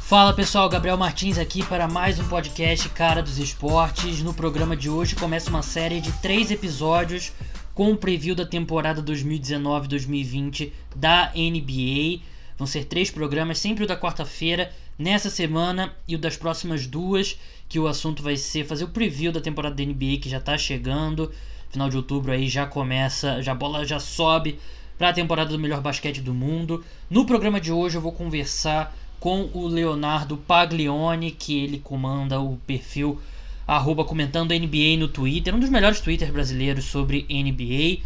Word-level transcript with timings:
Fala 0.00 0.34
pessoal, 0.34 0.68
Gabriel 0.68 0.98
Martins 0.98 1.38
aqui 1.38 1.64
para 1.64 1.88
mais 1.88 2.20
um 2.20 2.28
podcast 2.28 2.90
Cara 2.90 3.22
dos 3.22 3.38
Esportes. 3.38 4.22
No 4.22 4.34
programa 4.34 4.76
de 4.76 4.90
hoje 4.90 5.16
começa 5.16 5.48
uma 5.48 5.62
série 5.62 6.02
de 6.02 6.12
três 6.20 6.50
episódios 6.50 7.32
com 7.74 7.90
o 7.90 7.96
preview 7.96 8.34
da 8.34 8.44
temporada 8.44 9.02
2019-2020 9.02 10.72
da 10.94 11.32
NBA. 11.34 12.20
Vão 12.58 12.66
ser 12.66 12.84
três 12.84 13.10
programas, 13.10 13.58
sempre 13.58 13.84
o 13.84 13.86
da 13.86 13.96
quarta-feira, 13.96 14.70
nessa 14.98 15.30
semana 15.30 15.90
e 16.06 16.14
o 16.14 16.18
das 16.18 16.36
próximas 16.36 16.86
duas, 16.86 17.38
que 17.66 17.78
o 17.78 17.88
assunto 17.88 18.22
vai 18.22 18.36
ser 18.36 18.66
fazer 18.66 18.84
o 18.84 18.88
preview 18.88 19.32
da 19.32 19.40
temporada 19.40 19.74
da 19.74 19.82
NBA 19.82 20.18
que 20.20 20.28
já 20.28 20.36
está 20.36 20.58
chegando. 20.58 21.32
Final 21.70 21.88
de 21.88 21.96
outubro 21.96 22.30
aí 22.30 22.46
já 22.46 22.66
começa, 22.66 23.40
já 23.40 23.52
a 23.52 23.54
bola 23.54 23.86
já 23.86 23.98
sobe 23.98 24.58
para 25.04 25.10
a 25.10 25.12
temporada 25.14 25.50
do 25.50 25.58
melhor 25.58 25.82
basquete 25.82 26.22
do 26.22 26.32
mundo. 26.32 26.82
No 27.10 27.26
programa 27.26 27.60
de 27.60 27.70
hoje 27.70 27.94
eu 27.94 28.00
vou 28.00 28.10
conversar 28.10 28.96
com 29.20 29.50
o 29.52 29.66
Leonardo 29.66 30.38
Paglione, 30.38 31.30
que 31.30 31.62
ele 31.62 31.78
comanda 31.78 32.40
o 32.40 32.56
perfil 32.66 33.20
arroba 33.66 34.02
comentando 34.02 34.54
NBA 34.54 34.96
no 34.98 35.06
Twitter, 35.06 35.54
um 35.54 35.60
dos 35.60 35.68
melhores 35.68 36.00
twitters 36.00 36.30
brasileiros 36.30 36.86
sobre 36.86 37.26
NBA. 37.28 38.02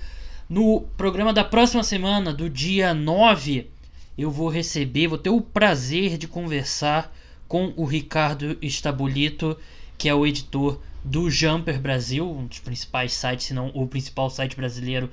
No 0.49 0.81
programa 0.97 1.33
da 1.33 1.45
próxima 1.45 1.85
semana, 1.85 2.35
do 2.35 2.51
dia 2.51 2.93
9, 2.93 3.71
eu 4.19 4.29
vou 4.29 4.49
receber, 4.49 5.07
vou 5.07 5.19
ter 5.19 5.31
o 5.31 5.41
prazer 5.41 6.19
de 6.19 6.27
conversar 6.27 7.15
com 7.47 7.73
o 7.77 7.85
Ricardo 7.85 8.59
Estabolito, 8.61 9.57
que 9.97 10.09
é 10.09 10.15
o 10.17 10.27
editor 10.27 10.81
do 11.05 11.31
Jumper 11.31 11.79
Brasil, 11.81 12.29
um 12.29 12.47
dos 12.47 12.59
principais 12.59 13.13
sites, 13.13 13.47
se 13.47 13.55
não 13.55 13.69
o 13.73 13.87
principal 13.87 14.29
site 14.29 14.57
brasileiro 14.57 15.09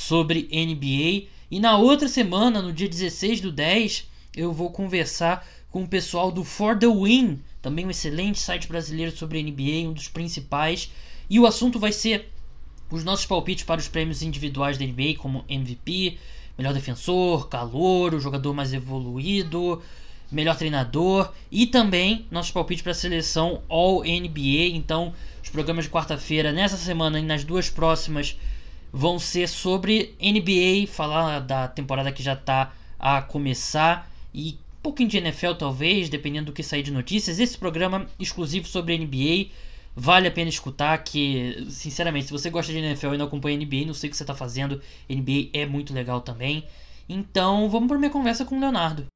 sobre 0.00 0.48
NBA. 0.50 1.28
E 1.50 1.60
na 1.60 1.76
outra 1.76 2.08
semana, 2.08 2.62
no 2.62 2.72
dia 2.72 2.88
16 2.88 3.40
do 3.40 3.52
10, 3.52 4.08
eu 4.34 4.52
vou 4.52 4.70
conversar 4.70 5.46
com 5.70 5.82
o 5.82 5.88
pessoal 5.88 6.32
do 6.32 6.42
For 6.42 6.76
the 6.76 6.86
Win, 6.86 7.38
também 7.60 7.86
um 7.86 7.90
excelente 7.90 8.38
site 8.38 8.66
brasileiro 8.66 9.14
sobre 9.16 9.42
NBA, 9.42 9.88
um 9.88 9.92
dos 9.92 10.08
principais. 10.08 10.90
E 11.28 11.38
o 11.38 11.46
assunto 11.46 11.78
vai 11.78 11.92
ser 11.92 12.32
os 12.90 13.04
nossos 13.04 13.26
palpites 13.26 13.64
para 13.64 13.78
os 13.78 13.88
prêmios 13.88 14.22
individuais 14.22 14.78
da 14.78 14.86
NBA, 14.86 15.16
como 15.18 15.44
MVP, 15.48 16.18
melhor 16.56 16.72
defensor, 16.72 17.48
calor, 17.48 18.14
o 18.14 18.20
jogador 18.20 18.54
mais 18.54 18.72
evoluído, 18.72 19.82
melhor 20.32 20.56
treinador 20.56 21.32
e 21.50 21.66
também 21.66 22.26
nossos 22.30 22.52
palpites 22.52 22.82
para 22.82 22.92
a 22.92 22.94
seleção 22.94 23.62
All 23.68 24.02
NBA. 24.02 24.74
Então, 24.74 25.12
os 25.42 25.50
programas 25.50 25.84
de 25.84 25.90
quarta-feira, 25.90 26.52
nessa 26.52 26.76
semana 26.76 27.20
e 27.20 27.22
nas 27.22 27.44
duas 27.44 27.68
próximas, 27.68 28.36
vão 28.92 29.18
ser 29.18 29.48
sobre 29.48 30.14
NBA, 30.20 30.86
falar 30.90 31.40
da 31.40 31.68
temporada 31.68 32.12
que 32.12 32.22
já 32.22 32.34
está 32.34 32.72
a 32.98 33.22
começar 33.22 34.10
e 34.34 34.58
um 34.80 34.82
pouquinho 34.82 35.08
de 35.08 35.18
NFL 35.18 35.52
talvez, 35.58 36.08
dependendo 36.08 36.46
do 36.46 36.52
que 36.52 36.62
sair 36.62 36.82
de 36.82 36.90
notícias. 36.90 37.38
Esse 37.38 37.56
programa 37.56 38.06
exclusivo 38.18 38.66
sobre 38.66 38.96
NBA 38.98 39.50
vale 39.94 40.28
a 40.28 40.30
pena 40.30 40.48
escutar, 40.48 40.96
que 40.98 41.66
sinceramente, 41.68 42.26
se 42.26 42.32
você 42.32 42.48
gosta 42.48 42.72
de 42.72 42.78
NFL 42.78 43.14
e 43.14 43.18
não 43.18 43.26
acompanha 43.26 43.58
NBA, 43.58 43.86
não 43.86 43.94
sei 43.94 44.08
o 44.08 44.10
que 44.10 44.16
você 44.16 44.22
está 44.22 44.34
fazendo, 44.34 44.80
NBA 45.08 45.50
é 45.52 45.66
muito 45.66 45.92
legal 45.92 46.20
também. 46.20 46.64
Então, 47.08 47.68
vamos 47.68 47.88
para 47.88 47.98
minha 47.98 48.10
conversa 48.10 48.44
com 48.44 48.56
o 48.56 48.60
Leonardo. 48.60 49.06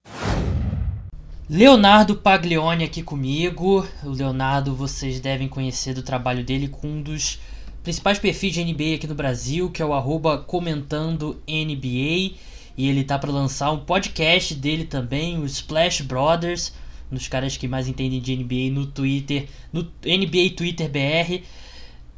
Leonardo 1.48 2.17
Paglione 2.17 2.84
aqui 2.84 3.02
comigo. 3.02 3.86
O 4.02 4.08
Leonardo, 4.11 4.75
vocês 4.75 5.20
devem 5.20 5.47
conhecer 5.47 5.95
do 5.95 6.02
trabalho 6.02 6.42
dele 6.42 6.69
com 6.69 6.89
um 6.89 7.02
dos 7.02 7.39
principais 7.85 8.19
perfis 8.19 8.55
de 8.55 8.65
NBA 8.65 8.95
aqui 8.97 9.07
no 9.07 9.15
Brasil, 9.15 9.71
que 9.71 9.83
é 9.83 9.85
o 9.85 9.93
arroba 9.93 10.39
comentando 10.39 11.37
NBA. 11.47 12.35
E 12.77 12.89
ele 12.89 13.05
tá 13.05 13.19
para 13.19 13.31
lançar 13.31 13.71
um 13.71 13.79
podcast 13.79 14.55
dele 14.55 14.85
também, 14.85 15.39
o 15.39 15.45
Splash 15.45 16.01
Brothers, 16.01 16.73
um 17.13 17.15
dos 17.15 17.29
caras 17.29 17.57
que 17.57 17.69
mais 17.69 17.87
entendem 17.87 18.21
de 18.21 18.37
NBA 18.37 18.73
no 18.73 18.87
Twitter, 18.87 19.47
no 19.73 19.83
NBA 19.83 20.57
Twitter 20.57 20.91
BR. 20.91 21.45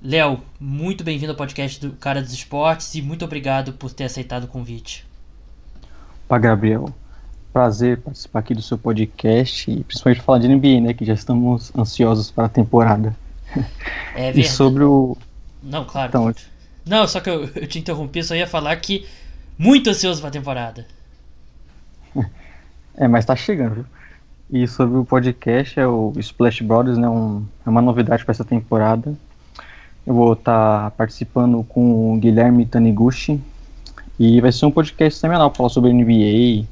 Léo, 0.00 0.40
muito 0.60 1.02
bem-vindo 1.02 1.32
ao 1.32 1.36
podcast 1.36 1.80
do 1.80 1.92
Cara 1.96 2.22
dos 2.22 2.32
Esportes 2.32 2.94
e 2.94 3.02
muito 3.02 3.24
obrigado 3.24 3.72
por 3.72 3.92
ter 3.92 4.04
aceitado 4.04 4.44
o 4.44 4.48
convite. 4.48 5.04
Pá, 6.28 6.38
Gabriel. 6.38 6.94
Prazer 7.52 7.98
participar 7.98 8.38
aqui 8.38 8.54
do 8.54 8.62
seu 8.62 8.78
podcast 8.78 9.68
e 9.70 9.82
principalmente 9.82 10.22
falar 10.22 10.38
de 10.38 10.48
NBA, 10.48 10.80
né? 10.80 10.94
Que 10.94 11.04
já 11.04 11.14
estamos 11.14 11.72
ansiosos 11.76 12.30
para 12.30 12.44
a 12.44 12.48
temporada. 12.48 13.16
É 14.14 14.30
e 14.30 14.44
sobre 14.44 14.84
o. 14.84 15.16
Não, 15.66 15.84
claro. 15.84 16.08
Então, 16.08 16.34
Não, 16.86 17.06
só 17.06 17.20
que 17.20 17.28
eu, 17.28 17.44
eu 17.56 17.66
te 17.66 17.78
interrompi, 17.78 18.22
só 18.22 18.34
ia 18.34 18.46
falar 18.46 18.74
que 18.76 19.06
muito 19.58 19.90
ansioso 19.90 20.20
para 20.20 20.28
a 20.28 20.32
temporada. 20.32 20.86
É, 22.98 23.06
mas 23.06 23.26
tá 23.26 23.36
chegando, 23.36 23.74
viu? 23.74 23.84
E 24.50 24.66
sobre 24.66 24.96
o 24.96 25.04
podcast, 25.04 25.78
é 25.78 25.86
o 25.86 26.14
Splash 26.16 26.62
Brothers, 26.62 26.96
né? 26.96 27.06
Um, 27.06 27.44
é 27.66 27.68
uma 27.68 27.82
novidade 27.82 28.24
para 28.24 28.32
essa 28.32 28.42
temporada. 28.42 29.14
Eu 30.06 30.14
vou 30.14 30.32
estar 30.32 30.84
tá 30.84 30.90
participando 30.92 31.62
com 31.64 32.14
o 32.14 32.16
Guilherme 32.16 32.64
Taniguchi. 32.64 33.38
E 34.18 34.40
vai 34.40 34.50
ser 34.50 34.64
um 34.64 34.70
podcast 34.70 35.20
semanal 35.20 35.52
falar 35.52 35.68
sobre 35.68 35.92
NBA. 35.92 36.66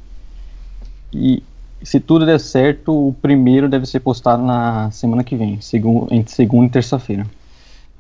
E 1.13 1.43
se 1.83 2.01
tudo 2.01 2.25
der 2.25 2.41
certo, 2.41 3.09
o 3.09 3.13
primeiro 3.13 3.69
deve 3.69 3.85
ser 3.85 4.01
postado 4.01 4.43
na 4.43 4.91
semana 4.91 5.23
que 5.23 5.37
vem, 5.37 5.61
segundo, 5.61 6.13
entre 6.13 6.33
segunda 6.33 6.67
e 6.67 6.71
terça-feira. 6.71 7.27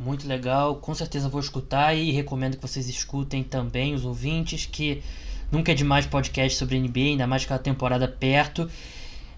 Muito 0.05 0.29
legal, 0.29 0.77
com 0.77 0.95
certeza 0.95 1.31
vou 1.31 1.41
escutar 1.41 1.95
e 1.95 2.11
recomendo 2.11 2.59
que 2.59 2.63
vocês 2.63 2.91
escutem 2.91 3.43
também 3.43 3.95
os 3.95 4.05
ouvintes, 4.05 4.67
que 4.67 5.03
nunca 5.51 5.73
é 5.73 5.75
demais 5.75 6.05
podcast 6.05 6.59
sobre 6.59 6.79
NBA, 6.79 7.01
ainda 7.01 7.27
mais 7.27 7.47
com 7.47 7.55
a 7.55 7.59
temporada 7.59 8.07
perto. 8.07 8.71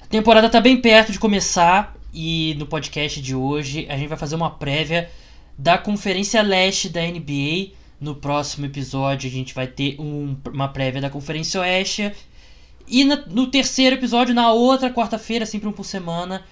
A 0.03 0.06
temporada 0.06 0.49
está 0.49 0.60
bem 0.60 0.81
perto 0.81 1.12
de 1.12 1.21
começar 1.21 1.97
e 2.12 2.56
no 2.59 2.66
podcast 2.66 3.22
de 3.22 3.32
hoje 3.32 3.87
a 3.88 3.97
gente 3.97 4.09
vai 4.09 4.19
fazer 4.19 4.34
uma 4.34 4.50
prévia 4.50 5.09
da 5.56 5.78
Conferência 5.78 6.43
Leste 6.43 6.88
da 6.88 7.00
NBA. 7.00 7.71
No 8.00 8.16
próximo 8.16 8.66
episódio 8.66 9.31
a 9.31 9.33
gente 9.33 9.54
vai 9.54 9.69
ter 9.69 9.94
um, 10.00 10.37
uma 10.53 10.66
prévia 10.66 11.00
da 11.00 11.09
Conferência 11.09 11.60
Oeste. 11.60 12.12
E 12.88 13.04
no 13.04 13.47
terceiro 13.47 13.94
episódio, 13.94 14.34
na 14.34 14.50
outra 14.53 14.91
quarta-feira, 14.91 15.47
sempre 15.47 15.69
um 15.69 15.72
por 15.72 15.84
semana, 15.84 16.44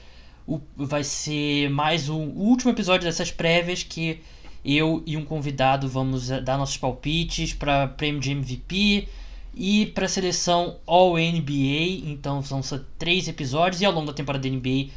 o, 0.47 0.61
vai 0.77 1.03
ser 1.03 1.71
mais 1.71 2.09
um 2.09 2.29
o 2.29 2.41
último 2.41 2.71
episódio 2.71 3.07
dessas 3.07 3.31
prévias 3.31 3.83
que 3.83 4.21
eu 4.65 5.03
e 5.07 5.17
um 5.17 5.25
convidado 5.25 5.89
vamos 5.89 6.31
eh, 6.31 6.41
dar 6.41 6.59
nossos 6.59 6.77
palpites 6.77 7.53
para 7.53 7.89
prêmio 7.89 8.21
de 8.21 8.31
MVP 8.31 9.09
e 9.55 9.87
para 9.87 10.09
seleção 10.09 10.79
All 10.87 11.17
NBA. 11.17 12.11
Então 12.11 12.43
são 12.43 12.63
só 12.63 12.81
três 12.99 13.29
episódios 13.29 13.81
e 13.81 13.85
ao 13.85 13.93
longo 13.93 14.07
da 14.07 14.13
temporada 14.13 14.49
da 14.49 14.55
NBA 14.55 14.89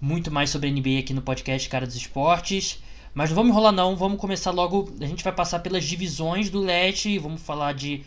muito 0.00 0.30
mais 0.30 0.50
sobre 0.50 0.70
NBA 0.70 1.00
aqui 1.00 1.12
no 1.12 1.22
podcast 1.22 1.68
Cara 1.68 1.86
dos 1.86 1.96
Esportes. 1.96 2.82
Mas 3.14 3.30
não 3.30 3.36
vamos 3.36 3.50
enrolar 3.50 3.72
não, 3.72 3.96
vamos 3.96 4.20
começar 4.20 4.50
logo. 4.50 4.92
A 5.00 5.06
gente 5.06 5.24
vai 5.24 5.32
passar 5.32 5.58
pelas 5.60 5.84
divisões 5.84 6.50
do 6.50 6.60
leste, 6.60 7.18
vamos 7.18 7.42
falar 7.42 7.74
de 7.74 8.04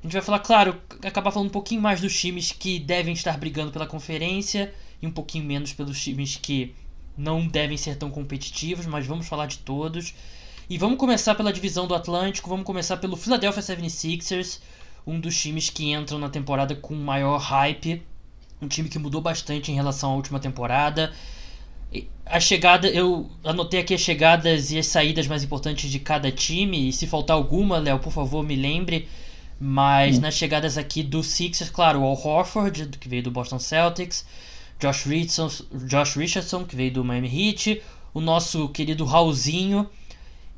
a 0.00 0.06
gente 0.06 0.12
vai 0.12 0.22
falar, 0.22 0.40
claro, 0.40 0.76
acabar 1.02 1.30
falando 1.30 1.48
um 1.48 1.52
pouquinho 1.52 1.80
mais 1.80 1.98
dos 1.98 2.18
times 2.18 2.52
que 2.52 2.78
devem 2.78 3.14
estar 3.14 3.38
brigando 3.38 3.72
pela 3.72 3.86
conferência 3.86 4.72
e 5.04 5.06
um 5.06 5.10
pouquinho 5.10 5.44
menos 5.44 5.72
pelos 5.72 6.02
times 6.02 6.36
que 6.40 6.74
não 7.16 7.46
devem 7.46 7.76
ser 7.76 7.96
tão 7.96 8.10
competitivos, 8.10 8.86
mas 8.86 9.06
vamos 9.06 9.28
falar 9.28 9.46
de 9.46 9.58
todos. 9.58 10.14
E 10.68 10.78
vamos 10.78 10.98
começar 10.98 11.34
pela 11.34 11.52
divisão 11.52 11.86
do 11.86 11.94
Atlântico, 11.94 12.48
vamos 12.48 12.64
começar 12.64 12.96
pelo 12.96 13.16
Philadelphia 13.16 13.62
76ers, 13.62 14.60
um 15.06 15.20
dos 15.20 15.38
times 15.38 15.68
que 15.68 15.92
entram 15.92 16.18
na 16.18 16.30
temporada 16.30 16.74
com 16.74 16.94
maior 16.94 17.36
hype, 17.38 18.02
um 18.60 18.66
time 18.66 18.88
que 18.88 18.98
mudou 18.98 19.20
bastante 19.20 19.70
em 19.70 19.74
relação 19.74 20.12
à 20.12 20.14
última 20.14 20.40
temporada. 20.40 21.12
A 22.24 22.40
chegada, 22.40 22.88
eu 22.88 23.30
anotei 23.44 23.80
aqui 23.80 23.92
as 23.92 24.00
chegadas 24.00 24.72
e 24.72 24.78
as 24.78 24.86
saídas 24.86 25.26
mais 25.26 25.44
importantes 25.44 25.90
de 25.90 25.98
cada 25.98 26.32
time, 26.32 26.88
e 26.88 26.92
se 26.92 27.06
faltar 27.06 27.36
alguma, 27.36 27.78
Léo, 27.78 27.98
por 27.98 28.12
favor, 28.12 28.42
me 28.42 28.56
lembre. 28.56 29.06
Mas 29.60 30.18
hum. 30.18 30.22
nas 30.22 30.34
chegadas 30.34 30.76
aqui 30.76 31.02
do 31.02 31.22
Sixers, 31.22 31.70
claro, 31.70 32.00
o 32.00 32.04
Al 32.04 32.18
Horford, 32.18 32.88
que 32.98 33.08
veio 33.08 33.22
do 33.22 33.30
Boston 33.30 33.58
Celtics, 33.58 34.24
Josh 34.84 35.06
Richardson, 35.06 35.50
Josh 35.88 36.14
Richardson, 36.16 36.64
que 36.64 36.76
veio 36.76 36.92
do 36.92 37.02
Miami 37.02 37.28
Heat, 37.28 37.80
o 38.12 38.20
nosso 38.20 38.68
querido 38.68 39.06
Raulzinho 39.06 39.88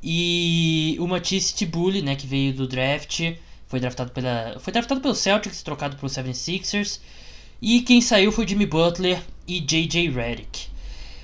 e 0.03 0.97
o 0.99 1.07
Matisse 1.07 1.55
Tibulli, 1.55 2.01
né, 2.01 2.13
que 2.13 2.27
veio 2.27 2.53
do 2.53 2.67
draft, 2.67 3.21
foi 3.67 3.79
draftado 3.79 4.11
pela, 4.11 4.57
foi 4.59 4.73
draftado 4.73 4.99
pelo 4.99 5.15
Celtics, 5.15 5.63
trocado 5.63 5.95
pelo 5.95 6.09
76ers, 6.09 6.99
e 7.61 7.81
quem 7.83 8.01
saiu 8.01 8.29
foi 8.29 8.45
Jimmy 8.45 8.65
Butler 8.65 9.23
e 9.47 9.61
JJ 9.61 10.09
Redick. 10.09 10.67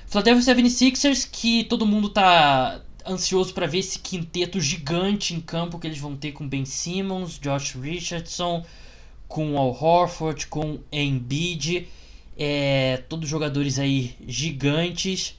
Philadelphia 0.06 0.54
76ers 0.54 1.28
que 1.30 1.64
todo 1.64 1.84
mundo 1.84 2.08
tá 2.08 2.80
ansioso 3.06 3.52
para 3.52 3.66
ver 3.66 3.80
esse 3.80 3.98
quinteto 3.98 4.58
gigante 4.58 5.34
em 5.34 5.40
campo 5.40 5.78
que 5.78 5.86
eles 5.86 5.98
vão 5.98 6.16
ter 6.16 6.32
com 6.32 6.48
Ben 6.48 6.64
Simmons, 6.64 7.38
Josh 7.38 7.74
Richardson, 7.74 8.64
com 9.28 9.58
Al 9.58 9.76
Horford, 9.78 10.46
com 10.46 10.78
Embiid 10.90 11.86
é, 12.36 12.98
todos 13.08 13.28
jogadores 13.28 13.78
aí 13.78 14.14
gigantes. 14.26 15.38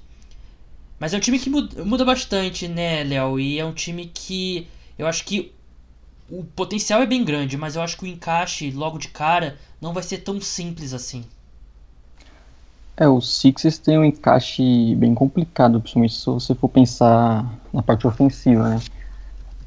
Mas 0.99 1.13
é 1.13 1.17
um 1.17 1.19
time 1.19 1.39
que 1.39 1.49
muda, 1.49 1.83
muda 1.83 2.05
bastante, 2.05 2.67
né, 2.67 3.03
Léo? 3.03 3.39
E 3.39 3.59
é 3.59 3.65
um 3.65 3.73
time 3.73 4.09
que 4.13 4.67
eu 4.97 5.07
acho 5.07 5.25
que 5.25 5.53
o 6.29 6.43
potencial 6.43 7.01
é 7.01 7.05
bem 7.05 7.23
grande, 7.23 7.57
mas 7.57 7.75
eu 7.75 7.81
acho 7.81 7.97
que 7.97 8.05
o 8.05 8.07
encaixe 8.07 8.71
logo 8.71 8.97
de 8.97 9.09
cara 9.09 9.57
não 9.79 9.93
vai 9.93 10.03
ser 10.03 10.19
tão 10.19 10.39
simples 10.41 10.93
assim. 10.93 11.23
É, 12.97 13.07
o 13.07 13.19
Sixers 13.19 13.77
tem 13.77 13.99
um 13.99 14.05
encaixe 14.05 14.95
bem 14.95 15.13
complicado, 15.13 15.81
principalmente 15.81 16.13
se 16.13 16.25
você 16.25 16.55
for 16.55 16.69
pensar 16.69 17.45
na 17.73 17.83
parte 17.83 18.07
ofensiva, 18.07 18.69
né? 18.69 18.79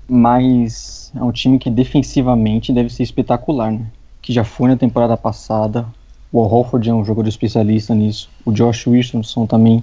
Mas 0.08 1.12
é 1.14 1.22
um 1.22 1.30
time 1.30 1.58
que 1.58 1.70
defensivamente 1.70 2.72
deve 2.72 2.88
ser 2.88 3.02
espetacular, 3.02 3.70
né? 3.70 3.86
Que 4.22 4.32
já 4.32 4.44
foi 4.44 4.68
na 4.70 4.76
temporada 4.76 5.14
passada. 5.14 5.86
O 6.32 6.40
Al 6.40 6.52
Horford 6.52 6.88
é 6.88 6.94
um 6.94 7.04
jogador 7.04 7.28
especialista 7.28 7.94
nisso. 7.94 8.28
O 8.44 8.52
Josh 8.52 8.86
Richardson 8.86 9.46
também. 9.46 9.82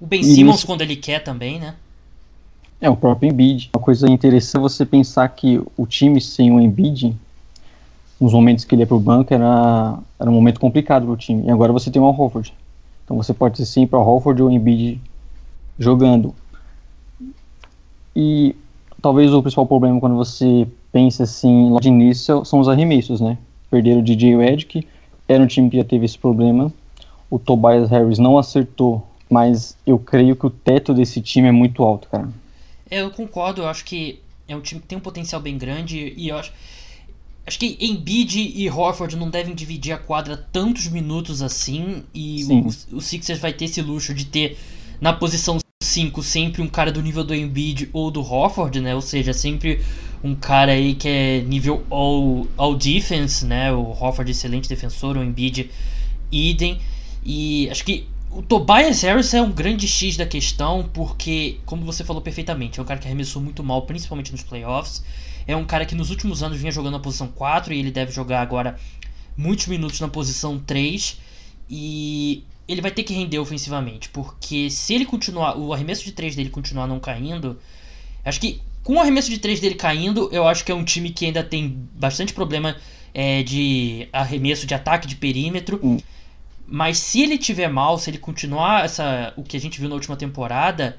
O 0.00 0.06
Ben 0.06 0.22
Simmons 0.22 0.64
quando 0.64 0.82
ele 0.82 0.96
quer 0.96 1.22
também, 1.22 1.58
né? 1.58 1.74
É, 2.80 2.88
o 2.88 2.96
próprio 2.96 3.30
Embiid. 3.30 3.70
Uma 3.74 3.82
coisa 3.82 4.08
interessante 4.08 4.58
é 4.58 4.60
você 4.60 4.86
pensar 4.86 5.28
que 5.28 5.60
o 5.76 5.86
time 5.86 6.20
sem 6.20 6.50
o 6.52 6.60
Embiid, 6.60 7.16
nos 8.20 8.32
momentos 8.32 8.64
que 8.64 8.74
ele 8.74 8.82
ia 8.82 8.86
pro 8.86 9.00
banco, 9.00 9.32
era, 9.34 9.98
era 10.18 10.30
um 10.30 10.34
momento 10.34 10.60
complicado 10.60 11.06
pro 11.06 11.16
time. 11.16 11.44
E 11.46 11.50
agora 11.50 11.72
você 11.72 11.90
tem 11.90 12.00
o 12.00 12.04
Al 12.04 12.18
Horford. 12.18 12.52
Então 13.04 13.16
você 13.16 13.32
pode 13.32 13.56
ter 13.56 13.66
sempre 13.66 13.96
o 13.96 14.00
Horford 14.00 14.42
ou 14.42 14.48
o 14.48 14.52
Embiid 14.52 15.00
jogando. 15.78 16.34
E 18.14 18.54
talvez 19.00 19.32
o 19.32 19.42
principal 19.42 19.66
problema 19.66 20.00
quando 20.00 20.16
você 20.16 20.66
pensa 20.92 21.22
assim, 21.22 21.68
logo 21.68 21.80
de 21.80 21.88
início, 21.88 22.44
são 22.44 22.58
os 22.58 22.68
arremessos, 22.68 23.20
né? 23.20 23.38
Perderam 23.70 24.00
o 24.00 24.02
DJ 24.02 24.36
Redick, 24.36 24.86
era 25.26 25.42
um 25.42 25.46
time 25.46 25.68
que 25.68 25.76
já 25.76 25.84
teve 25.84 26.04
esse 26.04 26.18
problema. 26.18 26.72
O 27.30 27.38
Tobias 27.38 27.90
Harris 27.90 28.18
não 28.18 28.38
acertou, 28.38 29.06
mas 29.30 29.76
eu 29.86 29.98
creio 29.98 30.34
que 30.34 30.46
o 30.46 30.50
teto 30.50 30.94
desse 30.94 31.20
time 31.20 31.48
é 31.48 31.52
muito 31.52 31.82
alto, 31.82 32.08
cara. 32.08 32.28
É, 32.90 33.02
eu 33.02 33.10
concordo, 33.10 33.62
eu 33.62 33.68
acho 33.68 33.84
que 33.84 34.20
é 34.48 34.56
um 34.56 34.60
time 34.60 34.80
que 34.80 34.86
tem 34.86 34.96
um 34.96 35.02
potencial 35.02 35.40
bem 35.40 35.58
grande 35.58 36.14
e 36.16 36.28
eu 36.28 36.38
acho. 36.38 36.52
Acho 37.46 37.58
que 37.58 37.78
Embiid 37.80 38.52
e 38.54 38.68
Horford 38.68 39.16
não 39.16 39.30
devem 39.30 39.54
dividir 39.54 39.92
a 39.92 39.98
quadra 39.98 40.36
tantos 40.36 40.86
minutos 40.86 41.40
assim. 41.40 42.02
E 42.12 42.44
o, 42.44 42.96
o 42.96 43.00
Sixers 43.00 43.38
vai 43.38 43.54
ter 43.54 43.64
esse 43.64 43.80
luxo 43.80 44.12
de 44.12 44.26
ter 44.26 44.58
na 45.00 45.14
posição 45.14 45.58
5 45.82 46.22
sempre 46.22 46.60
um 46.60 46.68
cara 46.68 46.92
do 46.92 47.00
nível 47.00 47.24
do 47.24 47.34
Embiid 47.34 47.88
ou 47.92 48.10
do 48.10 48.20
Horford, 48.20 48.80
né? 48.80 48.94
Ou 48.94 49.00
seja, 49.00 49.32
sempre 49.32 49.80
um 50.22 50.34
cara 50.34 50.72
aí 50.72 50.94
que 50.94 51.08
é 51.08 51.40
nível 51.42 51.84
all, 51.90 52.46
all 52.56 52.74
defense, 52.74 53.44
né? 53.44 53.72
O 53.72 53.90
Horford 53.90 54.30
excelente 54.30 54.68
defensor, 54.68 55.16
o 55.16 55.22
Embiid 55.22 55.70
idem. 56.30 56.80
E 57.24 57.68
acho 57.70 57.84
que 57.84 58.06
o 58.30 58.42
Tobias 58.42 59.02
Harris 59.02 59.32
é 59.32 59.40
um 59.40 59.50
grande 59.50 59.88
X 59.88 60.16
da 60.16 60.26
questão, 60.26 60.88
porque, 60.92 61.58
como 61.64 61.84
você 61.84 62.04
falou 62.04 62.20
perfeitamente, 62.20 62.78
é 62.78 62.82
um 62.82 62.86
cara 62.86 63.00
que 63.00 63.06
arremessou 63.06 63.40
muito 63.40 63.62
mal, 63.64 63.82
principalmente 63.82 64.32
nos 64.32 64.42
playoffs. 64.42 65.02
É 65.46 65.56
um 65.56 65.64
cara 65.64 65.86
que 65.86 65.94
nos 65.94 66.10
últimos 66.10 66.42
anos 66.42 66.58
vinha 66.58 66.70
jogando 66.70 66.92
na 66.92 67.00
posição 67.00 67.28
4 67.28 67.72
e 67.72 67.78
ele 67.78 67.90
deve 67.90 68.12
jogar 68.12 68.42
agora 68.42 68.78
muitos 69.36 69.66
minutos 69.66 69.98
na 70.00 70.08
posição 70.08 70.58
3. 70.58 71.18
E 71.70 72.44
ele 72.66 72.82
vai 72.82 72.90
ter 72.90 73.02
que 73.02 73.14
render 73.14 73.38
ofensivamente, 73.38 74.10
porque 74.10 74.68
se 74.68 74.94
ele 74.94 75.06
continuar, 75.06 75.56
o 75.56 75.72
arremesso 75.72 76.04
de 76.04 76.12
3 76.12 76.36
dele 76.36 76.50
continuar 76.50 76.86
não 76.86 77.00
caindo, 77.00 77.58
acho 78.22 78.38
que 78.38 78.60
com 78.88 78.94
o 78.94 79.00
arremesso 79.00 79.28
de 79.28 79.36
3 79.36 79.60
dele 79.60 79.74
caindo, 79.74 80.30
eu 80.32 80.48
acho 80.48 80.64
que 80.64 80.72
é 80.72 80.74
um 80.74 80.82
time 80.82 81.10
que 81.10 81.26
ainda 81.26 81.44
tem 81.44 81.78
bastante 81.92 82.32
problema 82.32 82.74
é, 83.12 83.42
de 83.42 84.08
arremesso 84.10 84.66
de 84.66 84.72
ataque 84.72 85.06
de 85.06 85.14
perímetro. 85.14 85.78
Hum. 85.82 85.98
Mas 86.66 86.96
se 86.96 87.20
ele 87.20 87.36
tiver 87.36 87.68
mal, 87.68 87.98
se 87.98 88.08
ele 88.08 88.16
continuar 88.16 88.86
essa, 88.86 89.34
o 89.36 89.42
que 89.42 89.58
a 89.58 89.60
gente 89.60 89.78
viu 89.78 89.90
na 89.90 89.94
última 89.94 90.16
temporada, 90.16 90.96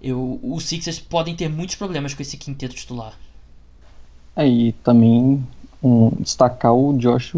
eu, 0.00 0.38
os 0.40 0.66
Sixers 0.66 1.00
podem 1.00 1.34
ter 1.34 1.48
muitos 1.48 1.74
problemas 1.74 2.14
com 2.14 2.22
esse 2.22 2.36
quinteto 2.36 2.76
titular. 2.76 3.18
Aí 4.36 4.68
é, 4.68 4.74
também 4.84 5.44
um, 5.82 6.10
destacar 6.20 6.74
o 6.74 6.96
Josh 6.96 7.32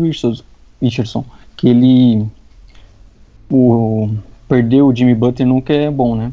Richardson, 0.83 1.25
que 1.57 1.67
ele 1.67 2.27
o 3.51 4.11
perder 4.47 4.83
o 4.83 4.95
Jimmy 4.95 5.15
Butler 5.15 5.49
nunca 5.49 5.73
é 5.73 5.91
bom, 5.91 6.15
né? 6.15 6.31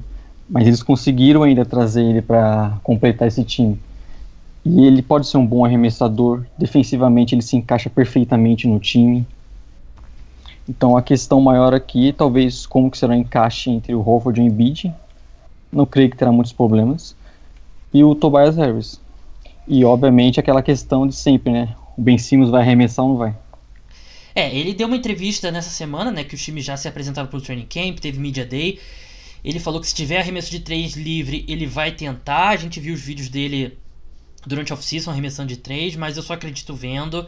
Mas 0.49 0.67
eles 0.67 0.83
conseguiram 0.83 1.43
ainda 1.43 1.65
trazer 1.65 2.03
ele 2.03 2.21
para 2.21 2.77
completar 2.83 3.27
esse 3.27 3.43
time. 3.43 3.79
E 4.65 4.85
ele 4.85 5.01
pode 5.01 5.27
ser 5.27 5.37
um 5.37 5.45
bom 5.45 5.63
arremessador, 5.63 6.43
defensivamente 6.57 7.35
ele 7.35 7.41
se 7.41 7.55
encaixa 7.55 7.89
perfeitamente 7.89 8.67
no 8.67 8.79
time. 8.79 9.25
Então 10.67 10.97
a 10.97 11.01
questão 11.01 11.39
maior 11.39 11.73
aqui, 11.73 12.11
talvez 12.11 12.65
como 12.65 12.89
que 12.89 12.97
será 12.97 13.13
o 13.13 13.15
encaixe 13.15 13.69
entre 13.69 13.93
o 13.93 14.07
Horford 14.07 14.41
e 14.41 14.43
o 14.43 14.47
Embiid. 14.47 14.93
Não 15.71 15.85
creio 15.85 16.09
que 16.09 16.17
terá 16.17 16.31
muitos 16.31 16.53
problemas. 16.53 17.15
E 17.93 18.03
o 18.03 18.15
Tobias 18.15 18.55
Harris. 18.55 18.99
E 19.67 19.85
obviamente 19.85 20.39
aquela 20.39 20.61
questão 20.61 21.07
de 21.07 21.15
sempre, 21.15 21.51
né? 21.51 21.75
O 21.97 22.01
Ben 22.01 22.17
Simmons 22.17 22.49
vai 22.49 22.61
arremessar 22.61 23.05
ou 23.05 23.11
não 23.11 23.17
vai? 23.17 23.35
É, 24.33 24.53
ele 24.53 24.73
deu 24.73 24.87
uma 24.87 24.97
entrevista 24.97 25.49
nessa 25.49 25.69
semana, 25.69 26.11
né, 26.11 26.23
que 26.25 26.35
os 26.35 26.43
times 26.43 26.65
já 26.65 26.75
se 26.75 26.89
apresentaram 26.89 27.29
pro 27.29 27.39
training 27.39 27.67
camp, 27.69 27.99
teve 27.99 28.19
media 28.19 28.45
day. 28.45 28.79
Ele 29.45 29.59
falou 29.59 29.79
que 29.79 29.87
se 29.87 29.93
tiver 29.93 30.17
arremesso 30.17 30.49
de 30.49 30.59
3 30.59 30.95
livre, 30.95 31.45
ele 31.47 31.67
vai 31.67 31.91
tentar. 31.91 32.49
A 32.49 32.55
gente 32.55 32.79
viu 32.79 32.95
os 32.95 33.01
vídeos 33.01 33.29
dele 33.29 33.77
durante 34.43 34.73
a 34.73 34.75
off-season 34.75 35.11
arremessando 35.11 35.49
de 35.49 35.57
3, 35.57 35.95
mas 35.95 36.17
eu 36.17 36.23
só 36.23 36.33
acredito 36.33 36.73
vendo. 36.73 37.27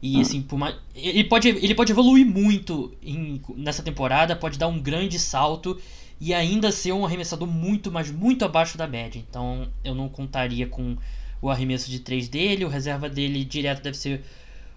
E 0.00 0.20
assim, 0.20 0.40
por 0.40 0.56
mais... 0.56 0.76
ele, 0.94 1.24
pode, 1.24 1.48
ele 1.48 1.74
pode 1.74 1.90
evoluir 1.90 2.24
muito 2.24 2.94
em, 3.02 3.42
nessa 3.56 3.82
temporada, 3.82 4.36
pode 4.36 4.56
dar 4.56 4.68
um 4.68 4.78
grande 4.78 5.18
salto 5.18 5.76
e 6.20 6.32
ainda 6.32 6.70
ser 6.70 6.92
um 6.92 7.04
arremessador 7.04 7.48
muito, 7.48 7.90
mas 7.90 8.12
muito 8.12 8.44
abaixo 8.44 8.78
da 8.78 8.86
média. 8.86 9.18
Então 9.28 9.68
eu 9.82 9.94
não 9.94 10.08
contaria 10.08 10.68
com 10.68 10.96
o 11.42 11.50
arremesso 11.50 11.90
de 11.90 11.98
3 11.98 12.28
dele, 12.28 12.64
o 12.64 12.68
reserva 12.68 13.08
dele 13.08 13.44
direto 13.44 13.82
deve 13.82 13.96
ser 13.96 14.22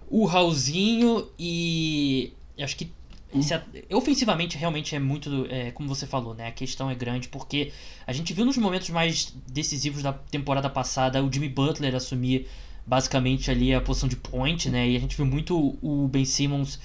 o 0.10 0.26
Raulzinho 0.26 1.28
e 1.38 2.34
acho 2.58 2.76
que 2.76 2.90
ofensivamente 3.92 4.58
realmente 4.58 4.96
é 4.96 5.00
muito, 5.00 5.46
é, 5.50 5.72
como 5.72 5.88
você 5.88 6.08
falou, 6.08 6.34
né? 6.34 6.48
A 6.48 6.52
questão 6.52 6.90
é 6.90 6.96
grande 6.96 7.28
porque 7.28 7.72
a 8.08 8.14
gente 8.14 8.34
viu 8.34 8.46
nos 8.46 8.58
momentos 8.58 8.90
mais 8.90 9.34
decisivos 9.48 10.02
da 10.02 10.14
temporada 10.14 10.70
passada 10.70 11.24
o 11.24 11.32
Jimmy 11.32 11.50
Butler 11.50 11.96
assumir 11.96 12.48
basicamente 12.86 13.52
ali 13.52 13.74
a 13.74 13.80
posição 13.80 14.10
de 14.10 14.16
point, 14.16 14.70
né? 14.70 14.90
E 14.90 14.96
a 14.96 15.00
gente 15.00 15.16
viu 15.16 15.26
muito 15.26 15.78
o 15.82 16.08
Ben 16.08 16.26
Simmons 16.26 16.80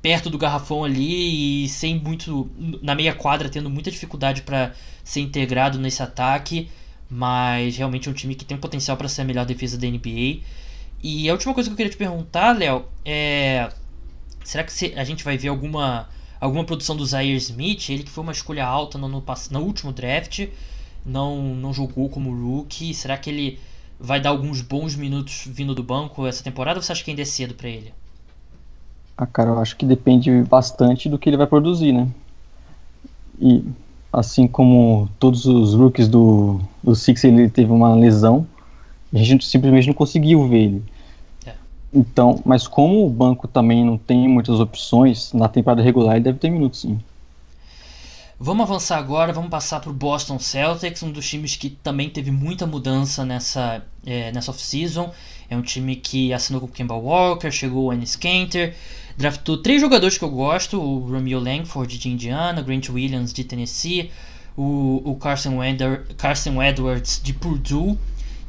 perto 0.00 0.30
do 0.30 0.38
garrafão 0.38 0.84
ali 0.84 1.64
e 1.64 1.68
sem 1.68 1.98
muito 1.98 2.50
na 2.82 2.94
meia 2.94 3.14
quadra 3.14 3.48
tendo 3.48 3.68
muita 3.68 3.90
dificuldade 3.90 4.42
para 4.42 4.72
ser 5.04 5.20
integrado 5.20 5.78
nesse 5.78 6.02
ataque, 6.02 6.70
mas 7.10 7.76
realmente 7.76 8.08
é 8.08 8.10
um 8.10 8.14
time 8.14 8.34
que 8.34 8.44
tem 8.44 8.56
potencial 8.56 8.96
para 8.96 9.08
ser 9.08 9.22
a 9.22 9.24
melhor 9.24 9.44
defesa 9.44 9.76
da 9.76 9.86
NBA. 9.86 10.40
E 11.02 11.28
a 11.28 11.32
última 11.32 11.52
coisa 11.52 11.68
que 11.68 11.72
eu 11.74 11.76
queria 11.76 11.90
te 11.90 11.96
perguntar, 11.96 12.56
Léo, 12.56 12.86
é. 13.04 13.68
Será 14.46 14.64
que 14.64 14.94
a 14.94 15.04
gente 15.04 15.24
vai 15.24 15.36
ver 15.36 15.48
alguma, 15.48 16.08
alguma 16.40 16.64
produção 16.64 16.96
do 16.96 17.04
Zaire 17.04 17.36
Smith? 17.36 17.88
Ele 17.90 18.02
que 18.02 18.10
foi 18.10 18.22
uma 18.22 18.32
escolha 18.32 18.64
alta 18.64 18.96
no, 18.96 19.08
no, 19.08 19.22
no 19.50 19.60
último 19.60 19.92
draft, 19.92 20.46
não, 21.04 21.54
não 21.54 21.72
jogou 21.72 22.08
como 22.08 22.30
rookie. 22.30 22.94
Será 22.94 23.16
que 23.16 23.28
ele 23.28 23.58
vai 23.98 24.20
dar 24.20 24.30
alguns 24.30 24.60
bons 24.60 24.94
minutos 24.94 25.44
vindo 25.46 25.74
do 25.74 25.82
banco 25.82 26.26
essa 26.26 26.44
temporada 26.44 26.78
ou 26.78 26.82
você 26.82 26.92
acha 26.92 27.02
que 27.02 27.10
ainda 27.10 27.22
é 27.22 27.24
cedo 27.24 27.54
para 27.54 27.68
ele? 27.68 27.92
Ah, 29.18 29.26
cara, 29.26 29.50
eu 29.50 29.58
acho 29.58 29.76
que 29.76 29.84
depende 29.84 30.30
bastante 30.42 31.08
do 31.08 31.18
que 31.18 31.28
ele 31.28 31.36
vai 31.36 31.46
produzir, 31.46 31.92
né? 31.92 32.08
E 33.40 33.64
assim 34.12 34.46
como 34.46 35.08
todos 35.18 35.46
os 35.46 35.74
rookies 35.74 36.08
do, 36.08 36.60
do 36.82 36.94
Six, 36.94 37.24
ele 37.24 37.48
teve 37.48 37.72
uma 37.72 37.94
lesão 37.94 38.46
a 39.14 39.22
gente 39.22 39.46
simplesmente 39.46 39.86
não 39.86 39.94
conseguiu 39.94 40.46
ver 40.48 40.64
ele. 40.64 40.82
Então, 41.96 42.42
mas 42.44 42.68
como 42.68 43.06
o 43.06 43.08
banco 43.08 43.48
também 43.48 43.82
não 43.82 43.96
tem 43.96 44.28
muitas 44.28 44.60
opções, 44.60 45.32
na 45.32 45.48
temporada 45.48 45.82
regular 45.82 46.16
ele 46.16 46.24
deve 46.24 46.38
ter 46.38 46.50
minutos 46.50 46.82
sim. 46.82 47.00
Vamos 48.38 48.68
avançar 48.68 48.98
agora, 48.98 49.32
vamos 49.32 49.48
passar 49.48 49.80
para 49.80 49.88
o 49.88 49.94
Boston 49.94 50.38
Celtics, 50.38 51.02
um 51.02 51.10
dos 51.10 51.26
times 51.26 51.56
que 51.56 51.70
também 51.70 52.10
teve 52.10 52.30
muita 52.30 52.66
mudança 52.66 53.24
nessa, 53.24 53.82
é, 54.04 54.30
nessa 54.30 54.50
off-season. 54.50 55.10
É 55.48 55.56
um 55.56 55.62
time 55.62 55.96
que 55.96 56.34
assinou 56.34 56.60
com 56.60 56.66
o 56.66 56.70
Kemba 56.70 56.94
Walker, 56.94 57.50
chegou 57.50 57.86
o 57.86 57.92
Ennis 57.94 58.14
Kanter, 58.14 58.76
draftou 59.16 59.56
três 59.56 59.80
jogadores 59.80 60.18
que 60.18 60.24
eu 60.24 60.28
gosto: 60.28 60.78
o 60.78 60.98
Romeo 60.98 61.40
Langford 61.40 61.96
de 61.96 62.10
Indiana, 62.10 62.60
o 62.60 62.64
Grant 62.64 62.90
Williams 62.90 63.32
de 63.32 63.42
Tennessee, 63.42 64.10
o, 64.54 65.00
o 65.02 65.16
Carson, 65.16 65.54
Carson 66.18 66.62
Edwards 66.62 67.22
de 67.24 67.32
Purdue 67.32 67.96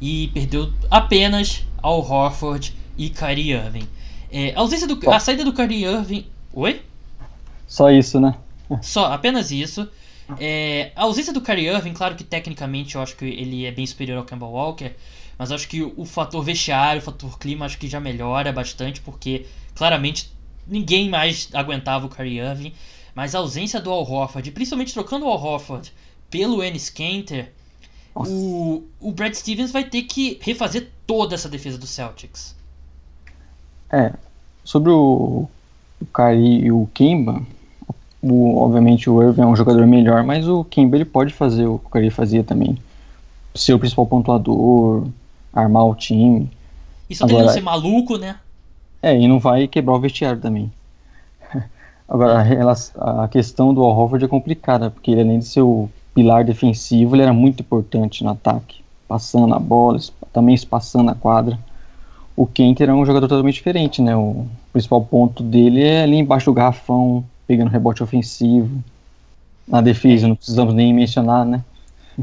e 0.02 0.28
perdeu 0.34 0.70
apenas 0.90 1.64
ao 1.80 2.00
Horford 2.00 2.76
e 2.98 3.08
Kyrie 3.08 3.52
Irving. 3.52 3.88
É, 4.30 4.52
a, 4.54 4.60
ausência 4.60 4.86
do, 4.86 5.10
a 5.10 5.20
saída 5.20 5.44
do 5.44 5.52
Kyrie 5.52 5.84
Irving. 5.84 6.26
Oi? 6.52 6.82
Só 7.66 7.90
isso, 7.90 8.20
né? 8.20 8.34
Só, 8.82 9.12
apenas 9.12 9.50
isso. 9.50 9.88
É, 10.38 10.92
a 10.94 11.04
ausência 11.04 11.32
do 11.32 11.40
Kyrie 11.40 11.68
Irving, 11.68 11.94
claro 11.94 12.14
que 12.14 12.24
tecnicamente 12.24 12.96
eu 12.96 13.00
acho 13.00 13.16
que 13.16 13.24
ele 13.24 13.64
é 13.64 13.70
bem 13.70 13.86
superior 13.86 14.18
ao 14.18 14.24
Campbell 14.24 14.48
Walker, 14.48 14.92
mas 15.38 15.50
acho 15.50 15.66
que 15.68 15.82
o 15.82 16.04
fator 16.04 16.42
vestiário, 16.42 17.00
o 17.00 17.04
fator 17.04 17.38
clima, 17.38 17.64
acho 17.64 17.78
que 17.78 17.88
já 17.88 18.00
melhora 18.00 18.52
bastante, 18.52 19.00
porque 19.00 19.46
claramente 19.74 20.30
ninguém 20.66 21.08
mais 21.08 21.48
aguentava 21.54 22.06
o 22.06 22.10
Kyrie 22.10 22.40
Irving. 22.40 22.74
Mas 23.14 23.34
a 23.34 23.38
ausência 23.38 23.80
do 23.80 23.90
Al 23.90 24.08
Horford, 24.08 24.50
principalmente 24.50 24.92
trocando 24.92 25.26
o 25.26 25.28
Al 25.28 25.42
Horford 25.42 25.92
pelo 26.30 26.62
Ennis 26.62 26.90
Kanter, 26.90 27.52
o, 28.14 28.84
o 29.00 29.12
Brad 29.12 29.32
Stevens 29.34 29.70
vai 29.70 29.84
ter 29.84 30.02
que 30.02 30.38
refazer 30.40 30.90
toda 31.06 31.34
essa 31.34 31.48
defesa 31.48 31.78
do 31.78 31.86
Celtics. 31.86 32.57
É, 33.90 34.12
sobre 34.64 34.90
o, 34.90 35.48
o 36.00 36.06
Kyrie 36.14 36.66
e 36.66 36.72
o 36.72 36.88
Kemba, 36.92 37.42
o, 38.22 38.58
obviamente 38.58 39.08
o 39.08 39.22
Irving 39.22 39.42
é 39.42 39.46
um 39.46 39.56
jogador 39.56 39.86
melhor, 39.86 40.22
mas 40.22 40.48
o 40.48 40.64
Kemba 40.64 40.96
ele 40.96 41.04
pode 41.04 41.32
fazer 41.32 41.66
o 41.66 41.78
que 41.78 41.86
o 41.86 41.90
Kyrie 41.90 42.10
fazia 42.10 42.44
também. 42.44 42.76
Ser 43.54 43.74
o 43.74 43.78
principal 43.78 44.06
pontuador, 44.06 45.06
armar 45.52 45.86
o 45.86 45.94
time. 45.94 46.50
Isso 47.08 47.26
que 47.26 47.52
ser 47.52 47.62
maluco, 47.62 48.18
né? 48.18 48.36
É, 49.02 49.18
e 49.18 49.26
não 49.26 49.38
vai 49.38 49.66
quebrar 49.66 49.94
o 49.94 50.00
vestiário 50.00 50.40
também. 50.40 50.70
Agora, 52.08 52.42
a, 52.96 53.24
a 53.24 53.28
questão 53.28 53.72
do 53.72 53.82
Al 53.82 53.96
Horford 53.96 54.24
é 54.24 54.28
complicada, 54.28 54.90
porque 54.90 55.10
ele, 55.10 55.22
além 55.22 55.38
de 55.38 55.46
ser 55.46 55.62
o 55.62 55.88
pilar 56.14 56.44
defensivo, 56.44 57.14
ele 57.14 57.22
era 57.22 57.32
muito 57.32 57.60
importante 57.60 58.24
no 58.24 58.30
ataque, 58.30 58.82
passando 59.06 59.54
a 59.54 59.58
bola, 59.58 59.98
também 60.32 60.54
espaçando 60.54 61.10
a 61.10 61.14
quadra. 61.14 61.58
O 62.38 62.46
Kenter 62.46 62.88
é 62.88 62.94
um 62.94 63.04
jogador 63.04 63.26
totalmente 63.26 63.56
diferente, 63.56 64.00
né? 64.00 64.14
O 64.14 64.46
principal 64.72 65.04
ponto 65.04 65.42
dele 65.42 65.82
é 65.82 66.04
ali 66.04 66.18
embaixo 66.18 66.46
do 66.46 66.54
garrafão, 66.54 67.24
pegando 67.48 67.68
rebote 67.68 68.00
ofensivo. 68.00 68.80
Na 69.66 69.80
defesa, 69.80 70.26
é. 70.26 70.28
não 70.28 70.36
precisamos 70.36 70.72
nem 70.72 70.94
mencionar, 70.94 71.44
né? 71.44 71.64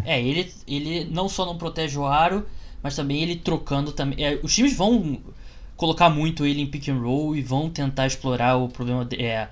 É, 0.06 0.22
ele, 0.22 0.50
ele 0.66 1.04
não 1.12 1.28
só 1.28 1.46
não 1.46 1.58
protege 1.58 2.00
o 2.00 2.06
aro, 2.06 2.46
mas 2.82 2.96
também 2.96 3.22
ele 3.22 3.36
trocando 3.36 3.92
também. 3.92 4.24
É, 4.24 4.40
os 4.42 4.56
times 4.56 4.74
vão 4.74 5.18
colocar 5.76 6.10
muito 6.10 6.46
ele 6.46 6.62
em 6.62 6.68
pick 6.68 6.88
and 6.88 7.02
roll 7.02 7.36
e 7.36 7.42
vão 7.42 7.70
tentar 7.70 8.08
explorar 8.08 8.56
o 8.56 8.70
problema, 8.70 9.06
é, 9.20 9.50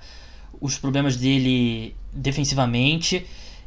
os 0.62 0.78
problemas 0.78 1.14
dele 1.14 1.94
defensivamente. 2.10 3.26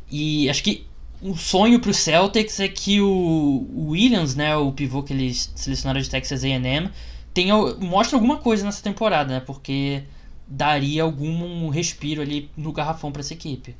E 0.09 0.49
acho 0.49 0.63
que 0.63 0.86
um 1.21 1.35
sonho 1.35 1.79
para 1.79 1.91
o 1.91 1.93
Celtics 1.93 2.59
é 2.59 2.67
que 2.67 3.01
o 3.01 3.65
Williams, 3.89 4.35
né, 4.35 4.55
o 4.55 4.71
pivô 4.71 5.01
que 5.01 5.13
eles 5.13 5.51
selecionaram 5.55 6.01
de 6.01 6.09
Texas 6.09 6.43
A&M, 6.43 6.89
tenha 7.33 7.55
mostre 7.79 8.15
alguma 8.15 8.37
coisa 8.37 8.65
nessa 8.65 8.83
temporada, 8.83 9.35
né? 9.35 9.39
Porque 9.39 10.03
daria 10.47 11.03
algum 11.03 11.69
respiro 11.69 12.21
ali 12.21 12.49
no 12.55 12.71
garrafão 12.71 13.11
para 13.11 13.19
essa 13.19 13.33
equipe. 13.33 13.75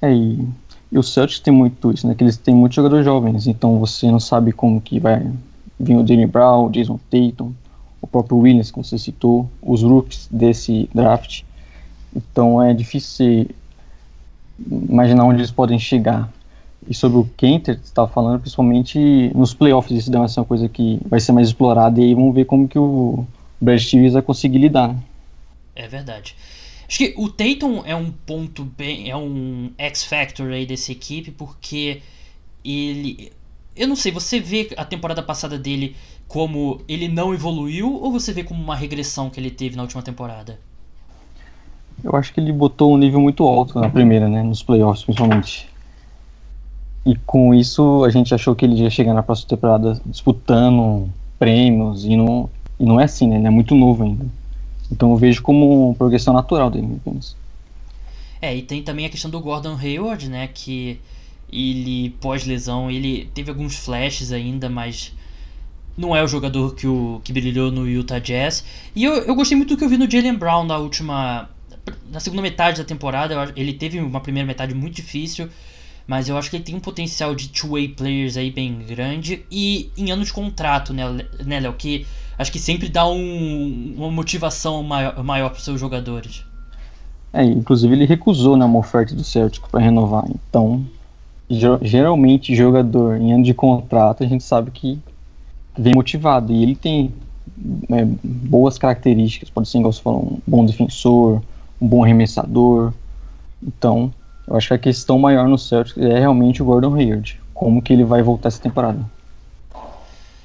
É, 0.00 0.12
e, 0.12 0.48
e 0.90 0.98
o 0.98 1.02
Celtics 1.02 1.40
tem 1.40 1.52
muito 1.52 1.92
isso, 1.92 2.06
né? 2.06 2.14
Que 2.14 2.24
eles 2.24 2.36
têm 2.36 2.54
muitos 2.54 2.76
jogadores 2.76 3.04
jovens, 3.04 3.46
então 3.46 3.78
você 3.78 4.10
não 4.10 4.20
sabe 4.20 4.52
como 4.52 4.80
que 4.80 4.98
vai 4.98 5.30
vir 5.78 5.96
o 5.96 6.06
Jalen 6.06 6.26
Brown, 6.26 6.66
o 6.66 6.70
Jason 6.70 6.98
Tatum, 7.10 7.52
o 8.00 8.06
próprio 8.06 8.38
Williams, 8.38 8.70
como 8.70 8.84
você 8.84 8.98
citou, 8.98 9.48
os 9.60 9.82
rookies 9.82 10.28
desse 10.30 10.88
draft. 10.94 11.42
Então 12.14 12.62
é 12.62 12.72
difícil 12.72 13.48
imaginar 14.66 15.24
onde 15.24 15.40
eles 15.40 15.50
podem 15.50 15.78
chegar. 15.78 16.32
E 16.88 16.94
sobre 16.94 17.18
o 17.18 17.30
Kenter, 17.36 17.76
você 17.76 17.84
estava 17.84 18.08
falando, 18.08 18.40
principalmente 18.40 19.30
nos 19.34 19.52
playoffs, 19.52 19.98
isso 19.98 20.10
deve 20.10 20.26
ser 20.28 20.40
uma 20.40 20.46
coisa 20.46 20.68
que 20.68 21.00
vai 21.06 21.20
ser 21.20 21.32
mais 21.32 21.48
explorada 21.48 22.00
e 22.00 22.04
aí 22.04 22.14
vamos 22.14 22.34
ver 22.34 22.46
como 22.46 22.68
que 22.68 22.78
o 22.78 23.26
Brad 23.60 23.78
Stevens 23.78 24.14
vai 24.14 24.22
conseguir 24.22 24.58
lidar. 24.58 24.96
É 25.74 25.86
verdade. 25.86 26.34
Acho 26.88 26.98
que 26.98 27.14
o 27.18 27.28
Tatum 27.28 27.82
é 27.84 27.94
um 27.94 28.10
ponto 28.10 28.64
bem. 28.64 29.10
é 29.10 29.16
um 29.16 29.70
X-Factor 29.76 30.50
aí 30.50 30.64
dessa 30.64 30.90
equipe, 30.90 31.30
porque 31.30 32.00
ele. 32.64 33.30
Eu 33.76 33.86
não 33.86 33.94
sei, 33.94 34.10
você 34.10 34.40
vê 34.40 34.70
a 34.76 34.84
temporada 34.84 35.22
passada 35.22 35.58
dele 35.58 35.94
como 36.26 36.80
ele 36.88 37.06
não 37.06 37.32
evoluiu 37.32 37.94
ou 37.94 38.10
você 38.10 38.32
vê 38.32 38.42
como 38.42 38.62
uma 38.62 38.74
regressão 38.74 39.30
que 39.30 39.38
ele 39.38 39.50
teve 39.50 39.76
na 39.76 39.82
última 39.82 40.02
temporada? 40.02 40.58
Eu 42.02 42.14
acho 42.14 42.32
que 42.32 42.40
ele 42.40 42.52
botou 42.52 42.94
um 42.94 42.96
nível 42.96 43.20
muito 43.20 43.44
alto 43.44 43.80
na 43.80 43.90
primeira, 43.90 44.28
né? 44.28 44.42
Nos 44.42 44.62
playoffs, 44.62 45.04
principalmente. 45.04 45.68
E 47.04 47.16
com 47.26 47.54
isso 47.54 48.04
a 48.04 48.10
gente 48.10 48.34
achou 48.34 48.54
que 48.54 48.64
ele 48.64 48.74
ia 48.74 48.90
chegar 48.90 49.14
na 49.14 49.22
próxima 49.22 49.48
temporada 49.48 50.00
disputando 50.06 51.08
prêmios 51.38 52.04
e 52.04 52.16
não, 52.16 52.50
e 52.78 52.84
não 52.84 53.00
é 53.00 53.04
assim, 53.04 53.26
né? 53.26 53.36
Ele 53.36 53.46
é 53.46 53.50
muito 53.50 53.74
novo 53.74 54.04
ainda. 54.04 54.26
Então 54.90 55.10
eu 55.10 55.16
vejo 55.16 55.42
como 55.42 55.94
progressão 55.96 56.34
natural 56.34 56.70
dele 56.70 56.98
apenas. 57.00 57.36
É, 58.40 58.54
e 58.54 58.62
tem 58.62 58.82
também 58.82 59.06
a 59.06 59.08
questão 59.08 59.30
do 59.30 59.40
Gordon 59.40 59.76
Hayward, 59.76 60.28
né? 60.28 60.48
Que 60.48 61.00
ele, 61.52 62.10
pós-lesão, 62.20 62.90
ele 62.90 63.28
teve 63.34 63.50
alguns 63.50 63.74
flashes 63.76 64.32
ainda, 64.32 64.68
mas 64.68 65.12
não 65.96 66.14
é 66.14 66.22
o 66.22 66.28
jogador 66.28 66.74
que, 66.74 66.86
o, 66.86 67.20
que 67.24 67.32
brilhou 67.32 67.72
no 67.72 67.88
Utah 67.88 68.20
Jazz. 68.20 68.64
E 68.94 69.02
eu, 69.02 69.14
eu 69.14 69.34
gostei 69.34 69.56
muito 69.56 69.70
do 69.70 69.76
que 69.76 69.84
eu 69.84 69.88
vi 69.88 69.98
no 69.98 70.08
Jalen 70.08 70.36
Brown 70.36 70.64
na 70.64 70.78
última 70.78 71.48
na 72.10 72.20
segunda 72.20 72.42
metade 72.42 72.78
da 72.78 72.84
temporada, 72.84 73.52
ele 73.56 73.72
teve 73.72 74.00
uma 74.00 74.20
primeira 74.20 74.46
metade 74.46 74.74
muito 74.74 74.96
difícil, 74.96 75.48
mas 76.06 76.28
eu 76.28 76.38
acho 76.38 76.48
que 76.48 76.56
ele 76.56 76.64
tem 76.64 76.74
um 76.74 76.80
potencial 76.80 77.34
de 77.34 77.48
two-way 77.48 77.88
players 77.88 78.36
aí 78.36 78.50
bem 78.50 78.78
grande 78.86 79.44
e 79.50 79.90
em 79.96 80.10
anos 80.10 80.28
de 80.28 80.32
contrato, 80.32 80.94
né, 80.94 81.04
né 81.44 81.60
Léo? 81.60 81.74
Que 81.74 82.06
acho 82.38 82.50
que 82.50 82.58
sempre 82.58 82.88
dá 82.88 83.06
um, 83.06 83.94
uma 83.96 84.10
motivação 84.10 84.82
maior, 84.82 85.22
maior 85.22 85.50
para 85.50 85.58
os 85.58 85.64
seus 85.64 85.78
jogadores. 85.78 86.44
É, 87.32 87.44
inclusive 87.44 87.92
ele 87.94 88.06
recusou 88.06 88.56
né, 88.56 88.64
uma 88.64 88.78
oferta 88.78 89.14
do 89.14 89.22
Celtic 89.22 89.68
para 89.68 89.80
renovar. 89.80 90.24
Então, 90.48 90.84
geralmente 91.82 92.54
jogador 92.54 93.20
em 93.20 93.32
ano 93.32 93.44
de 93.44 93.52
contrato 93.52 94.22
a 94.22 94.26
gente 94.26 94.44
sabe 94.44 94.70
que 94.70 94.98
vem 95.76 95.94
motivado 95.94 96.52
e 96.52 96.62
ele 96.62 96.74
tem 96.74 97.12
é, 97.90 98.04
boas 98.22 98.78
características, 98.78 99.50
pode 99.50 99.68
ser 99.68 99.78
igual 99.78 99.92
você 99.92 100.02
falou, 100.02 100.22
um 100.32 100.38
bom 100.46 100.64
defensor, 100.64 101.42
um 101.80 101.86
bom 101.86 102.02
arremessador. 102.04 102.92
Então, 103.62 104.12
eu 104.46 104.56
acho 104.56 104.68
que 104.68 104.74
a 104.74 104.78
questão 104.78 105.18
maior 105.18 105.48
no 105.48 105.58
Celtics 105.58 105.98
é 105.98 106.18
realmente 106.18 106.62
o 106.62 106.64
Gordon 106.64 106.94
Hayward. 106.94 107.40
Como 107.52 107.82
que 107.82 107.92
ele 107.92 108.04
vai 108.04 108.22
voltar 108.22 108.48
essa 108.48 108.60
temporada? 108.60 109.04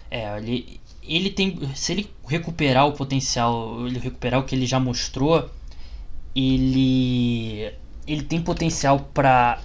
É, 0.09 0.37
ele, 0.37 0.79
ele 1.01 1.29
tem. 1.29 1.59
Se 1.75 1.91
ele 1.93 2.09
recuperar 2.27 2.87
o 2.87 2.93
potencial, 2.93 3.85
ele 3.87 3.99
recuperar 3.99 4.39
o 4.39 4.43
que 4.43 4.55
ele 4.55 4.65
já 4.65 4.79
mostrou, 4.79 5.49
ele. 6.35 7.71
Ele 8.05 8.23
tem 8.23 8.41
potencial 8.41 8.99
para 9.13 9.59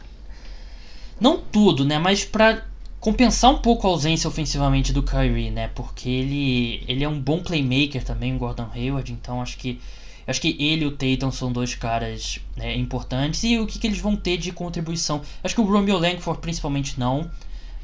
Não 1.21 1.39
tudo, 1.39 1.85
né? 1.85 1.99
Mas 1.99 2.25
para 2.25 2.63
compensar 3.01 3.51
um 3.51 3.59
pouco 3.59 3.87
a 3.87 3.91
ausência 3.91 4.29
ofensivamente 4.29 4.93
do 4.93 5.03
Kyrie, 5.03 5.51
né? 5.51 5.69
Porque 5.75 6.09
ele, 6.09 6.85
ele 6.89 7.05
é 7.05 7.09
um 7.09 7.21
bom 7.21 7.43
playmaker 7.43 8.05
também, 8.05 8.35
o 8.35 8.39
Gordon 8.39 8.69
Hayward, 8.75 9.13
então 9.13 9.41
acho 9.43 9.59
que 9.59 9.81
acho 10.29 10.41
que 10.41 10.57
ele 10.61 10.85
e 10.85 10.87
o 10.87 10.91
Tatum 10.91 11.33
são 11.33 11.51
dois 11.51 11.75
caras 11.75 12.39
né, 12.57 12.77
importantes. 12.77 13.43
E 13.43 13.59
o 13.59 13.67
que, 13.67 13.79
que 13.79 13.87
eles 13.87 13.99
vão 13.99 14.15
ter 14.15 14.37
de 14.37 14.53
contribuição? 14.53 15.23
Acho 15.43 15.55
que 15.55 15.61
o 15.61 15.65
Romeo 15.65 15.99
Langford 15.99 16.41
principalmente 16.41 17.01
não. 17.01 17.31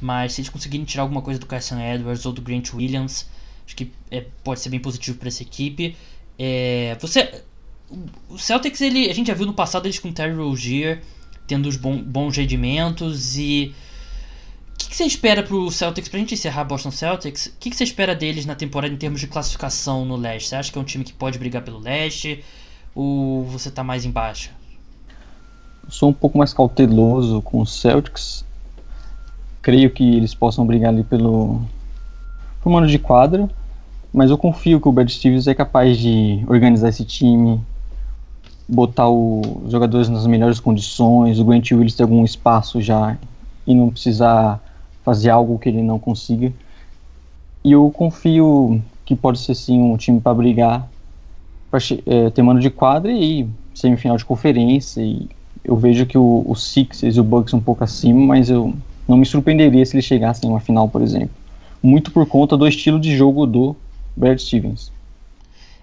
Mas 0.01 0.35
se 0.35 0.43
eles 0.43 0.51
conseguirem 0.51 0.85
tirar 0.85 1.05
alguma 1.05 1.23
coisa 1.23 1.41
do 1.41 1.47
Carson 1.47 1.81
Edwards 1.81 2.27
ou 2.27 2.33
do 2.33 2.43
Grant 2.43 2.75
Williams, 2.75 3.27
acho 3.65 3.75
que 3.75 3.91
é, 4.11 4.27
pode 4.43 4.61
ser 4.61 4.69
bem 4.69 4.81
positivo 4.81 5.17
para 5.17 5.29
essa 5.29 5.43
equipe. 5.43 5.97
É, 6.39 6.97
você, 7.01 7.43
o 8.29 8.39
Celtics, 8.39 8.81
ele, 8.81 9.09
a 9.09 9.15
gente 9.15 9.29
já 9.29 9.35
viu 9.35 9.47
no 9.47 9.55
passado 9.55 9.87
eles 9.87 9.99
com 9.99 10.13
Terry 10.13 10.35
Rozier 10.35 11.01
tendo 11.47 11.69
os 11.69 11.77
bons 11.77 12.37
rendimentos 12.37 13.37
e 13.37 13.75
o 14.75 14.77
que, 14.77 14.95
você 14.95 15.05
espera 15.05 15.43
pro 15.43 15.71
Celtics, 15.71 16.09
pra 16.09 16.19
gente 16.19 16.35
encerrar 16.35 16.65
Boston 16.65 16.91
Celtics, 16.91 17.47
o 17.47 17.53
que, 17.59 17.71
que, 17.71 17.77
você 17.77 17.85
espera 17.85 18.15
deles 18.15 18.45
na 18.45 18.55
temporada 18.55 18.93
em 18.93 18.97
termos 18.97 19.21
de 19.21 19.27
classificação 19.27 20.05
no 20.05 20.17
leste? 20.17 20.49
Você 20.49 20.57
acha 20.57 20.73
que 20.73 20.79
é 20.79 20.81
um 20.81 20.85
time 20.85 21.05
que 21.05 21.13
pode 21.13 21.39
brigar 21.39 21.63
pelo 21.63 21.79
leste 21.79 22.45
ou 22.95 23.45
você 23.45 23.71
tá 23.71 23.83
mais 23.85 24.05
embaixo? 24.05 24.51
Eu 25.85 25.91
sou 25.91 26.11
um 26.11 26.13
pouco 26.13 26.39
mais 26.39 26.53
cauteloso 26.53 27.41
com 27.43 27.61
os 27.61 27.81
Celtics. 27.81 28.45
Creio 29.63 29.91
que 29.91 30.17
eles 30.17 30.35
possam 30.35 30.67
brigar 30.67 30.93
ali 30.93 31.05
pelo, 31.05 31.63
por 32.61 32.71
mano 32.71 32.87
de 32.87 32.99
quadra, 32.99 33.49
mas 34.13 34.31
eu 34.31 34.39
confio 34.39 34.81
que 34.81 34.89
o 34.89 34.93
Brad 34.93 35.09
Stevens 35.09 35.47
é 35.47 35.55
capaz 35.55 35.99
de 35.99 36.45
organizar 36.49 36.89
esse 36.89 37.05
time, 37.05 37.61
botar 38.69 39.09
os 39.09 39.71
jogadores 39.71 40.09
nas 40.09 40.27
melhores 40.27 40.59
condições, 40.59 41.39
o 41.39 41.45
Grant 41.45 41.71
Willis 41.71 41.95
ter 41.95 42.03
algum 42.03 42.25
espaço 42.25 42.81
já 42.81 43.17
e 43.67 43.75
não 43.75 43.91
precisar 43.91 44.64
fazer 45.05 45.31
algo 45.31 45.59
que 45.59 45.69
ele 45.69 45.83
não 45.83 45.99
consiga. 45.99 46.53
E 47.63 47.73
eu 47.73 47.91
confio 47.91 48.83
que 49.05 49.15
pode 49.15 49.39
ser 49.39 49.55
sim 49.55 49.81
um 49.81 49.97
time 49.97 50.21
para 50.21 50.35
brigar, 50.35 50.89
para 51.71 51.79
é, 52.07 52.31
ter 52.31 52.43
mano 52.43 52.61
de 52.61 52.71
quadra 52.71 53.13
e 53.13 53.47
semifinal 53.75 54.17
de 54.17 54.25
conferência. 54.25 55.03
E 55.03 55.29
eu 55.63 55.77
vejo 55.77 56.07
que 56.07 56.17
o, 56.17 56.45
o 56.47 56.55
Sixers 56.55 57.17
e 57.17 57.21
o 57.21 57.25
Bucks 57.25 57.55
um 57.55 57.61
pouco 57.61 57.85
acima, 57.85 58.21
mas 58.21 58.51
eu 58.51 58.75
não 59.07 59.17
me 59.17 59.27
surpreenderia 59.27 59.85
se 59.85 59.95
eles 59.95 60.05
chegassem 60.05 60.49
em 60.49 60.53
uma 60.53 60.61
final, 60.61 60.89
por 60.89 61.03
exemplo. 61.03 61.37
Muito 61.83 62.11
por 62.11 62.27
conta 62.27 62.57
do 62.57 62.67
estilo 62.67 62.99
de 62.99 63.15
jogo 63.15 63.47
do 63.47 63.77
Brad 64.17 64.39
Stevens. 64.39 64.91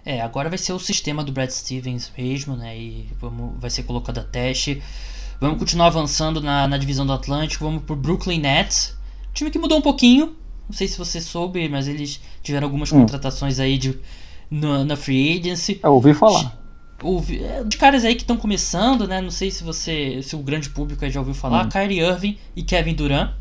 É, 0.03 0.19
agora 0.19 0.49
vai 0.49 0.57
ser 0.57 0.73
o 0.73 0.79
sistema 0.79 1.23
do 1.23 1.31
Brad 1.31 1.49
Stevens 1.51 2.11
mesmo, 2.17 2.55
né? 2.55 2.75
E 2.75 3.07
vamos, 3.19 3.53
vai 3.59 3.69
ser 3.69 3.83
colocado 3.83 4.17
a 4.17 4.23
teste. 4.23 4.81
Vamos 5.39 5.59
continuar 5.59 5.87
avançando 5.87 6.41
na, 6.41 6.67
na 6.67 6.77
divisão 6.77 7.05
do 7.05 7.13
Atlântico. 7.13 7.63
Vamos 7.63 7.83
pro 7.83 7.95
Brooklyn 7.95 8.39
Nets. 8.39 8.95
Time 9.33 9.49
que 9.49 9.59
mudou 9.59 9.77
um 9.77 9.81
pouquinho. 9.81 10.35
Não 10.67 10.75
sei 10.75 10.87
se 10.87 10.97
você 10.97 11.19
soube, 11.19 11.67
mas 11.67 11.87
eles 11.87 12.21
tiveram 12.41 12.67
algumas 12.67 12.91
hum. 12.91 13.01
contratações 13.01 13.59
aí 13.59 13.77
de, 13.77 13.97
na, 14.49 14.85
na 14.85 14.95
Free 14.95 15.39
Agency. 15.39 15.79
Eu 15.83 15.93
ouvi 15.93 16.13
falar. 16.13 16.57
Ouvi, 17.03 17.43
é, 17.43 17.63
de 17.63 17.77
caras 17.77 18.05
aí 18.05 18.15
que 18.15 18.21
estão 18.21 18.37
começando, 18.37 19.07
né? 19.07 19.19
Não 19.19 19.31
sei 19.31 19.49
se 19.51 19.63
você, 19.63 20.21
se 20.21 20.35
o 20.35 20.39
grande 20.39 20.69
público 20.69 21.07
já 21.09 21.19
ouviu 21.19 21.35
falar. 21.35 21.65
Hum. 21.65 21.69
Kyrie 21.69 21.99
Irving 21.99 22.37
e 22.55 22.63
Kevin 22.63 22.93
Durant. 22.93 23.31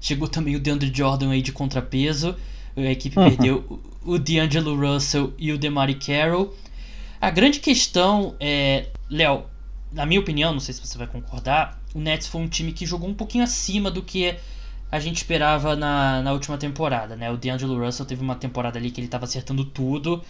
Chegou 0.00 0.26
também 0.26 0.56
o 0.56 0.60
DeAndre 0.60 0.90
Jordan 0.92 1.30
aí 1.30 1.42
de 1.42 1.52
contrapeso. 1.52 2.34
A 2.76 2.80
equipe 2.80 3.18
uhum. 3.18 3.28
perdeu 3.28 3.80
o 4.04 4.18
D'Angelo 4.18 4.74
Russell 4.74 5.32
e 5.38 5.52
o 5.52 5.58
DeMari 5.58 5.94
Carroll. 5.94 6.54
A 7.20 7.30
grande 7.30 7.60
questão 7.60 8.34
é, 8.40 8.86
Léo, 9.08 9.44
na 9.92 10.04
minha 10.06 10.18
opinião, 10.18 10.52
não 10.52 10.60
sei 10.60 10.74
se 10.74 10.84
você 10.84 10.98
vai 10.98 11.06
concordar, 11.06 11.80
o 11.94 12.00
Nets 12.00 12.26
foi 12.26 12.40
um 12.40 12.48
time 12.48 12.72
que 12.72 12.84
jogou 12.86 13.08
um 13.08 13.14
pouquinho 13.14 13.44
acima 13.44 13.90
do 13.90 14.02
que 14.02 14.34
a 14.92 15.00
gente 15.00 15.16
esperava 15.16 15.74
na, 15.74 16.20
na 16.20 16.32
última 16.34 16.58
temporada, 16.58 17.16
né? 17.16 17.30
O 17.30 17.38
D'Angelo 17.38 17.82
Russell 17.82 18.04
teve 18.04 18.22
uma 18.22 18.34
temporada 18.34 18.78
ali 18.78 18.90
que 18.90 19.00
ele 19.00 19.06
estava 19.06 19.24
acertando 19.24 19.64
tudo. 19.64 20.22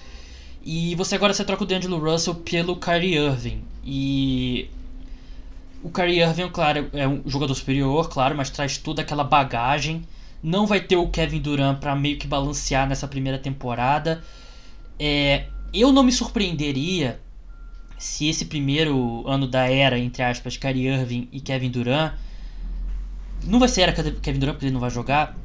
E 0.64 0.94
você 0.94 1.16
agora 1.16 1.34
você 1.34 1.44
troca 1.44 1.64
o 1.64 1.66
D'Angelo 1.66 1.98
Russell 1.98 2.36
pelo 2.36 2.76
Kyrie 2.76 3.16
Irving. 3.16 3.60
E 3.84 4.70
o 5.82 5.90
Kyrie 5.90 6.20
Irving, 6.20 6.48
claro, 6.50 6.88
é 6.92 7.08
um 7.08 7.22
jogador 7.26 7.52
superior, 7.56 8.08
claro, 8.08 8.36
mas 8.36 8.50
traz 8.50 8.78
toda 8.78 9.02
aquela 9.02 9.24
bagagem. 9.24 10.04
Não 10.40 10.64
vai 10.64 10.78
ter 10.80 10.96
o 10.96 11.08
Kevin 11.08 11.40
Durant 11.40 11.80
para 11.80 11.96
meio 11.96 12.16
que 12.16 12.28
balancear 12.28 12.88
nessa 12.88 13.08
primeira 13.08 13.40
temporada. 13.40 14.22
É, 14.96 15.46
eu 15.74 15.90
não 15.90 16.04
me 16.04 16.12
surpreenderia 16.12 17.18
se 17.98 18.28
esse 18.28 18.44
primeiro 18.44 19.24
ano 19.26 19.48
da 19.48 19.68
era, 19.68 19.98
entre 19.98 20.22
aspas, 20.22 20.56
Kyrie 20.56 20.86
Irving 20.86 21.28
e 21.32 21.40
Kevin 21.40 21.70
Durant 21.70 22.12
não 23.44 23.58
vai 23.58 23.68
ser 23.68 23.82
era 23.82 23.92
Kevin 23.92 24.38
Durant 24.38 24.54
porque 24.54 24.66
ele 24.66 24.72
não 24.72 24.80
vai 24.80 24.90
jogar. 24.90 25.36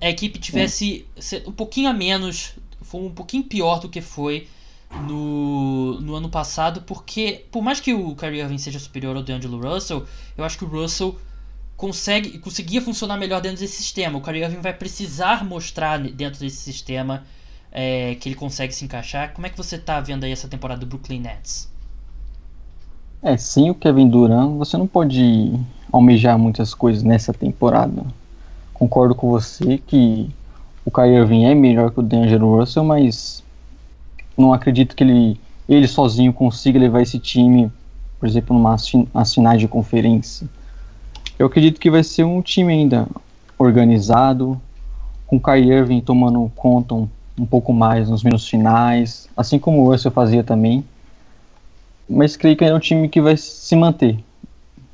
A 0.00 0.08
equipe 0.08 0.38
tivesse 0.38 1.06
um 1.46 1.52
pouquinho 1.52 1.88
a 1.88 1.92
menos, 1.92 2.54
foi 2.82 3.00
um 3.00 3.10
pouquinho 3.10 3.44
pior 3.44 3.80
do 3.80 3.88
que 3.88 4.00
foi 4.00 4.46
no, 5.06 6.00
no 6.00 6.14
ano 6.14 6.28
passado, 6.28 6.82
porque 6.82 7.44
por 7.50 7.62
mais 7.62 7.80
que 7.80 7.92
o 7.92 8.14
Kyrie 8.14 8.40
Irving 8.40 8.58
seja 8.58 8.78
superior 8.78 9.16
ao 9.16 9.22
DeAngelo 9.22 9.60
Russell, 9.60 10.06
eu 10.36 10.44
acho 10.44 10.56
que 10.56 10.64
o 10.64 10.68
Russell 10.68 11.18
consegue 11.76 12.38
conseguia 12.38 12.80
funcionar 12.80 13.16
melhor 13.16 13.40
dentro 13.40 13.60
desse 13.60 13.76
sistema. 13.76 14.18
O 14.18 14.22
Kyrie 14.22 14.42
Irving 14.42 14.60
vai 14.60 14.72
precisar 14.72 15.44
mostrar 15.44 15.98
dentro 15.98 16.40
desse 16.40 16.56
sistema 16.56 17.24
é, 17.72 18.14
que 18.16 18.28
ele 18.28 18.36
consegue 18.36 18.74
se 18.74 18.84
encaixar. 18.84 19.32
Como 19.32 19.46
é 19.46 19.50
que 19.50 19.56
você 19.56 19.76
está 19.76 20.00
vendo 20.00 20.24
aí 20.24 20.32
essa 20.32 20.48
temporada 20.48 20.80
do 20.80 20.86
Brooklyn 20.86 21.20
Nets? 21.20 21.70
É, 23.22 23.36
sem 23.36 23.68
o 23.68 23.74
Kevin 23.74 24.08
Durant, 24.08 24.56
você 24.56 24.76
não 24.76 24.86
pode 24.86 25.52
almejar 25.92 26.38
muitas 26.38 26.74
coisas 26.74 27.02
nessa 27.02 27.32
temporada. 27.32 28.04
Concordo 28.74 29.14
com 29.14 29.30
você 29.30 29.78
que 29.78 30.28
o 30.84 30.90
Kyrie 30.90 31.16
Irving 31.16 31.44
é 31.44 31.54
melhor 31.54 31.90
que 31.90 32.00
o 32.00 32.02
D'Angelo 32.02 32.58
Russell, 32.58 32.84
mas 32.84 33.42
não 34.36 34.52
acredito 34.52 34.94
que 34.94 35.02
ele, 35.02 35.40
ele 35.68 35.88
sozinho 35.88 36.32
consiga 36.32 36.78
levar 36.78 37.02
esse 37.02 37.18
time, 37.18 37.70
por 38.20 38.28
exemplo, 38.28 38.56
numa 38.56 38.76
as 39.14 39.34
finais 39.34 39.60
de 39.60 39.68
conferência. 39.68 40.48
Eu 41.38 41.46
acredito 41.46 41.80
que 41.80 41.90
vai 41.90 42.02
ser 42.04 42.24
um 42.24 42.40
time 42.40 42.72
ainda 42.72 43.06
organizado, 43.58 44.60
com 45.26 45.36
o 45.36 45.40
Kyrie 45.40 45.72
Irving 45.72 46.00
tomando 46.00 46.50
conta 46.54 46.94
um, 46.94 47.08
um 47.38 47.44
pouco 47.44 47.72
mais 47.72 48.08
nos 48.08 48.22
minutos 48.22 48.48
finais, 48.48 49.28
assim 49.36 49.58
como 49.58 49.82
o 49.82 49.90
Russell 49.90 50.10
fazia 50.10 50.42
também. 50.42 50.84
Mas 52.08 52.36
creio 52.36 52.56
que 52.56 52.64
é 52.64 52.74
um 52.74 52.78
time 52.78 53.08
que 53.08 53.20
vai 53.20 53.36
se 53.36 53.76
manter 53.76 54.18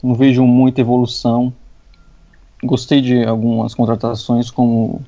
não 0.04 0.14
vejo 0.14 0.44
muita 0.44 0.82
evolução. 0.82 1.50
Gostei 2.62 3.00
de 3.00 3.25
algumas 3.25 3.75
contratações 3.75 4.50
como 4.50 5.02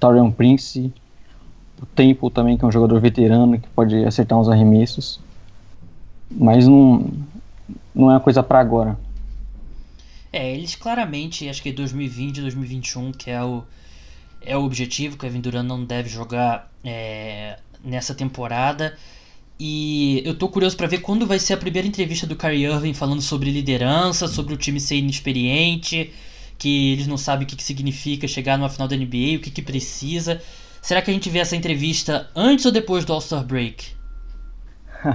Tarion 0.00 0.32
Prince, 0.32 0.92
o 1.80 1.86
Temple 1.86 2.30
também, 2.30 2.58
que 2.58 2.64
é 2.64 2.68
um 2.68 2.72
jogador 2.72 3.00
veterano 3.00 3.60
que 3.60 3.68
pode 3.68 4.04
acertar 4.04 4.38
uns 4.38 4.48
arremessos. 4.48 5.20
Mas 6.28 6.66
não, 6.66 7.08
não 7.94 8.10
é 8.10 8.14
uma 8.14 8.20
coisa 8.20 8.42
para 8.42 8.58
agora. 8.58 8.98
É, 10.32 10.52
eles 10.52 10.74
claramente, 10.74 11.48
acho 11.48 11.62
que 11.62 11.72
2020, 11.72 12.40
2021, 12.40 13.12
que 13.12 13.30
é 13.30 13.42
o, 13.42 13.62
é 14.40 14.56
o 14.56 14.64
objetivo, 14.64 15.16
que 15.16 15.26
o 15.26 15.28
Kevin 15.28 15.40
Durant 15.40 15.66
não 15.66 15.84
deve 15.84 16.08
jogar 16.08 16.70
é, 16.84 17.56
nessa 17.84 18.14
temporada. 18.14 18.96
E 19.62 20.22
eu 20.24 20.34
tô 20.34 20.48
curioso 20.48 20.74
para 20.74 20.86
ver 20.86 21.02
quando 21.02 21.26
vai 21.26 21.38
ser 21.38 21.52
a 21.52 21.56
primeira 21.58 21.86
entrevista 21.86 22.26
do 22.26 22.34
Kyrie 22.34 22.64
Irving 22.64 22.94
falando 22.94 23.20
sobre 23.20 23.50
liderança, 23.50 24.26
sobre 24.26 24.54
o 24.54 24.56
time 24.56 24.80
ser 24.80 24.96
inexperiente, 24.96 26.14
que 26.56 26.92
eles 26.92 27.06
não 27.06 27.18
sabem 27.18 27.44
o 27.44 27.46
que, 27.46 27.54
que 27.54 27.62
significa 27.62 28.26
chegar 28.26 28.56
numa 28.56 28.70
final 28.70 28.88
da 28.88 28.96
NBA, 28.96 29.36
o 29.36 29.40
que, 29.40 29.50
que 29.50 29.60
precisa. 29.60 30.40
Será 30.80 31.02
que 31.02 31.10
a 31.10 31.14
gente 31.14 31.28
vê 31.28 31.40
essa 31.40 31.54
entrevista 31.54 32.30
antes 32.34 32.64
ou 32.64 32.72
depois 32.72 33.04
do 33.04 33.12
All-Star 33.12 33.44
Break? 33.44 33.88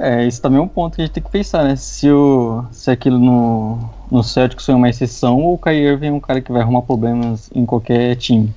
é, 0.00 0.26
isso 0.26 0.40
também 0.40 0.58
é 0.58 0.62
um 0.62 0.68
ponto 0.68 0.96
que 0.96 1.02
a 1.02 1.04
gente 1.04 1.12
tem 1.12 1.22
que 1.22 1.30
pensar, 1.30 1.62
né? 1.62 1.76
Se, 1.76 2.10
o, 2.10 2.64
se 2.72 2.90
aquilo 2.90 3.18
no, 3.18 3.86
no 4.10 4.22
Celtics 4.22 4.64
foi 4.64 4.74
uma 4.74 4.88
exceção 4.88 5.36
ou 5.42 5.56
o 5.56 5.58
Kyrie 5.58 5.88
Irving 5.88 6.06
é 6.06 6.12
um 6.12 6.20
cara 6.20 6.40
que 6.40 6.50
vai 6.50 6.62
arrumar 6.62 6.80
problemas 6.80 7.50
em 7.54 7.66
qualquer 7.66 8.16
time. 8.16 8.54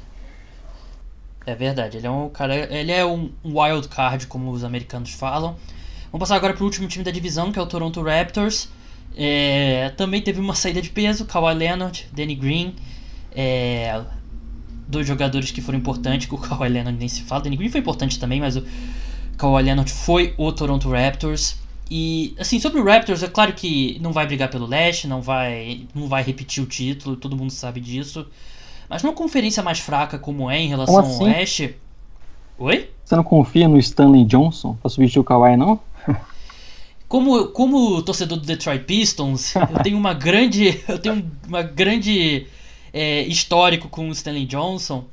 É 1.50 1.56
verdade, 1.56 1.98
ele 1.98 2.06
é 2.06 2.12
um 2.12 2.30
cara, 2.30 2.56
ele 2.56 2.92
é 2.92 3.04
um 3.04 3.32
wild 3.44 3.88
card, 3.88 4.28
como 4.28 4.52
os 4.52 4.64
americanos 4.64 5.12
falam. 5.14 5.56
Vamos 6.12 6.20
passar 6.20 6.36
agora 6.36 6.54
para 6.54 6.62
o 6.62 6.66
último 6.66 6.88
time 6.88 7.04
da 7.04 7.10
divisão, 7.10 7.52
que 7.52 7.58
é 7.58 7.62
o 7.62 7.66
Toronto 7.66 8.04
Raptors. 8.04 8.70
É, 9.18 9.92
também 9.98 10.22
teve 10.22 10.40
uma 10.40 10.54
saída 10.54 10.80
de 10.80 10.92
peso, 10.92 11.26
Kawhi 11.26 11.56
Leonard, 11.56 12.08
Danny 12.14 12.36
Green, 12.36 12.76
é, 13.32 14.00
dois 14.88 15.08
jogadores 15.08 15.50
que 15.50 15.60
foram 15.60 15.80
importantes, 15.80 16.28
que 16.28 16.36
o 16.36 16.38
Kawhi 16.40 16.70
Leonard 16.70 17.00
nem 17.00 17.08
se 17.08 17.24
fala, 17.24 17.42
Danny 17.42 17.58
Green 17.58 17.70
foi 17.70 17.80
importante 17.80 18.20
também, 18.20 18.40
mas 18.40 18.56
o 18.56 18.64
Kawhi 19.36 19.64
Leonard 19.64 19.92
foi 19.92 20.36
o 20.38 20.52
Toronto 20.52 20.88
Raptors. 20.92 21.58
E 21.90 22.36
assim, 22.38 22.60
sobre 22.60 22.80
o 22.80 22.86
Raptors, 22.86 23.24
é 23.24 23.28
claro 23.28 23.54
que 23.54 23.98
não 24.02 24.14
vai 24.14 24.28
brigar 24.28 24.52
pelo 24.52 24.68
leste, 24.68 25.08
não 25.08 25.20
vai, 25.20 25.88
não 25.96 26.08
vai 26.08 26.22
repetir 26.22 26.64
o 26.64 26.68
título, 26.68 27.16
todo 27.16 27.36
mundo 27.36 27.50
sabe 27.50 27.80
disso. 27.80 28.28
Mas 28.90 29.04
numa 29.04 29.14
conferência 29.14 29.62
mais 29.62 29.80
fraca 29.80 30.18
como 30.18 30.50
é 30.50 30.60
em 30.60 30.68
relação 30.68 31.00
assim? 31.00 31.24
ao 31.24 31.30
Oeste. 31.30 31.76
Oi? 32.58 32.90
Você 33.06 33.16
não 33.16 33.24
confia 33.24 33.68
no 33.68 33.78
Stanley 33.78 34.26
Johnson 34.26 34.76
pra 34.82 34.90
substituir 34.90 35.22
o 35.22 35.24
Kawhi, 35.24 35.56
não? 35.56 35.80
Como, 37.08 37.48
como 37.48 38.04
torcedor 38.04 38.38
do 38.38 38.46
Detroit 38.46 38.84
Pistons, 38.84 39.56
eu 39.56 39.82
tenho 39.82 39.98
uma 39.98 40.14
grande. 40.14 40.80
Eu 40.88 41.00
tenho 41.00 41.28
uma 41.48 41.64
grande 41.64 42.46
é, 42.94 43.24
histórico 43.24 43.90
com 43.90 44.10
o 44.10 44.12
Stanley 44.12 44.46
Johnson. 44.46 45.06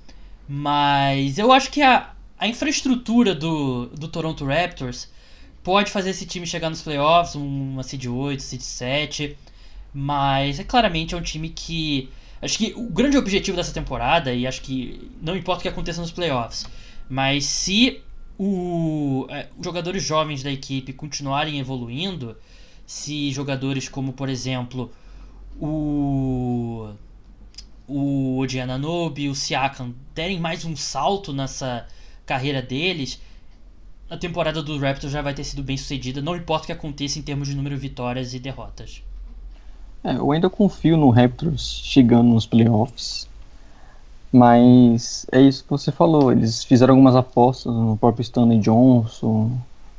Mas 0.46 1.38
eu 1.38 1.50
acho 1.50 1.70
que 1.70 1.80
a, 1.80 2.10
a 2.38 2.46
infraestrutura 2.46 3.34
do, 3.34 3.86
do 3.86 4.08
Toronto 4.08 4.44
Raptors 4.44 5.08
pode 5.64 5.90
fazer 5.90 6.10
esse 6.10 6.26
time 6.26 6.46
chegar 6.46 6.68
nos 6.68 6.82
playoffs, 6.82 7.34
uma 7.34 7.82
seed 7.82 8.04
8, 8.04 8.42
seed 8.42 8.60
7. 8.60 9.34
Mas 9.94 10.60
é 10.60 10.64
claramente 10.64 11.14
é 11.14 11.16
um 11.16 11.22
time 11.22 11.48
que 11.48 12.10
Acho 12.40 12.58
que 12.58 12.74
o 12.76 12.90
grande 12.90 13.16
objetivo 13.16 13.56
dessa 13.56 13.72
temporada, 13.72 14.32
e 14.32 14.46
acho 14.46 14.60
que 14.62 15.10
não 15.22 15.36
importa 15.36 15.60
o 15.60 15.62
que 15.62 15.68
aconteça 15.68 16.00
nos 16.00 16.12
playoffs, 16.12 16.66
mas 17.08 17.44
se 17.46 18.02
o, 18.38 19.26
é, 19.30 19.48
os 19.56 19.64
jogadores 19.64 20.02
jovens 20.02 20.42
da 20.42 20.50
equipe 20.50 20.92
continuarem 20.92 21.58
evoluindo, 21.58 22.36
se 22.86 23.32
jogadores 23.32 23.88
como, 23.88 24.12
por 24.12 24.28
exemplo, 24.28 24.92
o 25.58 26.90
o 27.88 28.38
Odiananobi 28.38 29.28
o 29.28 29.34
Siakam 29.34 29.94
derem 30.12 30.40
mais 30.40 30.64
um 30.64 30.74
salto 30.74 31.32
nessa 31.32 31.86
carreira 32.24 32.60
deles, 32.60 33.20
a 34.10 34.16
temporada 34.16 34.62
do 34.62 34.78
Raptors 34.78 35.12
já 35.12 35.22
vai 35.22 35.34
ter 35.34 35.44
sido 35.44 35.62
bem 35.62 35.76
sucedida, 35.76 36.20
não 36.20 36.36
importa 36.36 36.64
o 36.64 36.66
que 36.66 36.72
aconteça 36.72 37.18
em 37.18 37.22
termos 37.22 37.48
de 37.48 37.54
número 37.54 37.76
de 37.76 37.80
vitórias 37.80 38.34
e 38.34 38.38
derrotas. 38.38 39.02
É, 40.04 40.16
eu 40.16 40.30
ainda 40.32 40.48
confio 40.48 40.96
no 40.96 41.10
Raptors 41.10 41.80
chegando 41.84 42.28
nos 42.28 42.46
playoffs. 42.46 43.28
Mas 44.32 45.26
é 45.32 45.40
isso 45.40 45.64
que 45.64 45.70
você 45.70 45.90
falou. 45.90 46.30
Eles 46.30 46.64
fizeram 46.64 46.94
algumas 46.94 47.16
apostas 47.16 47.72
no 47.72 47.96
próprio 47.96 48.22
Stanley 48.22 48.58
Johnson, 48.58 49.50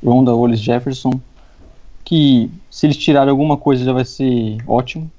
Ronda 0.04 0.34
Wallace 0.34 0.62
Jefferson. 0.62 1.20
Que 2.04 2.50
se 2.70 2.86
eles 2.86 2.96
tirarem 2.96 3.30
alguma 3.30 3.56
coisa 3.56 3.84
já 3.84 3.92
vai 3.92 4.04
ser 4.04 4.58
ótimo. 4.66 5.10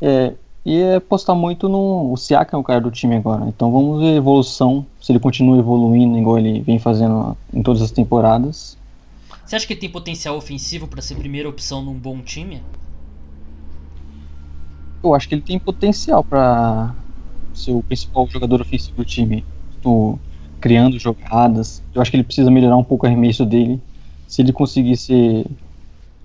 É, 0.00 0.34
e 0.64 0.78
é 0.78 0.96
apostar 0.96 1.36
muito 1.36 1.68
no. 1.68 2.12
O 2.12 2.16
Siaka 2.16 2.56
é 2.56 2.58
o 2.58 2.64
cara 2.64 2.80
do 2.80 2.90
time 2.90 3.16
agora. 3.16 3.44
Então 3.46 3.70
vamos 3.70 4.00
ver 4.00 4.14
a 4.14 4.16
evolução. 4.16 4.86
Se 5.00 5.12
ele 5.12 5.20
continua 5.20 5.58
evoluindo 5.58 6.16
igual 6.18 6.38
ele 6.38 6.60
vem 6.60 6.78
fazendo 6.78 7.36
em 7.52 7.62
todas 7.62 7.82
as 7.82 7.90
temporadas. 7.90 8.76
Você 9.44 9.56
acha 9.56 9.66
que 9.66 9.72
ele 9.72 9.80
tem 9.80 9.90
potencial 9.90 10.36
ofensivo 10.36 10.86
para 10.86 11.02
ser 11.02 11.16
primeira 11.16 11.48
opção 11.48 11.82
num 11.82 11.94
bom 11.94 12.20
time? 12.20 12.62
Eu 15.02 15.14
acho 15.14 15.28
que 15.28 15.34
ele 15.34 15.42
tem 15.42 15.58
potencial 15.58 16.22
para 16.22 16.94
ser 17.54 17.72
o 17.72 17.82
principal 17.82 18.26
jogador 18.28 18.60
ofensivo 18.60 18.96
do 18.96 19.04
time. 19.04 19.44
Tô 19.82 20.18
criando 20.60 20.98
jogadas. 20.98 21.82
Eu 21.94 22.02
acho 22.02 22.10
que 22.10 22.16
ele 22.16 22.24
precisa 22.24 22.50
melhorar 22.50 22.76
um 22.76 22.84
pouco 22.84 23.06
o 23.06 23.08
arremesso 23.08 23.44
dele. 23.44 23.80
Se 24.26 24.42
ele 24.42 24.52
conseguir 24.52 24.96
ser, 24.96 25.46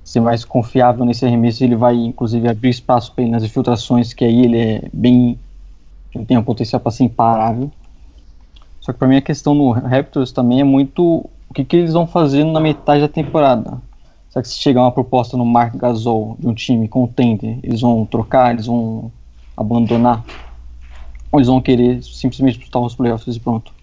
ser 0.03 0.19
mais 0.19 0.43
confiável 0.43 1.05
nesse 1.05 1.25
arremesso, 1.25 1.63
ele 1.63 1.75
vai 1.75 1.95
inclusive 1.95 2.47
abrir 2.47 2.69
espaço 2.69 3.13
para 3.13 3.23
ele 3.23 3.31
nas 3.31 3.43
infiltrações, 3.43 4.13
que 4.13 4.25
aí 4.25 4.45
ele 4.45 4.59
é 4.59 4.89
bem. 4.93 5.39
Ele 6.13 6.25
tem 6.25 6.37
um 6.37 6.43
potencial 6.43 6.79
para 6.79 6.91
ser 6.91 7.05
imparável. 7.05 7.71
Só 8.79 8.93
que 8.93 8.99
para 8.99 9.07
mim 9.07 9.17
a 9.17 9.21
questão 9.21 9.55
no 9.55 9.71
Raptors 9.71 10.31
também 10.31 10.61
é 10.61 10.63
muito 10.63 11.29
o 11.49 11.53
que, 11.53 11.65
que 11.65 11.75
eles 11.75 11.93
vão 11.93 12.05
fazer 12.05 12.43
na 12.43 12.59
metade 12.59 13.01
da 13.01 13.07
temporada. 13.07 13.81
Será 14.35 14.43
que 14.43 14.49
se 14.49 14.59
chegar 14.59 14.81
uma 14.81 14.91
proposta 14.91 15.37
no 15.37 15.45
Mark 15.45 15.77
Gasol 15.77 16.35
de 16.37 16.45
um 16.45 16.53
time 16.53 16.89
contender, 16.89 17.57
eles 17.63 17.79
vão 17.79 18.05
trocar, 18.05 18.53
eles 18.53 18.65
vão 18.65 19.09
abandonar? 19.55 20.25
Ou 21.31 21.39
eles 21.39 21.47
vão 21.47 21.61
querer 21.61 22.03
simplesmente 22.03 22.57
disputar 22.57 22.81
os 22.81 22.93
playoffs 22.93 23.33
e 23.33 23.39
pronto? 23.39 23.73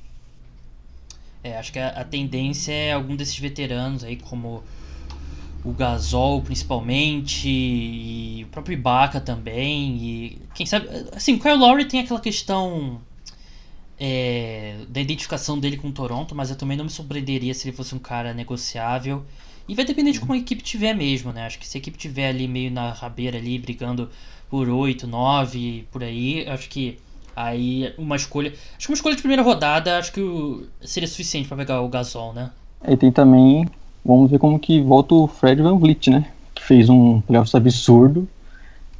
É, 1.43 1.57
acho 1.57 1.73
que 1.73 1.79
a, 1.79 1.88
a, 1.88 2.05
tendência 2.05 2.71
é 2.71 2.93
algum 2.93 3.17
desses 3.17 3.38
veteranos 3.38 4.05
aí, 4.05 4.17
como 4.17 4.62
o 5.65 5.73
Gasol 5.73 6.43
principalmente, 6.43 7.49
e 7.49 8.45
o 8.45 8.49
próprio 8.49 8.75
Ibaka 8.75 9.23
também, 9.23 9.97
e 9.97 10.38
quem 10.53 10.67
sabe. 10.67 10.87
Assim, 11.17 11.33
o 11.33 11.41
Kyle 11.41 11.57
Lowry 11.57 11.87
tem 11.87 12.01
aquela 12.01 12.21
questão 12.21 13.01
é, 13.99 14.81
da 14.87 15.01
identificação 15.01 15.59
dele 15.59 15.79
com 15.79 15.88
o 15.88 15.93
Toronto, 15.93 16.35
mas 16.35 16.51
eu 16.51 16.57
também 16.57 16.77
não 16.77 16.85
me 16.85 16.91
surpreenderia 16.91 17.55
se 17.55 17.69
ele 17.69 17.75
fosse 17.75 17.95
um 17.95 17.99
cara 17.99 18.35
negociável. 18.35 19.25
E 19.68 19.75
vai 19.75 19.85
depender 19.85 20.12
de 20.12 20.20
como 20.20 20.33
a 20.33 20.37
equipe 20.37 20.62
tiver 20.62 20.94
mesmo, 20.94 21.33
né? 21.33 21.46
Acho 21.46 21.59
que 21.59 21.66
se 21.66 21.79
a 21.79 21.81
equipe 21.81 21.96
tiver 21.96 22.29
ali 22.29 22.48
meio 22.48 22.70
na 22.70 22.90
rabeira 22.90 23.38
ali, 23.38 23.59
brigando 23.59 24.11
por 24.51 24.68
8, 24.68 25.07
9, 25.07 25.87
por 25.90 26.03
aí, 26.03 26.46
acho 26.48 26.68
que 26.68 26.98
aí 27.35 27.92
uma 27.96 28.16
escolha. 28.16 28.53
Acho 28.77 28.87
que 28.87 28.92
uma 28.92 28.96
escolha 28.96 29.16
de 29.16 29.22
primeira 29.22 29.42
rodada 29.42 29.98
acho 29.98 30.12
que 30.12 30.20
seria 30.83 31.09
suficiente 31.09 31.48
para 31.48 31.57
pegar 31.57 31.81
o 31.81 31.88
Gasol, 31.88 32.33
né? 32.33 32.51
E 32.87 32.96
tem 32.96 33.12
também. 33.12 33.68
Vamos 34.05 34.31
ver 34.31 34.38
como 34.38 34.59
que 34.59 34.81
volta 34.81 35.14
o 35.14 35.29
Fred 35.29 35.62
Van 35.62 35.79
Vliet, 35.79 36.11
né? 36.11 36.31
Que 36.55 36.62
fez 36.62 36.88
um 36.88 37.20
playoffs 37.20 37.55
absurdo. 37.55 38.29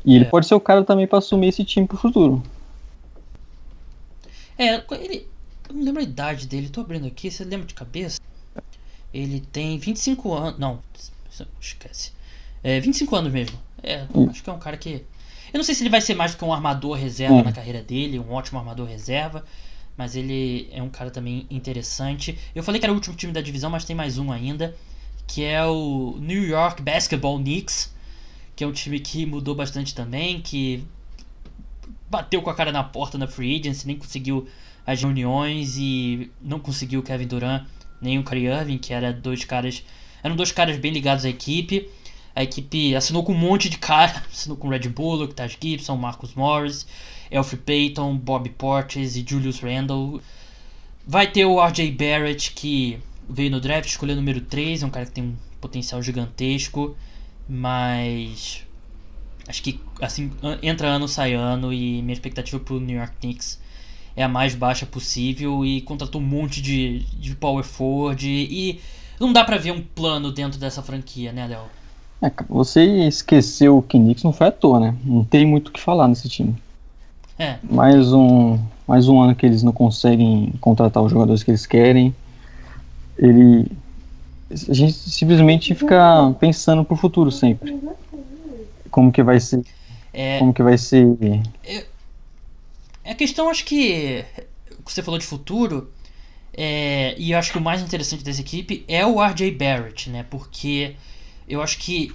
E 0.05 0.15
ele 0.15 0.25
é. 0.25 0.29
pode 0.29 0.47
ser 0.47 0.55
o 0.55 0.61
cara 0.61 0.85
também 0.85 1.07
para 1.07 1.19
assumir 1.19 1.49
esse 1.49 1.65
time 1.65 1.87
pro 1.87 1.97
futuro. 1.97 2.43
É, 4.59 4.83
ele. 4.93 5.27
Eu 5.69 5.75
não 5.77 5.85
lembro 5.85 6.01
a 6.01 6.05
idade 6.05 6.47
dele, 6.47 6.69
tô 6.69 6.83
abrindo 6.83 7.07
aqui, 7.07 7.31
você 7.31 7.45
lembra 7.45 7.67
de 7.67 7.75
cabeça? 7.75 8.21
Ele 9.13 9.41
tem 9.41 9.79
25 9.79 10.33
anos. 10.33 10.59
Não, 10.59 10.81
esquece. 11.61 12.13
É, 12.63 12.81
25 12.81 13.15
anos 13.17 13.33
mesmo. 13.33 13.59
É, 13.83 14.07
hum. 14.15 14.29
acho 14.31 14.43
que 14.43 14.51
é 14.51 14.53
um 14.53 14.59
cara 14.59 14.77
que. 14.77 15.05
Eu 15.53 15.59
não 15.59 15.65
sei 15.65 15.75
se 15.75 15.83
ele 15.83 15.91
vai 15.91 16.01
ser 16.01 16.15
mais 16.15 16.33
do 16.33 16.39
que 16.39 16.45
um 16.45 16.53
armador 16.53 16.97
reserva 16.97 17.35
hum. 17.35 17.43
na 17.43 17.53
carreira 17.53 17.83
dele, 17.83 18.19
um 18.19 18.33
ótimo 18.33 18.59
armador 18.59 18.87
reserva. 18.87 19.45
Mas 19.97 20.17
ele 20.17 20.69
é 20.73 20.83
um 20.83 20.89
cara 20.89 21.11
também 21.11 21.47
interessante. 21.51 22.39
Eu 22.55 22.63
falei 22.63 22.81
que 22.81 22.87
era 22.87 22.93
o 22.93 22.97
último 22.97 23.15
time 23.15 23.33
da 23.33 23.43
divisão, 23.43 23.69
mas 23.69 23.85
tem 23.85 23.95
mais 23.95 24.17
um 24.17 24.33
ainda. 24.33 24.75
Que 25.27 25.45
é 25.45 25.65
o 25.65 26.17
New 26.19 26.43
York 26.43 26.81
Basketball 26.83 27.39
Knicks. 27.39 27.93
Que 28.57 28.65
é 28.65 28.67
um 28.67 28.73
time 28.73 28.99
que 29.01 29.27
mudou 29.27 29.55
bastante 29.55 29.95
também. 29.95 30.41
Que 30.41 30.83
bateu 32.11 32.41
com 32.41 32.49
a 32.49 32.55
cara 32.55 32.73
na 32.73 32.83
porta 32.83 33.19
na 33.19 33.27
Free 33.27 33.61
Agency, 33.61 33.87
nem 33.87 33.97
conseguiu 33.97 34.49
as 34.87 35.01
reuniões 35.01 35.77
e 35.79 36.31
não 36.41 36.59
conseguiu 36.59 37.01
o 37.01 37.03
Kevin 37.03 37.27
Durant 37.27 37.65
nem 38.03 38.19
o 38.19 38.25
Kyrie 38.25 38.49
Irving, 38.49 38.79
que 38.79 38.93
era 38.93 39.13
dois 39.13 39.45
caras, 39.45 39.85
eram 40.23 40.37
dois 40.37 40.53
caras 40.53 40.77
bem 40.79 40.93
ligados 40.93 41.25
à 41.25 41.29
equipe. 41.29 41.89
A 42.35 42.43
equipe 42.43 42.95
assinou 42.97 43.23
com 43.23 43.33
um 43.33 43.39
monte 43.39 43.69
de 43.69 43.79
cara, 43.79 44.23
assinou 44.31 44.57
com 44.57 44.69
Red 44.69 44.89
Bullock, 44.89 45.35
Taj 45.35 45.57
Gibson, 45.61 45.97
Marcus 45.97 46.35
Morris, 46.35 46.87
Elfie 47.31 47.59
Payton, 47.59 48.17
Bobby 48.17 48.51
Portis 48.51 49.17
e 49.17 49.25
Julius 49.27 49.61
Randle. 49.61 50.21
Vai 51.07 51.31
ter 51.31 51.45
o 51.45 51.65
RJ 51.65 51.91
Barrett, 51.93 52.53
que 52.53 52.99
veio 53.29 53.51
no 53.51 53.61
draft, 53.61 53.89
escolheu 53.89 54.17
número 54.17 54.41
3, 54.41 54.83
é 54.83 54.87
um 54.87 54.91
cara 54.91 55.07
que 55.07 55.13
tem 55.13 55.25
um 55.25 55.37
potencial 55.61 56.03
gigantesco, 56.03 56.97
mas 57.49 58.65
acho 59.49 59.63
que 59.63 59.81
assim 60.01 60.31
entra 60.63 60.89
ano, 60.89 61.09
sai 61.09 61.35
ano 61.35 61.73
e 61.73 62.03
minha 62.03 62.13
expectativa 62.13 62.59
pro 62.61 62.81
New 62.81 62.97
York 62.97 63.15
Knicks 63.21 63.62
é 64.17 64.23
a 64.23 64.29
mais 64.29 64.55
baixa 64.55 64.87
possível 64.87 65.65
e 65.65 65.81
contratou 65.81 66.21
um 66.21 66.25
monte 66.25 66.61
de, 66.61 67.01
de 67.19 67.35
power 67.35 67.65
forward 67.65 68.29
e, 68.29 68.81
não 69.19 69.33
dá 69.33 69.45
para 69.45 69.57
ver 69.57 69.73
um 69.73 69.83
plano 69.83 70.33
dentro 70.33 70.59
dessa 70.59 70.83
franquia, 70.83 71.33
né, 71.33 71.47
Léo? 71.47 71.63
É, 72.21 72.31
você 72.49 72.85
esqueceu 73.07 73.79
o 73.79 73.83
Knicks 73.83 74.23
não 74.23 74.33
foi 74.33 74.49
à 74.49 74.53
toa, 74.53 74.79
né? 74.79 74.95
Não 75.05 75.25
tem 75.25 75.47
muito 75.47 75.69
o 75.69 75.73
que 75.73 75.81
falar 75.81 76.09
nesse 76.09 76.29
time. 76.29 76.55
É. 77.39 77.57
Mais 77.63 78.13
um, 78.13 78.59
mais 78.87 79.09
um 79.09 79.21
ano 79.21 79.35
que 79.35 79.47
eles 79.47 79.63
não 79.63 79.73
conseguem 79.73 80.53
contratar 80.61 81.03
os 81.03 81.11
jogadores 81.11 81.43
que 81.43 81.51
eles 81.51 81.67
querem. 81.67 82.15
Ele 83.19 83.67
a 84.69 84.75
gente 84.75 84.93
simplesmente 84.93 85.75
fica 85.75 86.35
pensando 86.39 86.85
pro 86.85 86.97
futuro 86.97 87.31
sempre. 87.31 87.81
Como 88.91 89.11
que 89.11 89.23
vai 89.23 89.41
ser? 89.41 89.63
É, 90.13 90.39
como 90.39 90.53
que 90.53 90.63
vai 90.63 90.77
ser? 90.77 91.07
Eu, 91.65 91.83
a 93.05 93.15
questão, 93.15 93.49
acho 93.49 93.65
que. 93.65 94.25
Você 94.85 95.03
falou 95.03 95.19
de 95.19 95.27
futuro. 95.27 95.93
É, 96.55 97.15
e 97.19 97.33
eu 97.33 97.39
acho 97.39 97.51
que 97.51 97.59
o 97.59 97.63
mais 97.63 97.81
interessante 97.81 98.23
dessa 98.23 98.43
equipe 98.43 98.85
é 98.87 99.07
o 99.07 99.23
RJ 99.23 99.53
Barrett, 99.53 100.11
né? 100.11 100.23
Porque 100.23 100.95
eu 101.49 101.63
acho 101.63 101.79
que 101.79 102.13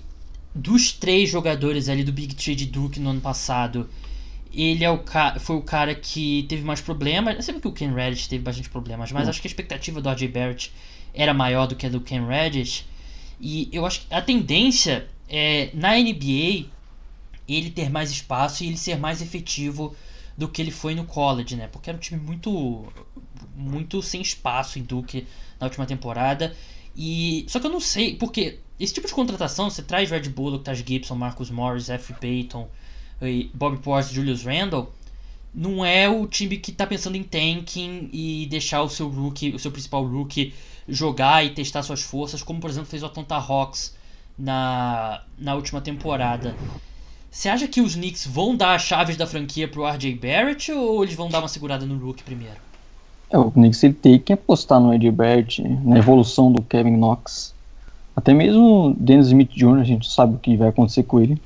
dos 0.53 0.91
três 0.91 1.29
jogadores 1.29 1.89
ali 1.89 2.03
do 2.03 2.11
Big 2.11 2.35
Tree 2.35 2.55
de 2.55 2.65
Duke 2.67 2.99
no 2.99 3.09
ano 3.09 3.21
passado, 3.21 3.89
ele 4.53 4.83
é 4.83 4.91
o 4.91 5.03
foi 5.39 5.55
o 5.55 5.61
cara 5.61 5.93
que 5.95 6.45
teve 6.47 6.63
mais 6.63 6.81
problemas. 6.81 7.35
Eu 7.35 7.41
sei 7.41 7.59
que 7.59 7.67
o 7.67 7.71
Ken 7.71 7.93
Reddish 7.93 8.27
teve 8.27 8.43
bastante 8.43 8.69
problemas, 8.69 9.11
mas 9.11 9.27
acho 9.27 9.41
que 9.41 9.47
a 9.47 9.51
expectativa 9.51 10.01
do 10.01 10.09
RJ 10.09 10.27
Barrett 10.27 10.71
era 11.13 11.33
maior 11.33 11.67
do 11.67 11.75
que 11.75 11.85
a 11.85 11.89
do 11.89 12.01
Ken 12.01 12.25
Reddish. 12.25 12.85
E 13.39 13.69
eu 13.71 13.85
acho 13.85 14.01
que 14.01 14.13
a 14.13 14.21
tendência 14.21 15.07
é 15.29 15.69
na 15.73 15.97
NBA 15.97 16.65
ele 17.47 17.69
ter 17.69 17.89
mais 17.89 18.11
espaço 18.11 18.63
e 18.63 18.67
ele 18.67 18.77
ser 18.77 18.97
mais 18.97 19.21
efetivo 19.21 19.95
do 20.37 20.47
que 20.47 20.61
ele 20.61 20.71
foi 20.71 20.93
no 20.93 21.05
college, 21.05 21.55
né? 21.55 21.67
Porque 21.67 21.89
era 21.89 21.97
um 21.97 22.01
time 22.01 22.21
muito 22.21 22.85
muito 23.55 24.01
sem 24.03 24.21
espaço 24.21 24.77
em 24.77 24.83
Duke 24.83 25.27
na 25.59 25.65
última 25.65 25.85
temporada. 25.85 26.55
E 26.95 27.45
só 27.47 27.59
que 27.59 27.65
eu 27.65 27.71
não 27.71 27.79
sei, 27.79 28.15
porque 28.15 28.59
esse 28.79 28.93
tipo 28.93 29.07
de 29.07 29.13
contratação, 29.13 29.69
você 29.69 29.81
traz 29.81 30.09
Red 30.09 30.29
Bullock, 30.29 30.63
Taj 30.63 30.83
Gibson, 30.85 31.15
Marcus 31.15 31.49
Morris, 31.49 31.89
F. 31.89 32.13
Payton, 32.13 32.69
Bobby 33.53 33.77
Portis, 33.79 34.11
Julius 34.11 34.43
Randle, 34.43 34.93
não 35.53 35.83
é 35.83 36.07
o 36.07 36.27
time 36.27 36.57
que 36.57 36.71
está 36.71 36.85
pensando 36.85 37.15
em 37.15 37.23
tanking 37.23 38.09
e 38.13 38.45
deixar 38.47 38.83
o 38.83 38.89
seu 38.89 39.09
rookie, 39.09 39.55
o 39.55 39.59
seu 39.59 39.71
principal 39.71 40.05
rookie 40.05 40.53
jogar 40.87 41.43
e 41.43 41.49
testar 41.49 41.81
suas 41.83 42.01
forças, 42.01 42.43
como 42.43 42.59
por 42.59 42.69
exemplo 42.69 42.89
fez 42.89 43.01
o 43.01 43.07
Atlanta 43.07 43.35
Hawks 43.35 43.95
na, 44.37 45.23
na 45.37 45.55
última 45.55 45.81
temporada. 45.81 46.55
Você 47.29 47.49
acha 47.49 47.67
que 47.67 47.81
os 47.81 47.95
Knicks 47.95 48.25
vão 48.25 48.55
dar 48.55 48.75
as 48.75 48.81
chaves 48.81 49.17
da 49.17 49.27
franquia 49.27 49.67
pro 49.67 49.87
RJ 49.87 50.15
Barrett 50.15 50.71
ou 50.71 51.03
eles 51.03 51.15
vão 51.15 51.29
dar 51.29 51.39
uma 51.39 51.47
segurada 51.47 51.85
no 51.85 51.97
Rook 51.97 52.23
primeiro? 52.23 52.55
É, 53.29 53.37
o 53.37 53.51
Knicks 53.51 53.83
ele 53.83 53.93
tem 53.93 54.17
que 54.17 54.33
apostar 54.33 54.79
no 54.79 54.91
RJ 54.91 55.11
Barrett, 55.11 55.61
na 55.61 55.97
evolução 55.97 56.51
do 56.51 56.61
Kevin 56.63 56.97
Knox. 56.97 57.53
Até 58.15 58.33
mesmo 58.33 58.87
o 58.87 58.93
Dennis 58.93 59.27
Smith 59.27 59.51
Jr., 59.51 59.79
a 59.79 59.83
gente 59.83 60.09
sabe 60.09 60.35
o 60.35 60.39
que 60.39 60.57
vai 60.57 60.69
acontecer 60.69 61.03
com 61.03 61.19
ele. 61.19 61.39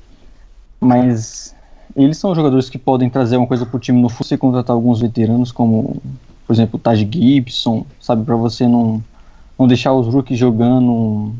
Mas 0.80 1.54
eles 1.94 2.16
são 2.16 2.34
jogadores 2.34 2.70
que 2.70 2.78
podem 2.78 3.10
trazer 3.10 3.36
uma 3.36 3.46
coisa 3.46 3.66
pro 3.66 3.78
time 3.78 4.00
no 4.00 4.08
futuro, 4.08 4.28
você 4.28 4.38
contratar 4.38 4.74
alguns 4.74 5.00
veteranos, 5.00 5.52
como, 5.52 6.00
por 6.46 6.52
exemplo, 6.52 6.76
o 6.76 6.78
Taj 6.78 7.06
Gibson, 7.10 7.84
sabe, 8.00 8.24
para 8.24 8.36
você 8.36 8.66
não, 8.66 9.02
não 9.58 9.66
deixar 9.66 9.92
os 9.92 10.06
rookies 10.06 10.38
jogando 10.38 11.34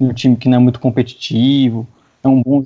em 0.00 0.08
um 0.08 0.12
time 0.12 0.36
que 0.36 0.48
não 0.48 0.56
é 0.56 0.60
muito 0.60 0.80
competitivo. 0.80 1.86
É 2.22 2.28
um 2.28 2.42
bom 2.42 2.64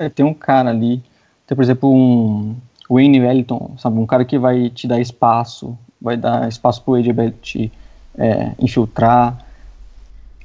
é, 0.00 0.08
tem 0.08 0.24
um 0.24 0.32
cara 0.32 0.70
ali, 0.70 1.02
tem, 1.46 1.54
por 1.54 1.62
exemplo, 1.62 1.92
um 1.92 2.56
Wayne 2.88 3.20
Wellington, 3.20 3.72
sabe? 3.76 3.98
Um 3.98 4.06
cara 4.06 4.24
que 4.24 4.38
vai 4.38 4.70
te 4.70 4.88
dar 4.88 4.98
espaço, 4.98 5.76
vai 6.00 6.16
dar 6.16 6.48
espaço 6.48 6.82
pro 6.82 6.94
AJ 6.94 7.08
te 7.42 7.70
é, 8.16 8.52
infiltrar. 8.58 9.44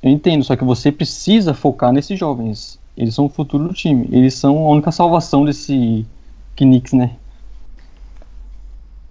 Eu 0.04 0.12
entendo, 0.12 0.44
só 0.44 0.58
que 0.58 0.64
você 0.64 0.92
precisa 0.92 1.54
focar 1.54 1.94
nesses 1.94 2.20
jovens. 2.20 2.78
Eles 2.98 3.16
são 3.16 3.26
o 3.26 3.30
futuro 3.30 3.70
do 3.70 3.74
time. 3.74 4.08
Eles 4.12 4.34
são 4.34 4.58
a 4.66 4.70
única 4.70 4.92
salvação 4.92 5.46
desse 5.46 6.06
Knicks, 6.58 6.92
né? 6.94 7.12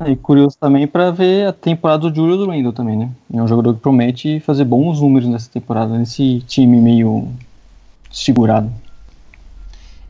E 0.06 0.14
curioso 0.16 0.58
também 0.60 0.86
para 0.86 1.10
ver 1.10 1.48
a 1.48 1.52
temporada 1.52 2.10
do 2.10 2.14
Julius 2.14 2.46
Randle 2.46 2.72
também, 2.72 2.96
né? 2.98 3.10
É 3.32 3.42
um 3.42 3.48
jogador 3.48 3.74
que 3.74 3.80
promete 3.80 4.40
fazer 4.40 4.64
bons 4.64 5.00
números 5.00 5.28
nessa 5.28 5.50
temporada, 5.50 5.96
nesse 5.96 6.40
time 6.46 6.78
meio 6.80 7.28
segurado. 8.10 8.70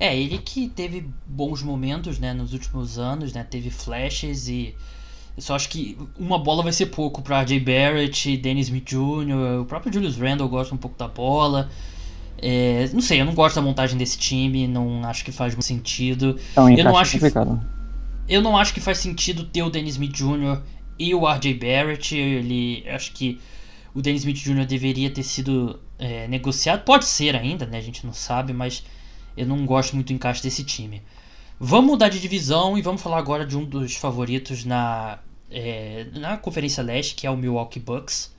É, 0.05 0.15
ele 0.15 0.37
que 0.37 0.69
teve 0.69 1.09
bons 1.27 1.63
momentos, 1.63 2.19
né, 2.19 2.35
nos 2.35 2.53
últimos 2.53 2.99
anos, 2.99 3.33
né, 3.33 3.43
teve 3.43 3.71
flashes 3.71 4.49
e 4.49 4.75
eu 5.35 5.43
só 5.43 5.57
acho 5.57 5.71
que 5.71 5.97
uma 6.19 6.39
bola 6.39 6.63
vai 6.63 6.73
ser 6.73 6.87
pouco 6.87 7.23
para 7.23 7.45
Jay 7.47 7.59
Barrett, 7.59 8.37
Dennis 8.37 8.67
Smith 8.67 8.85
Jr., 8.85 9.63
o 9.63 9.65
próprio 9.65 9.91
Julius 9.91 10.17
Randle 10.17 10.47
gosta 10.47 10.75
um 10.75 10.79
pouco 10.79 10.99
da 10.99 11.09
bola. 11.09 11.71
É, 12.37 12.91
não 12.93 13.01
sei, 13.01 13.23
eu 13.23 13.25
não 13.25 13.35
gosto 13.35 13.57
da 13.57 13.63
montagem 13.63 13.97
desse 13.97 14.19
time, 14.19 14.69
não 14.69 15.03
acho 15.05 15.25
que 15.25 15.33
faz 15.33 15.55
muito 15.55 15.65
sentido. 15.65 16.39
Então, 16.53 16.69
eu 16.69 16.85
não 16.85 16.99
acho 16.99 17.13
complicado. 17.13 17.59
que, 18.27 18.35
eu 18.35 18.43
não 18.43 18.59
acho 18.59 18.75
que 18.75 18.81
faz 18.81 18.99
sentido 18.99 19.45
ter 19.45 19.63
o 19.63 19.71
Dennis 19.71 19.95
Smith 19.95 20.13
Jr. 20.13 20.61
e 20.99 21.15
o 21.15 21.27
RJ 21.27 21.55
Barrett. 21.55 22.15
Ele 22.15 22.85
acho 22.91 23.13
que 23.13 23.41
o 23.95 24.03
Dennis 24.03 24.21
Smith 24.21 24.37
Jr. 24.37 24.67
deveria 24.67 25.09
ter 25.09 25.23
sido 25.23 25.81
é, 25.99 26.29
negociado. 26.29 26.85
Pode 26.85 27.07
ser 27.07 27.35
ainda, 27.35 27.65
né? 27.65 27.79
A 27.79 27.83
gente 27.83 28.05
não 28.05 28.13
sabe, 28.13 28.53
mas 28.53 28.85
eu 29.37 29.47
não 29.47 29.65
gosto 29.67 29.95
muito 29.95 30.09
do 30.09 30.13
encaixe 30.13 30.43
desse 30.43 30.65
time. 30.65 31.03
Vamos 31.59 31.93
mudar 31.93 32.09
de 32.09 32.21
divisão 32.21 32.77
e 32.77 32.83
vamos 32.83 33.01
falar 33.01 33.19
agora 33.19 33.47
de 33.47 33.57
um 33.57 33.65
dos 33.65 33.95
favoritos 33.97 34.65
na, 34.65 35.19
é, 35.51 36.07
na 36.13 36.37
Conferência 36.37 36.83
Leste, 36.83 37.15
que 37.15 37.27
é 37.27 37.31
o 37.31 37.37
Milwaukee 37.37 37.81
Bucks, 37.81 38.35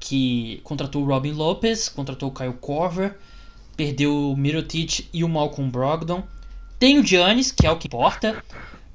que 0.00 0.60
contratou 0.64 1.02
o 1.02 1.06
Robin 1.06 1.32
Lopez, 1.32 1.88
contratou 1.88 2.30
o 2.30 2.32
Kyle 2.32 2.52
Korver, 2.54 3.16
perdeu 3.76 4.32
o 4.32 4.36
Mirotic 4.36 5.08
e 5.12 5.22
o 5.22 5.28
Malcolm 5.28 5.70
Brogdon. 5.70 6.22
tem 6.78 6.98
o 6.98 7.06
Giannis, 7.06 7.52
que 7.52 7.66
é 7.66 7.70
o 7.70 7.76
que 7.76 7.86
importa, 7.86 8.42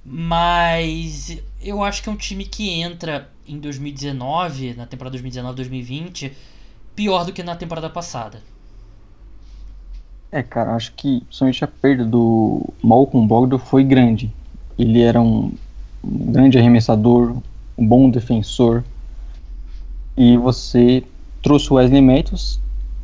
mas 0.05 1.37
eu 1.61 1.81
acho 1.83 2.03
que 2.03 2.09
é 2.09 2.11
um 2.11 2.17
time 2.17 2.45
que 2.45 2.69
entra 2.69 3.29
em 3.47 3.59
2019, 3.59 4.73
na 4.73 4.85
temporada 4.85 5.17
2019-2020, 5.17 6.31
pior 6.95 7.25
do 7.25 7.33
que 7.33 7.43
na 7.43 7.55
temporada 7.55 7.89
passada. 7.89 8.41
É, 10.33 10.41
cara, 10.41 10.73
acho 10.73 10.91
que 10.93 11.19
principalmente 11.21 11.63
a 11.63 11.67
perda 11.67 12.03
do 12.03 12.73
Malcolm 12.83 13.27
Bogdan 13.27 13.59
foi 13.59 13.83
grande. 13.83 14.33
Ele 14.79 14.99
era 14.99 15.21
um 15.21 15.51
grande 16.03 16.57
arremessador, 16.57 17.37
um 17.77 17.87
bom 17.87 18.09
defensor. 18.09 18.83
E 20.17 20.35
você 20.35 21.03
trouxe 21.43 21.71
o 21.71 21.75
Wesley 21.75 22.01
Matthews, 22.01 22.59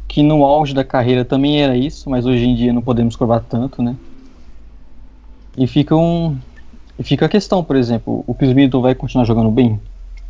que 0.07 0.23
no 0.23 0.43
auge 0.43 0.73
da 0.73 0.83
carreira 0.83 1.23
também 1.23 1.61
era 1.61 1.77
isso, 1.77 2.09
mas 2.09 2.25
hoje 2.25 2.45
em 2.45 2.55
dia 2.55 2.73
não 2.73 2.81
podemos 2.81 3.15
curvar 3.15 3.41
tanto, 3.41 3.83
né? 3.83 3.95
E 5.55 5.67
fica 5.67 5.95
um 5.95 6.35
fica 7.03 7.27
a 7.27 7.29
questão, 7.29 7.63
por 7.63 7.75
exemplo, 7.75 8.23
o 8.25 8.33
Chris 8.33 8.53
Middleton 8.53 8.81
vai 8.81 8.95
continuar 8.95 9.25
jogando 9.25 9.51
bem? 9.51 9.79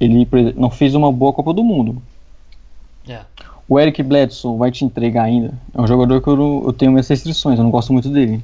Ele 0.01 0.27
não 0.57 0.69
fez 0.69 0.93
uma 0.95 1.13
boa 1.13 1.31
Copa 1.31 1.53
do 1.53 1.63
Mundo. 1.63 2.01
É. 3.07 3.21
O 3.69 3.79
Eric 3.79 4.01
Bledsoe 4.01 4.58
vai 4.58 4.71
te 4.71 4.84
entregar 4.84 5.25
ainda. 5.25 5.53
É 5.75 5.79
um 5.79 5.86
jogador 5.86 6.19
que 6.23 6.27
eu, 6.27 6.63
eu 6.65 6.73
tenho 6.73 6.91
minhas 6.91 7.08
restrições, 7.08 7.60
eu 7.60 7.63
não 7.63 7.69
gosto 7.69 7.93
muito 7.93 8.10
dele. 8.10 8.43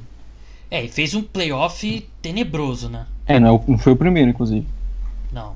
É, 0.70 0.84
e 0.84 0.88
fez 0.88 1.14
um 1.14 1.22
playoff 1.22 2.08
tenebroso, 2.22 2.88
né? 2.88 3.06
É, 3.26 3.40
não, 3.40 3.56
é 3.56 3.60
não 3.66 3.76
foi 3.76 3.92
o 3.92 3.96
primeiro, 3.96 4.30
inclusive. 4.30 4.64
Não. 5.32 5.54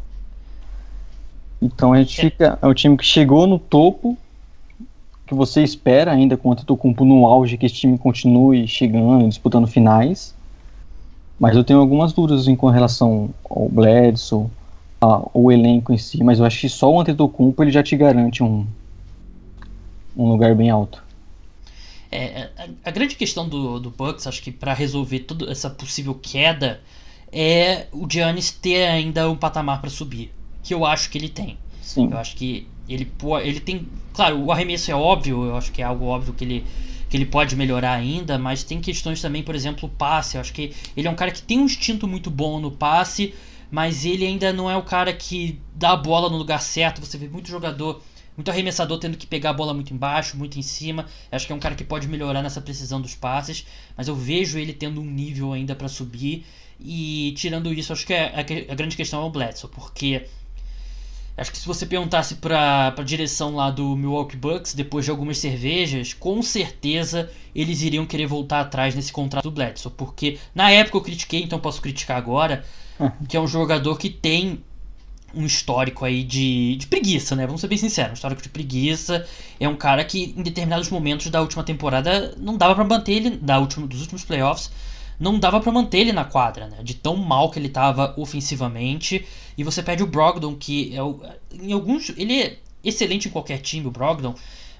Então 1.63 1.93
a 1.93 1.99
gente 1.99 2.19
é. 2.19 2.25
fica. 2.25 2.59
É 2.61 2.67
um 2.67 2.75
time 2.75 2.97
que 2.97 3.05
chegou 3.05 3.47
no 3.47 3.61
topo, 3.61 4.19
que 5.25 5.35
você 5.35 5.63
espera 5.63 6.11
ainda 6.11 6.37
com 6.37 6.49
o 6.49 6.53
Antetokounmpo 6.53 7.05
no 7.05 7.25
auge, 7.25 7.57
que 7.57 7.67
esse 7.67 7.77
time 7.77 7.97
continue 7.97 8.67
chegando, 8.67 9.29
disputando 9.29 9.69
finais. 9.69 10.35
Mas 11.39 11.55
eu 11.57 11.63
tenho 11.63 11.79
algumas 11.79 12.13
dúvidas 12.13 12.49
em, 12.49 12.57
com 12.57 12.69
relação 12.69 13.31
ao 13.49 13.69
Bledsoe, 13.69 14.49
ao 15.01 15.51
elenco 15.51 15.93
em 15.93 15.97
si, 15.97 16.23
mas 16.23 16.39
eu 16.39 16.45
acho 16.45 16.61
que 16.61 16.69
só 16.69 16.93
o 16.93 17.01
Antetokounmpo 17.01 17.63
ele 17.63 17.71
já 17.71 17.83
te 17.83 17.97
garante 17.97 18.43
um, 18.43 18.67
um 20.21 20.29
lugar 20.29 20.55
bem 20.55 20.71
alto. 20.71 21.03
É, 22.13 22.51
a, 22.59 22.89
a, 22.89 22.91
grande 22.91 23.15
questão 23.15 23.49
do, 23.49 23.79
do 23.79 23.91
Bucks, 23.91 24.27
acho 24.27 24.43
que 24.43 24.51
para 24.51 24.75
resolver 24.75 25.21
toda 25.21 25.51
essa 25.51 25.71
possível 25.71 26.15
queda, 26.15 26.81
é 27.33 27.87
o 27.93 28.07
Giannis 28.11 28.51
ter 28.51 28.87
ainda 28.87 29.31
um 29.31 29.37
patamar 29.37 29.81
para 29.81 29.89
subir, 29.89 30.33
que 30.63 30.75
eu 30.75 30.85
acho 30.85 31.09
que 31.09 31.17
ele 31.17 31.29
tem. 31.29 31.57
Sim. 31.81 32.09
Eu 32.11 32.19
acho 32.19 32.37
que 32.37 32.67
ele, 32.89 33.11
ele 33.43 33.61
tem. 33.61 33.87
Claro, 34.13 34.43
o 34.45 34.53
arremesso 34.53 34.91
é 34.91 34.95
óbvio, 34.95 35.45
eu 35.45 35.57
acho 35.57 35.71
que 35.71 35.81
é 35.81 35.85
algo 35.85 36.05
óbvio 36.07 36.35
que 36.35 36.45
ele, 36.45 36.67
que 37.09 37.17
ele 37.17 37.27
pode 37.27 37.55
melhorar 37.55 37.93
ainda, 37.93 38.37
mas 38.37 38.65
tem 38.65 38.81
questões 38.81 39.23
também, 39.23 39.43
por 39.43 39.55
exemplo, 39.55 39.89
o 39.89 39.93
passe. 39.93 40.37
Eu 40.37 40.41
acho 40.41 40.53
que 40.53 40.75
ele 40.97 41.07
é 41.07 41.11
um 41.11 41.15
cara 41.15 41.31
que 41.31 41.43
tem 41.43 41.61
um 41.61 41.65
instinto 41.65 42.09
muito 42.09 42.29
bom 42.29 42.61
no 42.61 42.73
passe, 42.73 43.33
mas 43.71 44.05
ele 44.05 44.27
ainda 44.27 44.53
não 44.53 44.69
é 44.69 44.77
o 44.77 44.83
cara 44.83 45.13
que 45.13 45.61
dá 45.77 45.93
a 45.93 45.97
bola 45.97 46.29
no 46.29 46.37
lugar 46.37 46.61
certo. 46.61 47.01
Você 47.01 47.17
vê 47.17 47.29
muito 47.29 47.49
jogador 47.49 48.03
muito 48.37 48.51
arremessador 48.51 48.99
tendo 48.99 49.17
que 49.17 49.27
pegar 49.27 49.51
a 49.51 49.53
bola 49.53 49.75
muito 49.75 49.93
embaixo, 49.93 50.37
muito 50.37 50.59
em 50.59 50.63
cima. 50.63 51.07
Acho 51.31 51.47
que 51.47 51.53
é 51.53 51.57
um 51.57 51.61
cara 51.61 51.75
que 51.75 51.85
pode 51.85 52.09
melhorar 52.09 52.43
nessa 52.43 52.61
precisão 52.61 53.01
dos 53.01 53.15
passes, 53.15 53.67
mas 53.97 54.09
eu 54.09 54.15
vejo 54.15 54.59
ele 54.59 54.73
tendo 54.73 55.01
um 55.01 55.05
nível 55.05 55.53
ainda 55.53 55.75
para 55.75 55.89
subir. 55.89 56.45
E 56.81 57.35
tirando 57.37 57.73
isso, 57.73 57.93
acho 57.93 58.07
que 58.07 58.15
é, 58.15 58.29
a, 58.35 58.73
a 58.73 58.75
grande 58.75 58.97
questão 58.97 59.23
é 59.23 59.25
o 59.25 59.31
Bledsoe, 59.31 59.71
porque 59.71 60.27
acho 61.37 61.53
que 61.53 61.59
se 61.59 61.67
você 61.67 61.85
perguntasse 61.85 62.37
para 62.37 62.95
a 62.97 63.03
direção 63.03 63.55
lá 63.55 63.71
do 63.71 63.95
Milwaukee 63.95 64.37
Bucks, 64.37 64.75
depois 64.75 65.05
de 65.05 65.11
algumas 65.11 65.39
cervejas, 65.39 66.15
com 66.15 66.43
certeza 66.43 67.31
eles 67.55 67.83
iriam 67.83 68.07
querer 68.07 68.27
voltar 68.27 68.61
atrás 68.61 68.95
nesse 68.95 69.13
contrato 69.13 69.45
do 69.45 69.51
Bledsoe, 69.51 69.93
porque 69.97 70.39
na 70.55 70.71
época 70.71 70.97
eu 70.97 71.03
critiquei, 71.03 71.43
então 71.43 71.59
posso 71.59 71.83
criticar 71.83 72.17
agora, 72.17 72.65
que 73.29 73.37
é 73.37 73.41
um 73.41 73.47
jogador 73.47 73.99
que 73.99 74.09
tem 74.09 74.63
um 75.35 75.45
histórico 75.45 76.05
aí 76.05 76.23
de, 76.25 76.77
de 76.77 76.87
preguiça, 76.87 77.37
né? 77.37 77.47
Vamos 77.47 77.61
ser 77.61 77.69
bem 77.69 77.79
sinceros, 77.79 78.11
um 78.11 78.15
histórico 78.15 78.43
de 78.43 78.49
preguiça. 78.49 79.27
É 79.59 79.69
um 79.69 79.77
cara 79.77 80.05
que 80.05 80.35
em 80.37 80.43
determinados 80.43 80.89
momentos 80.89 81.29
da 81.29 81.41
última 81.41 81.63
temporada 81.63 82.35
não 82.39 82.57
dava 82.57 82.75
para 82.75 82.85
manter 82.85 83.13
ele, 83.13 83.31
da 83.31 83.59
última, 83.59 83.87
dos 83.87 84.01
últimos 84.01 84.25
playoffs, 84.25 84.71
não 85.19 85.39
dava 85.39 85.61
para 85.61 85.71
manter 85.71 85.99
ele 85.99 86.13
na 86.13 86.25
quadra, 86.25 86.67
né? 86.67 86.79
De 86.83 86.95
tão 86.95 87.17
mal 87.17 87.51
que 87.51 87.59
ele 87.59 87.69
tava 87.69 88.15
ofensivamente. 88.17 89.25
E 89.57 89.63
você 89.63 89.83
pede 89.83 90.03
o 90.03 90.07
Brogdon, 90.07 90.57
que 90.57 90.97
é 90.97 91.03
o, 91.03 91.21
em 91.53 91.73
alguns 91.73 92.11
ele 92.17 92.41
é 92.41 92.57
excelente 92.83 93.29
em 93.29 93.31
qualquer 93.31 93.59
time, 93.59 93.87
o 93.87 93.91
Brogdon, 93.91 94.35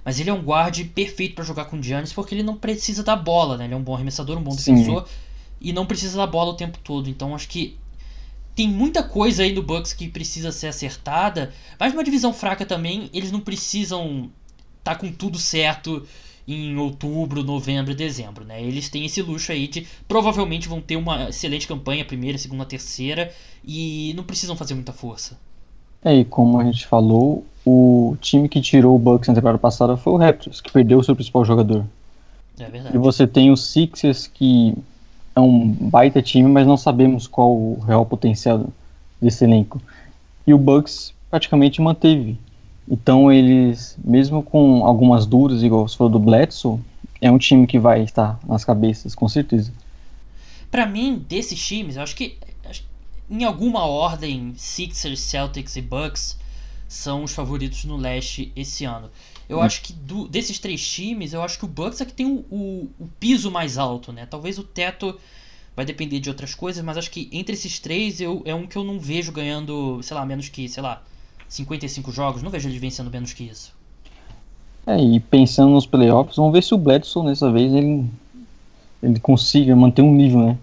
mas 0.05 0.19
ele 0.19 0.31
é 0.31 0.33
um 0.33 0.43
guarde 0.43 0.85
perfeito 0.85 1.35
para 1.35 1.45
jogar 1.45 1.67
com 1.67 1.79
o 1.79 1.83
Giannis 1.83 2.13
porque 2.13 2.35
ele 2.35 2.43
não 2.43 2.57
precisa 2.57 3.03
da 3.03 3.15
bola, 3.15 3.57
né? 3.57 3.65
Ele 3.67 3.75
é 3.75 3.77
um 3.77 3.83
bom 3.83 3.95
arremessador, 3.95 4.39
um 4.39 4.43
bom 4.43 4.55
defensor 4.55 5.07
Sim. 5.07 5.15
e 5.61 5.73
não 5.73 5.85
precisa 5.87 6.17
da 6.17 6.27
bola 6.27 6.53
o 6.53 6.57
tempo 6.57 6.79
todo. 6.83 7.09
Então 7.11 7.35
acho 7.35 7.49
que 7.49 7.79
tem 8.61 8.69
muita 8.69 9.03
coisa 9.03 9.43
aí 9.43 9.55
do 9.55 9.63
Bucks 9.63 9.95
que 9.95 10.07
precisa 10.07 10.53
ser 10.53 10.67
acertada, 10.67 11.51
mas 11.79 11.95
uma 11.95 12.05
divisão 12.05 12.31
fraca 12.31 12.67
também, 12.67 13.09
eles 13.11 13.33
não 13.33 13.41
precisam 13.41 14.29
tá 14.85 14.95
com 14.95 15.11
tudo 15.11 15.39
certo 15.39 16.07
em 16.47 16.77
outubro, 16.77 17.43
novembro, 17.43 17.95
dezembro, 17.95 18.45
né? 18.45 18.63
Eles 18.63 18.91
têm 18.91 19.07
esse 19.07 19.23
luxo 19.23 19.51
aí 19.51 19.67
de 19.67 19.87
provavelmente 20.07 20.69
vão 20.69 20.79
ter 20.79 20.97
uma 20.97 21.31
excelente 21.31 21.67
campanha, 21.67 22.05
primeira, 22.05 22.37
segunda, 22.37 22.67
terceira, 22.67 23.33
e 23.65 24.13
não 24.15 24.25
precisam 24.25 24.55
fazer 24.55 24.75
muita 24.75 24.93
força. 24.93 25.39
É, 26.05 26.15
e 26.15 26.25
como 26.27 26.61
a 26.61 26.65
gente 26.65 26.87
falou, 26.87 27.47
o 27.65 28.15
time 28.21 28.47
que 28.47 28.61
tirou 28.61 28.95
o 28.95 28.99
Bucks 28.99 29.29
na 29.29 29.35
temporada 29.35 29.59
passada 29.59 29.97
foi 29.97 30.13
o 30.13 30.17
Raptors, 30.19 30.61
que 30.61 30.71
perdeu 30.71 30.99
o 30.99 31.05
seu 31.05 31.17
principal 31.17 31.47
jogador. 31.47 31.87
É 32.59 32.69
verdade. 32.69 32.95
E 32.95 32.99
você 32.99 33.27
tem 33.27 33.51
os 33.51 33.69
Sixers 33.69 34.27
que 34.27 34.75
é 35.35 35.41
um 35.41 35.69
baita 35.69 36.21
time, 36.21 36.49
mas 36.49 36.67
não 36.67 36.77
sabemos 36.77 37.27
qual 37.27 37.51
o 37.51 37.81
real 37.81 38.05
potencial 38.05 38.69
desse 39.21 39.45
elenco. 39.45 39.81
E 40.47 40.55
o 40.55 40.59
Bucks 40.59 41.15
praticamente 41.31 41.81
manteve. 41.81 42.39
Então 42.89 43.31
eles, 43.31 43.97
mesmo 44.03 44.43
com 44.43 44.85
algumas 44.85 45.27
dúvidas, 45.27 45.63
igual 45.63 45.87
você 45.87 45.97
falou 45.97 46.13
do 46.13 46.19
Bledsoe, 46.19 46.81
é 47.21 47.31
um 47.31 47.39
time 47.39 47.67
que 47.67 47.79
vai 47.79 48.03
estar 48.03 48.41
nas 48.47 48.65
cabeças, 48.65 49.15
com 49.15 49.29
certeza. 49.29 49.73
Para 50.71 50.87
mim, 50.87 51.25
desses 51.29 51.65
times, 51.65 51.97
eu 51.97 52.03
acho 52.03 52.17
que 52.17 52.37
em 53.31 53.45
alguma 53.45 53.87
ordem, 53.87 54.55
Sixers, 54.57 55.21
Celtics 55.21 55.77
e 55.77 55.83
Bucks 55.83 56.37
são 56.89 57.23
os 57.23 57.33
favoritos 57.33 57.85
no 57.85 57.97
leste 57.97 58.51
esse 58.57 58.85
ano. 58.85 59.09
Eu 59.51 59.59
hum. 59.59 59.63
acho 59.63 59.83
que 59.83 59.93
do, 59.93 60.29
desses 60.29 60.61
três 60.61 60.89
times, 60.89 61.33
eu 61.33 61.43
acho 61.43 61.59
que 61.59 61.65
o 61.65 61.69
Bucks 61.69 62.01
é 62.01 62.05
que 62.05 62.13
tem 62.13 62.25
o, 62.25 62.45
o, 62.49 62.89
o, 63.01 63.09
piso 63.19 63.51
mais 63.51 63.77
alto, 63.77 64.13
né? 64.13 64.25
Talvez 64.25 64.57
o 64.61 64.63
teto 64.63 65.19
vai 65.75 65.85
depender 65.85 66.21
de 66.21 66.29
outras 66.29 66.55
coisas, 66.55 66.85
mas 66.85 66.97
acho 66.97 67.11
que 67.11 67.29
entre 67.33 67.55
esses 67.55 67.81
três 67.81 68.21
eu, 68.21 68.43
é 68.45 68.55
um 68.55 68.65
que 68.65 68.77
eu 68.77 68.85
não 68.85 69.01
vejo 69.01 69.33
ganhando, 69.33 70.01
sei 70.05 70.17
lá, 70.17 70.25
menos 70.25 70.49
que, 70.49 70.69
sei 70.69 70.81
lá, 70.81 71.03
55 71.49 72.13
jogos. 72.13 72.45
Não 72.45 72.51
vejo 72.51 72.69
ele 72.69 72.79
vencendo 72.79 73.11
menos 73.11 73.33
que 73.33 73.43
isso. 73.43 73.75
É, 74.87 74.97
e 74.97 75.19
pensando 75.19 75.73
nos 75.73 75.85
playoffs, 75.85 76.37
vamos 76.37 76.53
ver 76.53 76.63
se 76.63 76.73
o 76.73 76.79
Bledsoe 76.79 77.27
dessa 77.27 77.51
vez 77.51 77.75
ele, 77.75 78.09
ele 79.03 79.19
consiga 79.19 79.75
manter 79.75 80.03
um 80.03 80.15
nível, 80.15 80.47
né? 80.47 80.59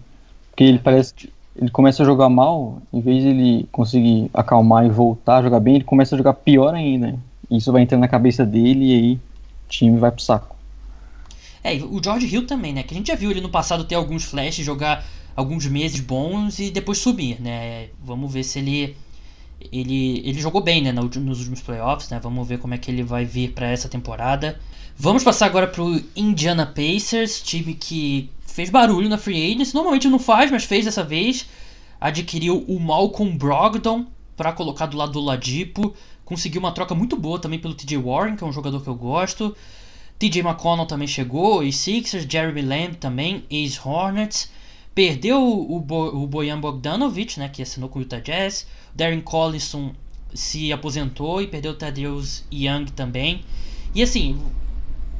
Porque 0.50 0.64
ele 0.64 0.78
parece 0.78 1.12
que 1.12 1.30
ele 1.54 1.70
começa 1.70 2.02
a 2.02 2.06
jogar 2.06 2.30
mal, 2.30 2.80
em 2.90 3.02
vez 3.02 3.22
de 3.22 3.28
ele 3.28 3.68
conseguir 3.70 4.30
acalmar 4.32 4.86
e 4.86 4.88
voltar 4.88 5.36
a 5.36 5.42
jogar 5.42 5.60
bem, 5.60 5.74
ele 5.74 5.84
começa 5.84 6.14
a 6.14 6.18
jogar 6.18 6.32
pior 6.32 6.74
ainda. 6.74 7.18
Isso 7.50 7.72
vai 7.72 7.82
entrar 7.82 7.98
na 7.98 8.08
cabeça 8.08 8.44
dele 8.44 8.92
e 8.92 8.94
aí 8.94 9.14
o 9.14 9.68
time 9.68 9.98
vai 9.98 10.10
pro 10.10 10.22
saco. 10.22 10.56
É, 11.62 11.74
o 11.74 12.00
George 12.02 12.26
Hill 12.26 12.46
também, 12.46 12.72
né? 12.72 12.82
Que 12.82 12.94
a 12.94 12.96
gente 12.96 13.08
já 13.08 13.14
viu 13.14 13.30
ele 13.30 13.40
no 13.40 13.48
passado 13.48 13.84
ter 13.84 13.94
alguns 13.94 14.24
flashes, 14.24 14.64
jogar 14.64 15.04
alguns 15.34 15.66
meses 15.66 16.00
bons 16.00 16.58
e 16.58 16.70
depois 16.70 16.98
sumir, 16.98 17.40
né? 17.40 17.88
Vamos 18.02 18.32
ver 18.32 18.44
se 18.44 18.58
ele 18.58 18.96
ele, 19.72 20.22
ele 20.24 20.40
jogou 20.40 20.60
bem, 20.60 20.82
né, 20.82 20.92
nos 20.92 21.38
últimos 21.38 21.60
playoffs, 21.60 22.08
né? 22.10 22.20
Vamos 22.22 22.46
ver 22.46 22.58
como 22.58 22.74
é 22.74 22.78
que 22.78 22.90
ele 22.90 23.02
vai 23.02 23.24
vir 23.24 23.52
para 23.52 23.68
essa 23.68 23.88
temporada. 23.88 24.58
Vamos 24.96 25.24
passar 25.24 25.46
agora 25.46 25.66
pro 25.66 26.00
Indiana 26.16 26.66
Pacers, 26.66 27.42
time 27.42 27.74
que 27.74 28.30
fez 28.46 28.70
barulho 28.70 29.08
na 29.08 29.18
free 29.18 29.52
agency. 29.52 29.74
Normalmente 29.74 30.08
não 30.08 30.18
faz, 30.18 30.50
mas 30.50 30.64
fez 30.64 30.84
dessa 30.84 31.02
vez. 31.02 31.48
Adquiriu 32.00 32.64
o 32.68 32.78
Malcolm 32.78 33.36
Brogdon 33.36 34.06
para 34.36 34.52
colocar 34.52 34.86
do 34.86 34.96
lado 34.96 35.12
do 35.12 35.20
Ladipo. 35.20 35.94
Conseguiu 36.28 36.60
uma 36.60 36.72
troca 36.72 36.94
muito 36.94 37.16
boa 37.16 37.38
também 37.38 37.58
pelo 37.58 37.72
TJ 37.72 37.96
Warren, 37.96 38.36
que 38.36 38.44
é 38.44 38.46
um 38.46 38.52
jogador 38.52 38.82
que 38.82 38.88
eu 38.88 38.94
gosto. 38.94 39.56
TJ 40.18 40.42
McConnell 40.42 40.84
também 40.84 41.08
chegou, 41.08 41.64
e 41.64 41.72
Sixers, 41.72 42.26
Jeremy 42.30 42.60
Lamb 42.60 42.96
também, 42.96 43.46
ex 43.48 43.80
Hornets. 43.82 44.52
Perdeu 44.94 45.42
o, 45.42 45.80
Bo 45.80 46.08
o 46.08 46.26
Bojan 46.26 46.60
Bogdanovic, 46.60 47.38
né, 47.40 47.48
que 47.48 47.62
assinou 47.62 47.88
com 47.88 47.98
o 47.98 48.02
Utah 48.02 48.20
Jazz. 48.20 48.66
Darren 48.94 49.22
Collison 49.22 49.94
se 50.34 50.70
aposentou 50.70 51.40
e 51.40 51.46
perdeu 51.46 51.72
o 51.72 51.74
Thaddeus 51.74 52.44
Young 52.52 52.84
também. 52.94 53.42
E 53.94 54.02
assim, 54.02 54.38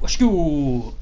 acho 0.02 0.18
que 0.18 0.24
o, 0.24 0.92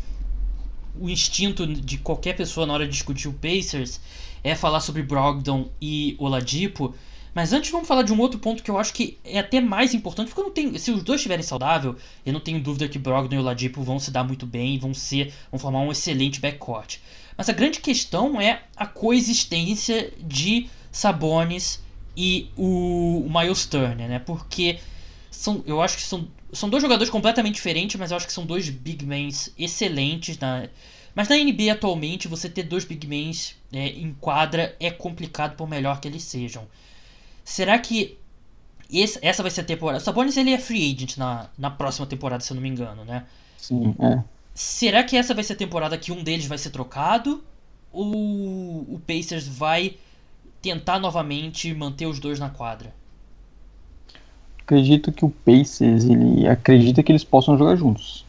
o 1.00 1.08
instinto 1.08 1.66
de 1.66 1.98
qualquer 1.98 2.36
pessoa 2.36 2.64
na 2.64 2.74
hora 2.74 2.84
de 2.84 2.92
discutir 2.92 3.26
o 3.26 3.32
Pacers 3.32 4.00
é 4.44 4.54
falar 4.54 4.78
sobre 4.78 5.02
Brogdon 5.02 5.68
e 5.82 6.14
Oladipo, 6.16 6.94
Mas 7.36 7.52
antes 7.52 7.70
vamos 7.70 7.86
falar 7.86 8.02
de 8.02 8.14
um 8.14 8.18
outro 8.18 8.38
ponto 8.38 8.62
que 8.62 8.70
eu 8.70 8.78
acho 8.78 8.94
que 8.94 9.18
é 9.22 9.38
até 9.38 9.60
mais 9.60 9.92
importante, 9.92 10.28
porque 10.28 10.40
eu 10.40 10.44
não 10.44 10.50
tenho, 10.50 10.78
se 10.78 10.90
os 10.90 11.02
dois 11.02 11.20
estiverem 11.20 11.42
saudáveis, 11.42 11.94
eu 12.24 12.32
não 12.32 12.40
tenho 12.40 12.58
dúvida 12.58 12.88
que 12.88 12.98
Brogdon 12.98 13.36
e 13.36 13.38
Oladipo 13.38 13.82
vão 13.82 13.98
se 13.98 14.10
dar 14.10 14.24
muito 14.24 14.46
bem, 14.46 14.78
vão 14.78 14.94
ser, 14.94 15.34
vão 15.50 15.60
formar 15.60 15.80
um 15.80 15.92
excelente 15.92 16.40
backcourt. 16.40 16.96
Mas 17.36 17.50
a 17.50 17.52
grande 17.52 17.80
questão 17.80 18.40
é 18.40 18.62
a 18.74 18.86
coexistência 18.86 20.14
de 20.18 20.70
Sabonis 20.90 21.82
e 22.16 22.48
o, 22.56 23.26
o 23.26 23.30
Miles 23.30 23.66
Turner, 23.66 24.08
né? 24.08 24.18
Porque 24.18 24.78
são, 25.30 25.62
eu 25.66 25.82
acho 25.82 25.98
que 25.98 26.04
são, 26.04 26.26
são 26.54 26.70
dois 26.70 26.82
jogadores 26.82 27.10
completamente 27.10 27.56
diferentes, 27.56 28.00
mas 28.00 28.12
eu 28.12 28.16
acho 28.16 28.26
que 28.26 28.32
são 28.32 28.46
dois 28.46 28.70
big 28.70 29.04
men 29.04 29.28
excelentes 29.58 30.38
na 30.38 30.70
mas 31.14 31.28
na 31.28 31.36
NBA 31.36 31.72
atualmente, 31.72 32.28
você 32.28 32.48
ter 32.48 32.62
dois 32.62 32.86
big 32.86 33.06
men 33.06 33.30
é, 33.74 33.88
em 33.88 34.14
quadra 34.14 34.74
é 34.80 34.90
complicado 34.90 35.54
por 35.54 35.68
melhor 35.68 36.00
que 36.00 36.08
eles 36.08 36.22
sejam. 36.22 36.66
Será 37.46 37.78
que 37.78 38.18
esse, 38.92 39.20
essa 39.22 39.40
vai 39.40 39.52
ser 39.52 39.60
a 39.60 39.64
temporada? 39.64 40.02
O 40.02 40.04
Sabonis 40.04 40.36
ele 40.36 40.50
é 40.50 40.58
free 40.58 40.92
agent 40.92 41.16
na, 41.16 41.46
na 41.56 41.70
próxima 41.70 42.04
temporada, 42.04 42.42
se 42.42 42.52
eu 42.52 42.56
não 42.56 42.62
me 42.62 42.68
engano, 42.68 43.04
né? 43.04 43.22
Sim, 43.56 43.94
é. 44.00 44.20
Será 44.52 45.04
que 45.04 45.16
essa 45.16 45.32
vai 45.32 45.44
ser 45.44 45.52
a 45.52 45.56
temporada 45.56 45.96
que 45.96 46.10
um 46.10 46.24
deles 46.24 46.46
vai 46.46 46.58
ser 46.58 46.70
trocado? 46.70 47.44
Ou 47.92 48.04
o 48.12 49.00
Pacers 49.06 49.46
vai 49.46 49.94
tentar 50.60 50.98
novamente 50.98 51.72
manter 51.72 52.06
os 52.06 52.18
dois 52.18 52.40
na 52.40 52.50
quadra? 52.50 52.92
Acredito 54.62 55.12
que 55.12 55.24
o 55.24 55.30
Pacers 55.30 56.04
ele 56.04 56.48
acredita 56.48 57.00
que 57.00 57.12
eles 57.12 57.22
possam 57.22 57.56
jogar 57.56 57.76
juntos. 57.76 58.24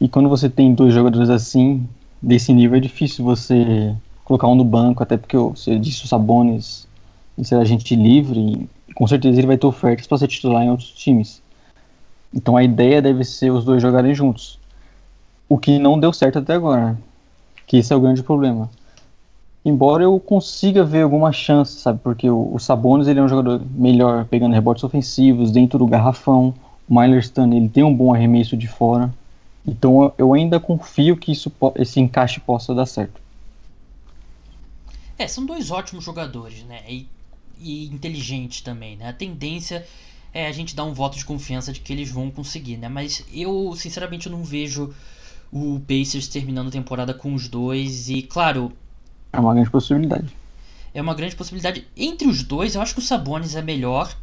E 0.00 0.08
quando 0.08 0.28
você 0.28 0.50
tem 0.50 0.74
dois 0.74 0.92
jogadores 0.92 1.30
assim, 1.30 1.88
desse 2.20 2.52
nível, 2.52 2.76
é 2.76 2.80
difícil 2.80 3.24
você 3.24 3.94
colocar 4.24 4.48
um 4.48 4.56
no 4.56 4.64
banco, 4.64 5.00
até 5.00 5.16
porque 5.16 5.36
você 5.36 5.78
disse 5.78 6.04
o 6.04 6.08
Sabonis 6.08 6.89
em 7.40 7.44
ser 7.44 7.54
agente 7.54 7.96
livre, 7.96 8.68
com 8.94 9.06
certeza 9.06 9.40
ele 9.40 9.46
vai 9.46 9.56
ter 9.56 9.66
ofertas 9.66 10.06
para 10.06 10.18
ser 10.18 10.28
titular 10.28 10.62
em 10.62 10.70
outros 10.70 10.90
times. 10.90 11.42
Então 12.34 12.54
a 12.54 12.62
ideia 12.62 13.00
deve 13.00 13.24
ser 13.24 13.50
os 13.50 13.64
dois 13.64 13.80
jogarem 13.80 14.14
juntos. 14.14 14.58
O 15.48 15.56
que 15.56 15.78
não 15.78 15.98
deu 15.98 16.12
certo 16.12 16.38
até 16.38 16.52
agora, 16.52 16.98
que 17.66 17.78
esse 17.78 17.92
é 17.92 17.96
o 17.96 18.00
grande 18.00 18.22
problema. 18.22 18.68
Embora 19.64 20.02
eu 20.02 20.20
consiga 20.20 20.84
ver 20.84 21.02
alguma 21.02 21.32
chance, 21.32 21.80
sabe? 21.80 21.98
Porque 22.02 22.28
o, 22.28 22.54
o 22.54 22.58
Sabonis 22.58 23.08
ele 23.08 23.20
é 23.20 23.22
um 23.22 23.28
jogador 23.28 23.62
melhor 23.72 24.26
pegando 24.26 24.54
rebotes 24.54 24.84
ofensivos 24.84 25.50
dentro 25.50 25.78
do 25.78 25.86
garrafão. 25.86 26.54
O 26.88 26.94
Myler 26.94 27.24
ele 27.36 27.68
tem 27.68 27.82
um 27.82 27.94
bom 27.94 28.12
arremesso 28.14 28.56
de 28.56 28.68
fora. 28.68 29.12
Então 29.66 30.12
eu 30.18 30.34
ainda 30.34 30.60
confio 30.60 31.16
que 31.16 31.32
isso, 31.32 31.50
esse 31.76 32.00
encaixe 32.00 32.38
possa 32.38 32.74
dar 32.74 32.86
certo. 32.86 33.20
É, 35.18 35.26
são 35.26 35.44
dois 35.44 35.70
ótimos 35.70 36.04
jogadores, 36.04 36.64
né? 36.64 36.80
E 36.88 37.06
e 37.60 37.86
inteligente 37.86 38.62
também, 38.62 38.96
né? 38.96 39.08
A 39.08 39.12
tendência 39.12 39.86
é 40.32 40.46
a 40.46 40.52
gente 40.52 40.74
dar 40.74 40.84
um 40.84 40.94
voto 40.94 41.16
de 41.16 41.24
confiança 41.24 41.72
de 41.72 41.80
que 41.80 41.92
eles 41.92 42.10
vão 42.10 42.30
conseguir, 42.30 42.76
né? 42.76 42.88
Mas 42.88 43.24
eu, 43.32 43.74
sinceramente, 43.76 44.26
eu 44.26 44.32
não 44.32 44.44
vejo 44.44 44.94
o 45.52 45.80
Pacers 45.80 46.28
terminando 46.28 46.68
a 46.68 46.70
temporada 46.70 47.12
com 47.12 47.34
os 47.34 47.48
dois 47.48 48.08
e, 48.08 48.22
claro... 48.22 48.72
É 49.32 49.40
uma 49.40 49.52
grande 49.52 49.70
possibilidade. 49.70 50.32
É 50.94 51.02
uma 51.02 51.14
grande 51.14 51.36
possibilidade. 51.36 51.86
Entre 51.96 52.28
os 52.28 52.42
dois, 52.42 52.74
eu 52.74 52.80
acho 52.80 52.94
que 52.94 53.00
o 53.00 53.02
Sabonis 53.02 53.54
é 53.54 53.62
melhor, 53.62 54.16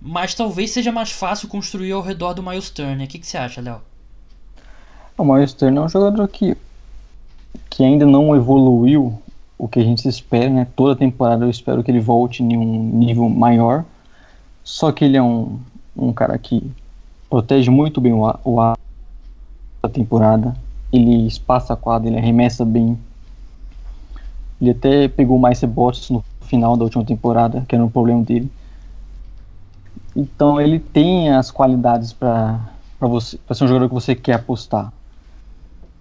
mas 0.00 0.34
talvez 0.34 0.70
seja 0.70 0.92
mais 0.92 1.10
fácil 1.10 1.48
construir 1.48 1.92
ao 1.92 2.02
redor 2.02 2.34
do 2.34 2.42
Miles 2.42 2.70
Turner. 2.70 3.06
O 3.06 3.10
que, 3.10 3.18
que 3.18 3.26
você 3.26 3.38
acha, 3.38 3.60
Léo? 3.60 3.80
O 5.16 5.24
Miles 5.24 5.52
Turner 5.52 5.82
é 5.82 5.86
um 5.86 5.88
jogador 5.88 6.28
que, 6.28 6.56
que 7.68 7.84
ainda 7.84 8.06
não 8.06 8.34
evoluiu 8.34 9.20
o 9.60 9.68
que 9.68 9.78
a 9.78 9.84
gente 9.84 10.08
espera, 10.08 10.48
né? 10.48 10.66
Toda 10.74 10.96
temporada 10.96 11.44
eu 11.44 11.50
espero 11.50 11.84
que 11.84 11.90
ele 11.90 12.00
volte 12.00 12.42
em 12.42 12.56
um 12.56 12.98
nível 12.98 13.28
maior. 13.28 13.84
Só 14.64 14.90
que 14.90 15.04
ele 15.04 15.18
é 15.18 15.22
um, 15.22 15.60
um 15.94 16.14
cara 16.14 16.38
que 16.38 16.72
protege 17.28 17.70
muito 17.70 18.00
bem 18.00 18.14
o, 18.14 18.22
o 18.42 18.58
ar 18.58 18.78
da 19.82 19.88
temporada. 19.90 20.56
Ele 20.90 21.26
espaça 21.26 21.74
a 21.74 21.76
quadra, 21.76 22.08
ele 22.08 22.16
arremessa 22.16 22.64
bem. 22.64 22.98
Ele 24.58 24.70
até 24.70 25.08
pegou 25.08 25.38
mais 25.38 25.60
rebotes 25.60 26.08
no 26.08 26.24
final 26.40 26.74
da 26.74 26.84
última 26.84 27.04
temporada, 27.04 27.62
que 27.68 27.74
era 27.74 27.84
um 27.84 27.90
problema 27.90 28.22
dele. 28.22 28.50
Então 30.16 30.58
ele 30.58 30.78
tem 30.78 31.30
as 31.34 31.50
qualidades 31.50 32.14
para 32.14 32.58
você 32.98 33.36
pra 33.46 33.54
ser 33.54 33.64
um 33.64 33.68
jogador 33.68 33.88
que 33.88 33.94
você 33.94 34.14
quer 34.14 34.34
apostar. 34.34 34.90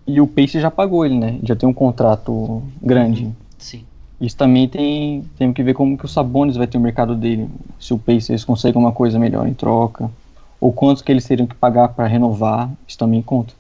E 0.08 0.22
o 0.22 0.26
Pace 0.26 0.62
já 0.62 0.72
pagou 0.72 1.06
ele, 1.06 1.20
né? 1.20 1.40
Já 1.44 1.58
tem 1.58 1.68
um 1.68 1.74
contrato 1.74 2.64
grande. 2.82 3.30
Sim. 3.60 3.86
Isso 4.20 4.36
também 4.36 4.68
tem, 4.68 5.24
tem 5.38 5.54
que 5.54 5.64
ver 5.64 5.74
como 5.74 5.98
que 5.98 6.06
o 6.06 6.08
Sabonis 6.08 6.58
vai 6.58 6.68
ter 6.68 6.78
o 6.78 6.82
mercado 6.82 7.16
dele. 7.16 7.50
Se 7.80 7.94
o 7.94 7.98
Pacers 8.00 8.44
consegue 8.44 8.78
uma 8.78 8.92
coisa 8.92 9.18
melhor 9.18 9.48
em 9.48 9.54
troca. 9.54 10.12
Ou 10.60 10.74
quantos 10.74 11.02
que 11.02 11.12
eles 11.12 11.26
teriam 11.26 11.48
que 11.48 11.56
pagar 11.56 11.90
para 11.90 12.06
renovar. 12.06 12.70
Isso 12.86 12.98
também 12.98 13.22
conta. 13.22 13.54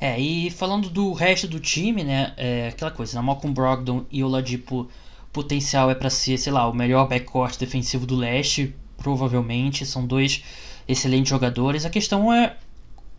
É, 0.00 0.18
e 0.18 0.48
falando 0.50 0.88
do 0.88 1.12
resto 1.12 1.48
do 1.48 1.58
time, 1.58 2.04
né? 2.04 2.32
É 2.36 2.68
aquela 2.68 2.90
coisa, 2.90 3.18
né, 3.18 3.26
Malcolm 3.26 3.52
Brogdon 3.52 4.04
e 4.12 4.22
Oladipo, 4.22 4.88
potencial 5.32 5.90
é 5.90 5.94
para 5.94 6.08
ser, 6.08 6.38
sei 6.38 6.52
lá, 6.52 6.68
o 6.68 6.74
melhor 6.74 7.08
backcourt 7.08 7.58
defensivo 7.58 8.06
do 8.06 8.14
leste, 8.14 8.74
provavelmente. 8.96 9.84
São 9.84 10.06
dois 10.06 10.44
excelentes 10.86 11.28
jogadores. 11.28 11.84
A 11.84 11.90
questão 11.90 12.32
é 12.32 12.54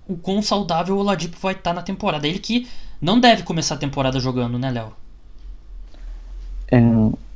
o 0.07 0.15
quão 0.15 0.41
saudável 0.41 0.95
o 0.95 0.99
Oladipo 0.99 1.37
vai 1.37 1.51
estar 1.51 1.71
tá 1.71 1.73
na 1.73 1.81
temporada. 1.81 2.25
Ele 2.25 2.39
que 2.39 2.65
não 3.01 3.19
deve 3.19 3.43
começar 3.43 3.75
a 3.75 3.77
temporada 3.77 4.21
jogando, 4.21 4.57
né, 4.57 4.71
Léo? 4.71 4.93
É, 6.71 6.79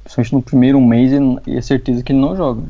principalmente 0.03 0.33
no 0.33 0.41
primeiro 0.41 0.81
mês, 0.81 1.11
e 1.47 1.57
é 1.57 1.61
certeza 1.61 2.03
que 2.03 2.11
ele 2.11 2.19
não 2.19 2.35
joga. 2.35 2.63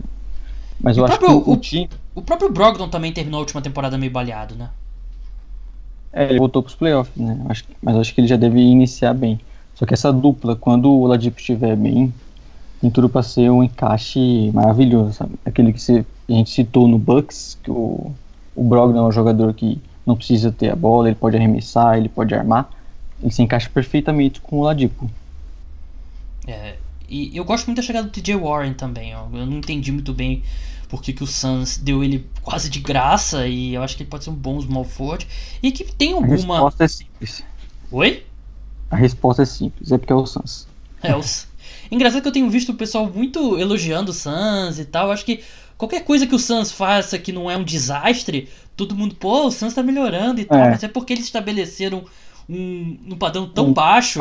Mas 0.82 0.98
e 0.98 1.00
eu 1.00 1.06
acho 1.06 1.18
próprio, 1.18 1.42
que 1.42 1.50
o, 1.50 1.54
o, 1.54 1.58
time. 1.58 1.90
O 2.16 2.22
próprio 2.22 2.52
Brogdon 2.52 2.90
também 2.90 3.12
terminou 3.12 3.40
a 3.40 3.42
última 3.42 3.62
temporada 3.62 3.98
meio 3.98 4.12
baleado, 4.12 4.56
né? 4.56 4.70
É, 6.12 6.26
ele 6.26 6.40
voltou 6.40 6.62
pros 6.62 6.76
playoffs, 6.76 7.16
né? 7.16 7.40
Acho, 7.50 7.64
mas 7.82 7.96
acho 7.96 8.14
que 8.14 8.22
ele 8.22 8.28
já 8.28 8.38
deve 8.38 8.60
iniciar 8.60 9.14
bem. 9.14 9.40
Só 9.74 9.86
que 9.86 9.94
essa 9.94 10.14
dupla, 10.14 10.56
quando 10.56 10.92
o 10.92 11.02
Oladipo 11.02 11.40
estiver 11.40 11.76
bem, 11.76 12.14
tem 12.80 12.92
tudo 12.92 13.10
para 13.10 13.24
ser 13.24 13.50
um 13.50 13.64
encaixe 13.64 14.52
maravilhoso, 14.54 15.14
sabe? 15.14 15.34
Aquele 15.46 15.74
que 15.74 15.82
você, 15.82 16.06
a 16.30 16.32
gente 16.34 16.52
citou 16.52 16.88
no 16.88 17.00
Bucks, 17.00 17.58
que 17.64 17.72
o, 17.72 18.12
o 18.56 18.64
Brogdon 18.64 19.00
é 19.00 19.08
um 19.08 19.12
jogador 19.12 19.54
que 19.54 19.82
não 20.06 20.16
precisa 20.16 20.52
ter 20.52 20.70
a 20.70 20.76
bola, 20.76 21.08
ele 21.08 21.16
pode 21.16 21.36
arremessar, 21.36 21.98
ele 21.98 22.10
pode 22.10 22.36
armar. 22.36 22.70
Ele 23.22 23.32
se 23.32 23.42
encaixa 23.42 23.70
perfeitamente 23.74 24.42
com 24.42 24.58
o 24.58 24.60
Oladipo. 24.60 25.10
É, 26.48 26.76
e 27.08 27.36
eu 27.36 27.44
gosto 27.46 27.68
muito 27.68 27.78
da 27.78 27.84
chegada 27.84 28.08
do 28.08 28.12
TJ 28.12 28.36
Warren 28.36 28.74
também. 28.74 29.16
Ó. 29.16 29.28
Eu 29.34 29.46
não 29.46 29.58
entendi 29.58 29.92
muito 29.92 30.14
bem 30.14 30.44
porque 30.90 31.12
que 31.12 31.24
o 31.24 31.28
Suns 31.28 31.78
deu 31.78 32.04
ele 32.04 32.28
quase 32.42 32.70
de 32.70 32.80
graça 32.80 33.48
e 33.48 33.74
eu 33.74 33.82
acho 33.82 33.98
que 33.98 34.04
ele 34.04 34.10
pode 34.10 34.24
ser 34.24 34.30
um 34.30 34.36
bom 34.36 34.62
small 34.62 34.84
forward. 34.84 35.28
E 35.62 35.72
que 35.72 35.84
tem 35.84 36.14
alguma. 36.14 36.30
A 36.32 36.36
resposta 36.36 36.84
é 36.84 36.88
simples. 36.88 37.44
Oi? 37.92 38.26
A 38.92 38.96
resposta 38.96 39.42
é 39.42 39.46
simples, 39.46 39.92
é 39.92 39.98
porque 39.98 40.14
é 40.14 40.16
o 40.16 40.26
Suns. 40.26 40.68
É, 41.02 41.16
o... 41.16 41.22
Engraçado 41.92 42.22
que 42.22 42.28
eu 42.28 42.32
tenho 42.32 42.50
visto 42.50 42.70
o 42.70 42.76
pessoal 42.76 43.10
muito 43.10 43.58
elogiando 43.58 44.12
o 44.12 44.14
Suns 44.14 44.78
e 44.80 44.86
tal. 44.86 45.08
Eu 45.08 45.14
acho 45.14 45.26
que 45.26 45.44
qualquer 45.78 46.04
coisa 46.04 46.28
que 46.28 46.36
o 46.36 46.40
Suns 46.40 46.72
faça 46.72 47.18
que 47.18 47.32
não 47.32 47.50
é 47.50 47.58
um 47.58 47.64
desastre, 47.64 48.50
todo 48.78 48.96
mundo, 48.96 49.16
pô, 49.16 49.48
o 49.48 49.52
Suns 49.52 49.74
tá 49.74 49.82
melhorando 49.82 50.42
e 50.42 50.46
tal. 50.46 50.60
É. 50.60 50.70
Mas 50.70 50.84
é 50.84 50.88
porque 50.88 51.14
eles 51.14 51.26
estabeleceram 51.26 52.06
um, 52.48 52.98
um 53.10 53.18
padrão 53.18 53.48
tão 53.50 53.68
um 53.68 53.74
baixo 53.74 54.20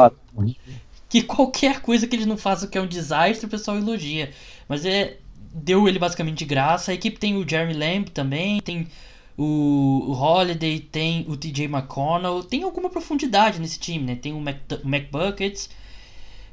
que 1.12 1.22
qualquer 1.22 1.83
coisa 1.83 2.07
que 2.07 2.16
eles 2.16 2.25
não 2.25 2.38
façam 2.38 2.66
que 2.66 2.79
é 2.79 2.81
um 2.81 2.87
desastre, 2.87 3.44
o 3.44 3.51
pessoal 3.51 3.77
elogia. 3.77 4.31
Mas 4.66 4.87
é 4.87 5.18
deu 5.53 5.87
ele 5.87 5.98
basicamente 5.98 6.38
de 6.38 6.46
graça. 6.46 6.90
A 6.90 6.94
equipe 6.94 7.18
tem 7.18 7.37
o 7.37 7.46
Jeremy 7.46 7.75
Lamb 7.75 8.11
também, 8.11 8.62
tem 8.62 8.88
o, 9.37 10.16
Holiday, 10.18 10.81
tem 10.81 11.27
o 11.29 11.37
TJ 11.37 11.66
McConnell, 11.66 12.42
tem 12.42 12.62
alguma 12.62 12.88
profundidade 12.88 13.61
nesse 13.61 13.79
time, 13.79 14.07
né? 14.07 14.14
Tem 14.14 14.33
o, 14.33 14.40
Mac, 14.40 14.57
o 14.83 14.88
McBuckets. 14.88 15.68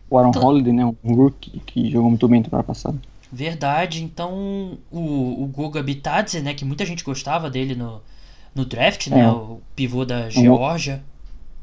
O 0.10 0.18
Aaron 0.18 0.32
então, 0.32 0.44
Holiday, 0.44 0.74
né? 0.74 0.86
Um 0.86 1.16
rookie 1.16 1.62
que 1.66 1.90
jogou 1.90 2.10
muito 2.10 2.28
bem 2.28 2.44
temporada 2.44 2.68
passada. 2.68 3.00
Verdade. 3.32 4.04
Então, 4.04 4.78
o, 4.92 5.42
o 5.42 5.48
Goga 5.48 5.82
Bitadze, 5.82 6.42
né? 6.42 6.54
Que 6.54 6.66
muita 6.66 6.86
gente 6.86 7.02
gostava 7.02 7.50
dele 7.50 7.76
no, 7.76 8.02
no 8.54 8.66
draft, 8.66 9.08
né? 9.08 9.22
É. 9.22 9.30
O 9.30 9.62
pivô 9.74 10.04
da 10.04 10.30
Geórgia 10.30 11.02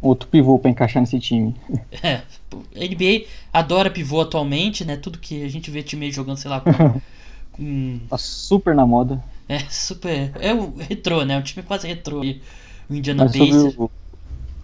outro 0.07 0.29
pivô 0.29 0.59
para 0.59 0.71
encaixar 0.71 1.01
nesse 1.01 1.19
time. 1.19 1.55
É, 2.03 2.15
a 2.15 2.79
NBA 2.79 3.27
adora 3.53 3.91
pivô 3.91 4.21
atualmente, 4.21 4.85
né? 4.85 4.97
Tudo 4.97 5.19
que 5.19 5.43
a 5.45 5.49
gente 5.49 5.71
vê 5.71 5.83
time 5.83 6.11
jogando, 6.11 6.37
sei 6.37 6.51
lá, 6.51 6.61
com, 6.61 6.73
com... 7.53 8.01
Tá 8.09 8.19
super 8.19 8.75
na 8.75 8.87
moda. 8.87 9.23
É, 9.49 9.61
super. 9.69 10.33
É 10.41 10.53
o 10.53 10.75
retrô, 10.77 11.25
né? 11.25 11.39
O 11.39 11.43
time 11.43 11.65
quase 11.65 11.87
retrô. 11.87 12.21
O 12.21 12.95
Indiana 12.95 13.25
Mas 13.25 13.33
Pacers. 13.33 13.75
O 13.79 13.91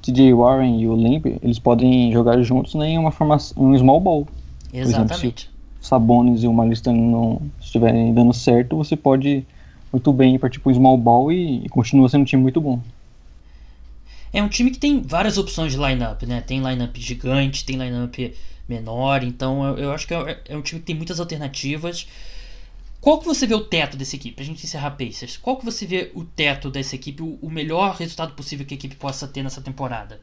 TJ 0.02 0.34
Warren 0.34 0.80
e 0.80 0.88
o 0.88 0.94
Lamb, 0.94 1.38
eles 1.42 1.58
podem 1.58 2.12
jogar 2.12 2.42
juntos 2.42 2.74
né, 2.74 2.90
em 2.90 2.98
uma 2.98 3.12
formação, 3.12 3.62
um 3.62 3.78
small 3.78 4.00
ball. 4.00 4.26
Exatamente. 4.72 5.14
Exemplo, 5.14 5.52
se 5.80 5.88
Sabonis 5.88 6.42
e 6.42 6.46
o 6.48 6.52
Malistan 6.52 6.92
não 6.92 7.40
estiverem 7.60 8.12
dando 8.12 8.32
certo, 8.32 8.76
você 8.76 8.96
pode 8.96 9.46
muito 9.92 10.12
bem 10.12 10.34
ir 10.34 10.38
para 10.38 10.48
tipo 10.48 10.70
um 10.70 10.74
small 10.74 10.96
ball 10.96 11.30
e, 11.30 11.64
e 11.64 11.68
continua 11.68 12.08
sendo 12.08 12.22
um 12.22 12.24
time 12.24 12.42
muito 12.42 12.60
bom. 12.60 12.80
É 14.32 14.42
um 14.42 14.48
time 14.48 14.70
que 14.70 14.78
tem 14.78 15.02
várias 15.02 15.36
opções 15.36 15.72
de 15.72 15.78
lineup, 15.78 16.22
né? 16.22 16.40
Tem 16.40 16.62
lineup 16.62 16.96
gigante, 16.96 17.64
tem 17.64 17.76
lineup 17.76 18.34
menor, 18.68 19.22
então 19.22 19.64
eu, 19.64 19.78
eu 19.78 19.92
acho 19.92 20.06
que 20.06 20.14
é, 20.14 20.40
é, 20.48 20.56
um 20.56 20.62
time 20.62 20.80
que 20.80 20.86
tem 20.86 20.96
muitas 20.96 21.20
alternativas. 21.20 22.06
Qual 23.00 23.18
que 23.18 23.26
você 23.26 23.46
vê 23.46 23.54
o 23.54 23.64
teto 23.64 23.96
dessa 23.96 24.16
equipe? 24.16 24.40
A 24.40 24.44
gente 24.44 24.64
encerrar 24.64 24.92
Pacers. 24.92 25.36
Qual 25.36 25.56
que 25.56 25.64
você 25.64 25.84
vê 25.84 26.10
o 26.14 26.24
teto 26.24 26.70
dessa 26.70 26.94
equipe, 26.94 27.22
o, 27.22 27.38
o 27.42 27.50
melhor 27.50 27.96
resultado 27.96 28.32
possível 28.34 28.64
que 28.64 28.74
a 28.74 28.76
equipe 28.76 28.94
possa 28.94 29.26
ter 29.26 29.42
nessa 29.42 29.60
temporada? 29.60 30.20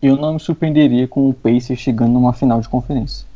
Eu 0.00 0.16
não 0.16 0.34
me 0.34 0.40
surpreenderia 0.40 1.06
com 1.06 1.28
o 1.28 1.34
Pacers 1.34 1.80
chegando 1.80 2.12
numa 2.12 2.32
final 2.32 2.60
de 2.60 2.68
conferência. 2.68 3.26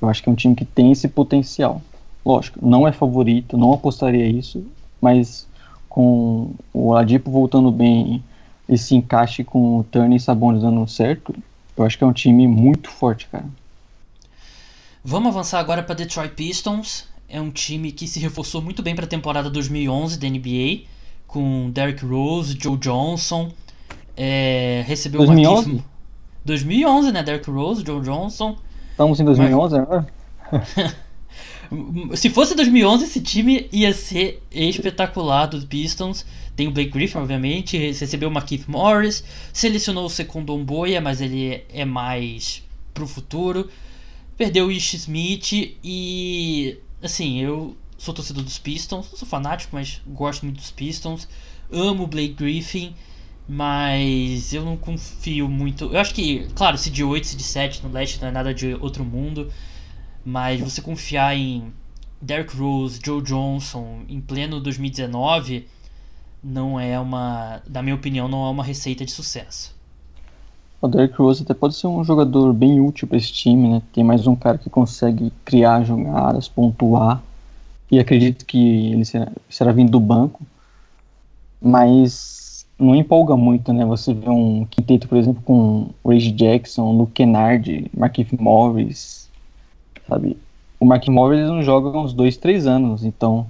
Eu 0.00 0.08
acho 0.08 0.22
que 0.22 0.28
é 0.28 0.32
um 0.32 0.36
time 0.36 0.54
que 0.54 0.64
tem 0.64 0.92
esse 0.92 1.08
potencial. 1.08 1.82
Lógico, 2.24 2.64
não 2.64 2.86
é 2.86 2.92
favorito, 2.92 3.56
não 3.56 3.72
apostaria 3.72 4.26
isso, 4.26 4.64
mas 5.00 5.48
com 5.88 6.50
o 6.72 6.94
Adipo 6.94 7.30
voltando 7.30 7.72
bem, 7.72 8.22
esse 8.68 8.94
encaixe 8.94 9.44
com 9.44 9.78
o 9.78 9.84
Turner 9.84 10.16
e 10.16 10.20
Sabonis 10.20 10.62
dando 10.62 10.86
certo, 10.86 11.34
eu 11.76 11.84
acho 11.84 11.96
que 11.96 12.04
é 12.04 12.06
um 12.06 12.12
time 12.12 12.46
muito 12.46 12.90
forte, 12.90 13.26
cara. 13.28 13.46
Vamos 15.04 15.28
avançar 15.28 15.60
agora 15.60 15.82
para 15.82 15.94
Detroit 15.94 16.34
Pistons. 16.34 17.06
É 17.28 17.40
um 17.40 17.50
time 17.50 17.92
que 17.92 18.06
se 18.06 18.18
reforçou 18.18 18.60
muito 18.62 18.82
bem 18.82 18.94
para 18.94 19.04
a 19.04 19.08
temporada 19.08 19.50
2011 19.50 20.18
da 20.18 20.28
NBA, 20.28 20.84
com 21.26 21.70
Derrick 21.70 22.04
Rose, 22.04 22.56
Joe 22.60 22.76
Johnson. 22.76 23.52
É, 24.16 24.82
recebeu 24.86 25.24
2011? 25.24 25.70
uma 25.70 25.84
2011, 26.44 27.12
né? 27.12 27.22
Derrick 27.22 27.50
Rose, 27.50 27.84
Joe 27.84 28.00
Johnson. 28.00 28.56
Estamos 28.92 29.20
em 29.20 29.24
2011 29.24 29.78
agora? 29.78 30.06
Se 32.14 32.30
fosse 32.30 32.54
2011, 32.54 33.04
esse 33.04 33.20
time 33.20 33.68
ia 33.72 33.92
ser 33.92 34.42
espetacular 34.50 35.46
dos 35.46 35.64
Pistons. 35.64 36.24
Tem 36.54 36.68
o 36.68 36.70
Blake 36.70 36.90
Griffin, 36.90 37.18
obviamente. 37.18 37.76
Recebeu 37.76 38.28
o 38.28 38.32
Markieff 38.32 38.70
Morris. 38.70 39.22
Selecionou 39.52 40.06
o 40.06 40.10
segundo 40.10 40.54
Omboia, 40.54 41.00
mas 41.00 41.20
ele 41.20 41.62
é 41.68 41.84
mais 41.84 42.62
pro 42.94 43.06
futuro. 43.06 43.68
Perdeu 44.36 44.66
o 44.66 44.70
Ish 44.72 44.94
Smith. 44.94 45.52
E. 45.84 46.78
Assim, 47.02 47.40
eu 47.40 47.76
sou 47.98 48.14
torcedor 48.14 48.42
dos 48.42 48.58
Pistons. 48.58 49.06
Sou 49.14 49.28
fanático, 49.28 49.76
mas 49.76 50.00
gosto 50.06 50.44
muito 50.44 50.58
dos 50.58 50.70
Pistons. 50.70 51.28
Amo 51.70 52.04
o 52.04 52.06
Blake 52.06 52.34
Griffin. 52.34 52.94
Mas 53.48 54.52
eu 54.52 54.64
não 54.64 54.76
confio 54.76 55.48
muito. 55.48 55.84
Eu 55.92 56.00
acho 56.00 56.12
que, 56.14 56.48
claro, 56.54 56.76
se 56.76 56.90
de 56.90 57.04
8, 57.04 57.26
se 57.28 57.36
de 57.36 57.44
7 57.44 57.82
no 57.84 57.92
leste 57.92 58.20
não 58.20 58.28
é 58.28 58.32
nada 58.32 58.52
de 58.52 58.74
outro 58.74 59.04
mundo. 59.04 59.52
Mas 60.28 60.60
você 60.60 60.82
confiar 60.82 61.36
em 61.36 61.72
Derrick 62.20 62.56
Rose, 62.56 62.98
Joe 63.00 63.22
Johnson 63.22 64.00
em 64.08 64.20
pleno 64.20 64.60
2019 64.60 65.68
não 66.42 66.80
é 66.80 66.98
uma, 66.98 67.62
na 67.70 67.80
minha 67.80 67.94
opinião, 67.94 68.26
não 68.26 68.44
é 68.44 68.50
uma 68.50 68.64
receita 68.64 69.04
de 69.04 69.12
sucesso. 69.12 69.72
O 70.82 70.88
Derrick 70.88 71.16
Rose 71.16 71.44
até 71.44 71.54
pode 71.54 71.76
ser 71.76 71.86
um 71.86 72.02
jogador 72.02 72.52
bem 72.52 72.80
útil 72.80 73.06
para 73.06 73.16
esse 73.16 73.32
time, 73.32 73.68
né? 73.68 73.82
Tem 73.92 74.02
mais 74.02 74.26
um 74.26 74.34
cara 74.34 74.58
que 74.58 74.68
consegue 74.68 75.32
criar 75.44 75.84
jogadas, 75.84 76.48
pontuar. 76.48 77.22
E 77.88 78.00
acredito 78.00 78.44
que 78.44 78.92
ele 78.92 79.04
será, 79.04 79.30
será 79.48 79.70
vindo 79.70 79.92
do 79.92 80.00
banco. 80.00 80.44
Mas 81.62 82.66
não 82.76 82.96
empolga 82.96 83.36
muito, 83.36 83.72
né? 83.72 83.84
Você 83.86 84.12
vê 84.12 84.28
um 84.28 84.66
quinteto, 84.68 85.06
por 85.06 85.18
exemplo, 85.18 85.40
com 85.44 85.90
Reggie 86.04 86.32
Jackson, 86.32 86.96
Luke 86.96 87.12
Kennard, 87.12 87.88
Markieff 87.96 88.36
Morris, 88.40 89.25
sabe? 90.08 90.36
O 90.78 90.84
Mark 90.84 91.06
Morris 91.08 91.48
não 91.48 91.62
joga 91.62 91.96
uns 91.98 92.12
dois, 92.12 92.36
três 92.36 92.66
anos, 92.66 93.04
então 93.04 93.46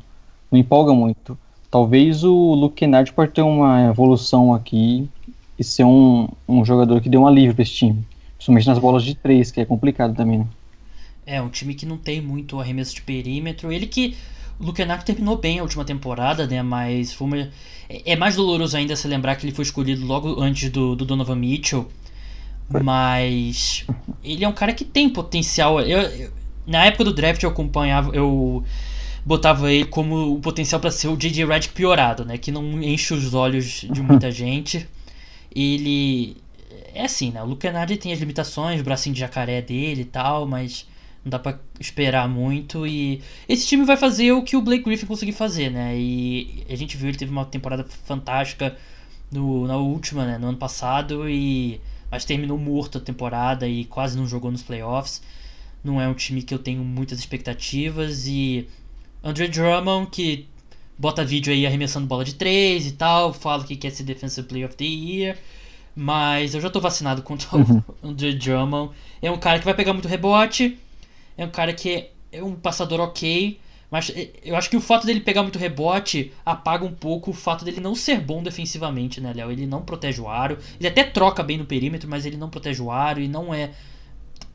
não 0.50 0.58
empolga 0.58 0.92
muito. 0.92 1.36
Talvez 1.70 2.22
o 2.24 2.54
Luke 2.54 2.76
Kennard 2.76 3.12
pode 3.12 3.32
ter 3.32 3.42
uma 3.42 3.86
evolução 3.86 4.54
aqui 4.54 5.08
e 5.58 5.64
ser 5.64 5.84
um, 5.84 6.28
um 6.48 6.64
jogador 6.64 7.00
que 7.00 7.08
dê 7.08 7.16
um 7.16 7.26
alívio 7.26 7.54
para 7.54 7.62
esse 7.62 7.72
time. 7.72 8.04
Principalmente 8.36 8.66
nas 8.66 8.78
bolas 8.78 9.02
de 9.02 9.14
três, 9.14 9.50
que 9.50 9.60
é 9.60 9.64
complicado 9.64 10.14
também, 10.14 10.38
né? 10.38 10.46
É, 11.26 11.42
um 11.42 11.48
time 11.48 11.74
que 11.74 11.84
não 11.84 11.96
tem 11.96 12.20
muito 12.20 12.60
arremesso 12.60 12.94
de 12.94 13.02
perímetro. 13.02 13.72
Ele 13.72 13.86
que. 13.86 14.16
O 14.58 14.64
Luke 14.64 14.80
Kennard 14.80 15.04
terminou 15.04 15.36
bem 15.36 15.58
a 15.58 15.62
última 15.62 15.84
temporada, 15.84 16.46
né? 16.46 16.62
Mas 16.62 17.12
foi 17.12 17.26
uma, 17.26 17.38
é, 17.88 18.12
é 18.12 18.16
mais 18.16 18.36
doloroso 18.36 18.76
ainda 18.76 18.96
se 18.96 19.06
lembrar 19.06 19.36
que 19.36 19.44
ele 19.44 19.54
foi 19.54 19.64
escolhido 19.64 20.06
logo 20.06 20.40
antes 20.40 20.70
do, 20.70 20.94
do 20.94 21.04
Donovan 21.04 21.36
Mitchell. 21.36 21.88
Mas 22.82 23.86
ele 24.24 24.44
é 24.44 24.48
um 24.48 24.52
cara 24.52 24.72
que 24.72 24.84
tem 24.84 25.08
potencial. 25.08 25.80
Eu, 25.80 26.00
eu, 26.00 26.30
na 26.66 26.84
época 26.86 27.04
do 27.04 27.12
draft 27.12 27.42
eu 27.42 27.50
acompanhava, 27.50 28.14
eu 28.14 28.64
botava 29.24 29.72
ele 29.72 29.86
como 29.86 30.34
o 30.34 30.40
potencial 30.40 30.80
para 30.80 30.90
ser 30.90 31.08
o 31.08 31.16
JJ 31.16 31.44
Redick 31.44 31.74
piorado, 31.74 32.24
né? 32.24 32.38
Que 32.38 32.50
não 32.50 32.82
enche 32.82 33.14
os 33.14 33.34
olhos 33.34 33.86
de 33.90 34.00
muita 34.02 34.30
gente. 34.30 34.88
Ele 35.54 36.36
é 36.94 37.04
assim, 37.04 37.30
né? 37.30 37.42
O 37.42 37.46
Luke 37.46 37.66
Kennedy 37.66 37.96
tem 37.96 38.12
as 38.12 38.20
limitações, 38.20 38.80
o 38.80 38.84
bracinho 38.84 39.14
de 39.14 39.20
jacaré 39.20 39.60
dele 39.62 40.02
e 40.02 40.04
tal, 40.04 40.46
mas 40.46 40.86
não 41.24 41.30
dá 41.30 41.38
para 41.38 41.58
esperar 41.80 42.28
muito 42.28 42.86
e 42.86 43.20
esse 43.48 43.66
time 43.66 43.84
vai 43.84 43.96
fazer 43.96 44.30
o 44.32 44.42
que 44.42 44.56
o 44.56 44.62
Blake 44.62 44.84
Griffin 44.84 45.06
conseguiu 45.06 45.34
fazer, 45.34 45.70
né? 45.70 45.96
E 45.98 46.64
a 46.70 46.76
gente 46.76 46.96
viu 46.96 47.08
ele 47.08 47.18
teve 47.18 47.32
uma 47.32 47.44
temporada 47.44 47.84
fantástica 48.04 48.76
no, 49.30 49.66
na 49.66 49.76
última, 49.76 50.24
né, 50.24 50.38
no 50.38 50.48
ano 50.48 50.58
passado 50.58 51.28
e 51.28 51.80
mas 52.10 52.24
terminou 52.24 52.56
morto 52.56 52.98
a 52.98 53.00
temporada 53.00 53.66
e 53.66 53.84
quase 53.86 54.16
não 54.16 54.26
jogou 54.26 54.52
nos 54.52 54.62
playoffs. 54.62 55.20
Não 55.86 56.00
é 56.00 56.08
um 56.08 56.14
time 56.14 56.42
que 56.42 56.52
eu 56.52 56.58
tenho 56.58 56.82
muitas 56.82 57.20
expectativas. 57.20 58.26
E 58.26 58.68
Andre 59.22 59.46
Drummond, 59.46 60.10
que 60.10 60.48
bota 60.98 61.24
vídeo 61.24 61.52
aí 61.52 61.64
arremessando 61.64 62.08
bola 62.08 62.24
de 62.24 62.34
3 62.34 62.88
e 62.88 62.92
tal, 62.92 63.32
fala 63.32 63.62
que 63.62 63.76
quer 63.76 63.90
ser 63.90 64.02
Defensive 64.02 64.48
Player 64.48 64.66
of 64.66 64.76
the 64.76 64.84
Year. 64.84 65.38
Mas 65.94 66.54
eu 66.54 66.60
já 66.60 66.68
tô 66.68 66.80
vacinado 66.80 67.22
contra 67.22 67.56
uhum. 67.56 67.80
o 68.02 68.08
Andre 68.08 68.34
Drummond. 68.34 68.92
É 69.22 69.30
um 69.30 69.38
cara 69.38 69.60
que 69.60 69.64
vai 69.64 69.74
pegar 69.74 69.92
muito 69.92 70.08
rebote. 70.08 70.76
É 71.38 71.44
um 71.44 71.50
cara 71.50 71.72
que 71.72 72.08
é 72.32 72.42
um 72.42 72.56
passador 72.56 72.98
ok. 72.98 73.60
Mas 73.88 74.12
eu 74.42 74.56
acho 74.56 74.68
que 74.68 74.76
o 74.76 74.80
fato 74.80 75.06
dele 75.06 75.20
pegar 75.20 75.44
muito 75.44 75.60
rebote 75.60 76.32
apaga 76.44 76.84
um 76.84 76.92
pouco 76.92 77.30
o 77.30 77.32
fato 77.32 77.64
dele 77.64 77.80
não 77.80 77.94
ser 77.94 78.20
bom 78.20 78.42
defensivamente, 78.42 79.20
né, 79.20 79.32
Léo? 79.32 79.52
Ele 79.52 79.66
não 79.66 79.82
protege 79.82 80.20
o 80.20 80.28
aro. 80.28 80.58
Ele 80.80 80.88
até 80.88 81.04
troca 81.04 81.44
bem 81.44 81.56
no 81.56 81.64
perímetro, 81.64 82.10
mas 82.10 82.26
ele 82.26 82.36
não 82.36 82.50
protege 82.50 82.82
o 82.82 82.90
aro 82.90 83.20
e 83.20 83.28
não 83.28 83.54
é 83.54 83.70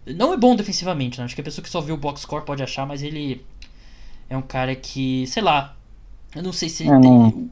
não 0.05 0.33
é 0.33 0.37
bom 0.37 0.55
defensivamente, 0.55 1.19
né? 1.19 1.25
Acho 1.25 1.35
que 1.35 1.41
a 1.41 1.43
pessoa 1.43 1.63
que 1.63 1.69
só 1.69 1.79
vê 1.79 1.91
o 1.91 1.97
box 1.97 2.21
score 2.21 2.43
pode 2.43 2.63
achar, 2.63 2.85
mas 2.85 3.03
ele 3.03 3.43
é 4.29 4.35
um 4.35 4.41
cara 4.41 4.75
que, 4.75 5.27
sei 5.27 5.43
lá, 5.43 5.75
eu 6.35 6.41
não 6.41 6.53
sei 6.53 6.69
se 6.69 6.83
ele 6.83 6.91
é, 6.91 6.99
tem. 6.99 7.11
Um, 7.11 7.49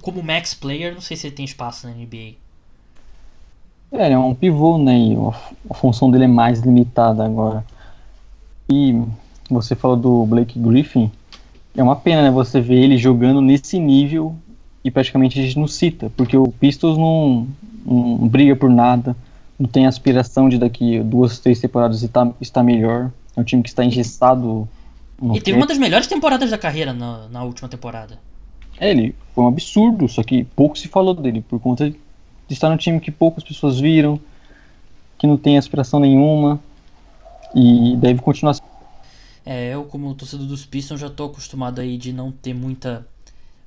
como 0.00 0.22
max 0.22 0.54
player, 0.54 0.94
não 0.94 1.00
sei 1.00 1.16
se 1.16 1.26
ele 1.26 1.36
tem 1.36 1.44
espaço 1.44 1.86
na 1.86 1.92
NBA. 1.92 2.34
É, 3.92 4.06
ele 4.06 4.14
é 4.14 4.18
um 4.18 4.34
pivô, 4.34 4.76
né? 4.78 4.98
E 4.98 5.14
a, 5.14 5.50
a 5.70 5.74
função 5.74 6.10
dele 6.10 6.24
é 6.24 6.28
mais 6.28 6.60
limitada 6.60 7.24
agora. 7.24 7.64
E 8.68 9.00
você 9.48 9.74
falou 9.74 9.96
do 9.96 10.26
Blake 10.26 10.58
Griffin. 10.58 11.10
É 11.76 11.82
uma 11.82 11.96
pena, 11.96 12.22
né? 12.22 12.30
Você 12.30 12.60
ver 12.60 12.82
ele 12.82 12.98
jogando 12.98 13.40
nesse 13.40 13.78
nível 13.78 14.34
e 14.82 14.90
praticamente 14.90 15.38
a 15.38 15.42
gente 15.42 15.58
não 15.58 15.68
cita, 15.68 16.10
porque 16.16 16.36
o 16.36 16.48
Pistols 16.48 16.98
não, 16.98 17.46
não 17.84 18.28
briga 18.28 18.56
por 18.56 18.70
nada 18.70 19.16
não 19.58 19.68
tem 19.68 19.86
aspiração 19.86 20.48
de 20.48 20.58
daqui 20.58 21.00
duas, 21.02 21.38
três 21.38 21.60
temporadas 21.60 22.02
estar, 22.02 22.30
estar 22.40 22.62
melhor. 22.62 23.10
É 23.36 23.40
um 23.40 23.44
time 23.44 23.62
que 23.62 23.68
está 23.68 23.84
engessado. 23.84 24.68
E 25.34 25.40
teve 25.40 25.56
uma 25.56 25.66
das 25.66 25.78
melhores 25.78 26.06
temporadas 26.06 26.50
da 26.50 26.58
carreira 26.58 26.92
na, 26.92 27.28
na 27.28 27.42
última 27.42 27.68
temporada. 27.68 28.18
É, 28.78 28.90
ele 28.90 29.14
foi 29.34 29.44
um 29.44 29.48
absurdo, 29.48 30.08
só 30.08 30.22
que 30.22 30.44
pouco 30.44 30.78
se 30.78 30.86
falou 30.86 31.12
dele, 31.12 31.40
por 31.40 31.58
conta 31.58 31.90
de 31.90 31.96
estar 32.48 32.70
num 32.70 32.76
time 32.76 33.00
que 33.00 33.10
poucas 33.10 33.42
pessoas 33.42 33.80
viram, 33.80 34.20
que 35.18 35.26
não 35.26 35.36
tem 35.36 35.58
aspiração 35.58 35.98
nenhuma 35.98 36.60
e 37.52 37.96
deve 37.96 38.20
continuar. 38.20 38.56
É, 39.44 39.74
eu 39.74 39.84
como 39.84 40.14
torcedor 40.14 40.46
dos 40.46 40.64
Pistons 40.64 41.00
já 41.00 41.08
estou 41.08 41.26
acostumado 41.26 41.80
aí 41.80 41.96
de 41.96 42.12
não 42.12 42.30
ter 42.30 42.54
muita 42.54 43.06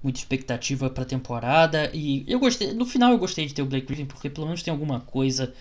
muita 0.04 0.18
expectativa 0.18 0.90
para 0.90 1.04
a 1.04 1.06
temporada 1.06 1.92
e 1.94 2.24
eu 2.28 2.40
gostei, 2.40 2.74
no 2.74 2.88
final 2.88 3.12
eu 3.12 3.20
gostei 3.20 3.46
de 3.46 3.54
ter 3.54 3.62
o 3.62 3.68
Blake 3.68 3.86
Griffin 3.86 4.06
porque 4.06 4.32
pelo 4.32 4.48
menos 4.48 4.64
tem 4.64 4.72
alguma 4.72 5.00
coisa 5.00 5.54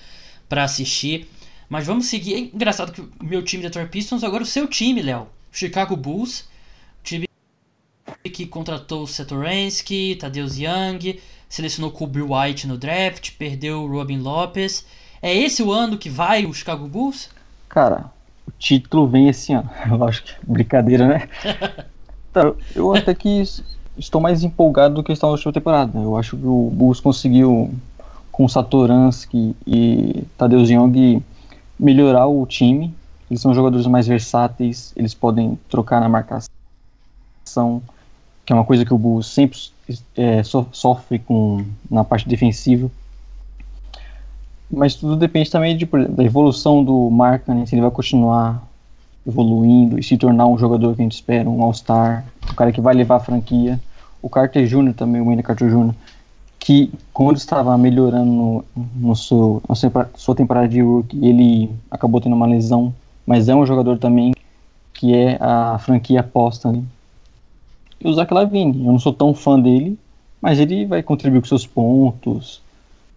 para 0.51 0.65
assistir. 0.65 1.31
Mas 1.69 1.87
vamos 1.87 2.07
seguir. 2.07 2.35
É 2.35 2.39
engraçado 2.39 2.91
que 2.91 3.01
o 3.01 3.09
meu 3.23 3.43
time 3.43 3.63
Detroit 3.63 3.89
Pistons, 3.89 4.25
agora 4.25 4.43
o 4.43 4.47
seu 4.47 4.67
time, 4.67 5.01
Léo. 5.01 5.29
Chicago 5.53 5.97
Bulls. 5.97 6.49
Time 7.03 7.27
que 8.25 8.45
contratou 8.45 9.07
Satoransky, 9.07 10.17
Tadeusz 10.17 10.59
Young, 10.59 11.19
selecionou 11.49 11.91
Kobe 11.91 12.21
White 12.21 12.67
no 12.67 12.77
draft, 12.77 13.33
perdeu 13.39 13.85
o 13.85 13.87
Robin 13.87 14.19
Lopez. 14.19 14.85
É 15.23 15.35
esse 15.35 15.63
o 15.63 15.73
ano 15.73 15.97
que 15.97 16.11
vai 16.11 16.45
o 16.45 16.53
Chicago 16.53 16.87
Bulls? 16.89 17.31
Cara, 17.69 18.11
o 18.47 18.51
título 18.59 19.07
vem 19.07 19.29
esse 19.29 19.53
ano. 19.53 19.71
Eu 19.89 20.05
acho 20.05 20.25
que 20.25 20.35
brincadeira, 20.43 21.07
né? 21.07 21.29
tá, 22.33 22.53
eu 22.75 22.95
até 22.95 23.15
que 23.15 23.43
estou 23.97 24.21
mais 24.21 24.43
empolgado 24.43 24.97
do 24.97 25.05
que 25.05 25.13
estava 25.13 25.31
na 25.31 25.37
última 25.37 25.53
temporada. 25.53 25.99
Eu 25.99 26.17
acho 26.17 26.37
que 26.37 26.47
o 26.47 26.71
Bulls 26.73 27.01
conseguiu 27.01 27.73
com 28.41 28.49
Satoransky 28.49 29.55
e 29.67 30.25
Tadeusz 30.39 30.71
Young 30.71 31.23
melhorar 31.79 32.27
o 32.27 32.47
time. 32.47 32.95
Eles 33.31 33.43
são 33.43 33.53
jogadores 33.53 33.87
mais 33.87 34.07
versáteis, 34.07 34.95
eles 34.97 35.13
podem 35.13 35.59
trocar 35.69 36.01
na 36.01 36.09
marcação, 36.09 36.49
que 38.47 38.51
é 38.51 38.57
uma 38.57 38.65
coisa 38.65 38.83
que 38.83 38.95
o 38.95 38.97
Bulls 38.97 39.27
sempre 39.27 39.59
é, 40.17 40.43
so, 40.43 40.67
sofre 40.73 41.19
com 41.19 41.67
na 41.91 42.03
parte 42.03 42.27
defensiva. 42.27 42.91
Mas 44.71 44.95
tudo 44.95 45.17
depende 45.17 45.51
também 45.51 45.77
de, 45.77 45.85
da 45.85 46.25
evolução 46.25 46.83
do 46.83 47.11
Marca, 47.11 47.53
né? 47.53 47.67
Se 47.67 47.75
ele 47.75 47.83
vai 47.83 47.91
continuar 47.91 48.67
evoluindo 49.27 49.99
e 49.99 50.03
se 50.03 50.17
tornar 50.17 50.47
um 50.47 50.57
jogador 50.57 50.97
que 50.97 51.03
a 51.03 51.05
gente 51.05 51.13
espera, 51.13 51.47
um 51.47 51.63
All-Star, 51.63 52.25
um 52.51 52.55
cara 52.55 52.73
que 52.73 52.81
vai 52.81 52.95
levar 52.95 53.17
a 53.17 53.21
franquia. 53.21 53.79
O 54.23 54.31
Carter 54.31 54.67
Jr. 54.67 54.95
também, 54.95 55.21
o 55.21 55.27
Wayne 55.27 55.43
Carter 55.43 55.69
Jr., 55.69 55.95
que 56.61 56.93
quando 57.13 57.39
estava 57.39 57.77
melhorando 57.79 58.31
no, 58.31 58.65
no 58.95 59.17
seu, 59.17 59.63
na 59.67 59.75
sua 60.15 60.35
temporada 60.35 60.69
de 60.69 60.83
rookie, 60.83 61.19
ele 61.25 61.71
acabou 61.91 62.21
tendo 62.21 62.37
uma 62.37 62.47
lesão, 62.47 62.95
mas 63.27 63.49
é 63.49 63.55
um 63.55 63.65
jogador 63.65 63.99
também 63.99 64.33
que 64.93 65.15
é 65.15 65.39
a 65.41 65.79
franquia 65.79 66.21
aposta. 66.21 66.71
Né? 66.71 66.83
E 67.99 68.07
o 68.07 68.13
Zach 68.13 68.33
Lavine, 68.33 68.85
eu 68.85 68.93
não 68.93 68.99
sou 68.99 69.13
tão 69.13 69.33
fã 69.33 69.59
dele, 69.59 69.99
mas 70.41 70.61
ele 70.61 70.85
vai 70.85 71.03
contribuir 71.03 71.41
com 71.41 71.49
seus 71.49 71.67
pontos, 71.67 72.61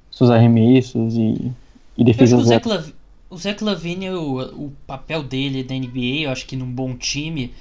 seus 0.10 0.30
arremessos 0.30 1.16
e, 1.16 1.52
e 1.98 2.04
defesas. 2.04 2.40
O 2.40 2.46
Zach, 2.46 2.66
Lav 2.66 2.90
o 3.30 3.38
Zach 3.38 3.62
Lavine, 3.62 4.10
o, 4.12 4.40
o 4.40 4.74
papel 4.88 5.22
dele 5.22 5.66
na 5.68 5.76
NBA, 5.76 6.22
eu 6.24 6.32
acho 6.32 6.46
que 6.46 6.56
num 6.56 6.72
bom 6.72 6.96
time, 6.96 7.52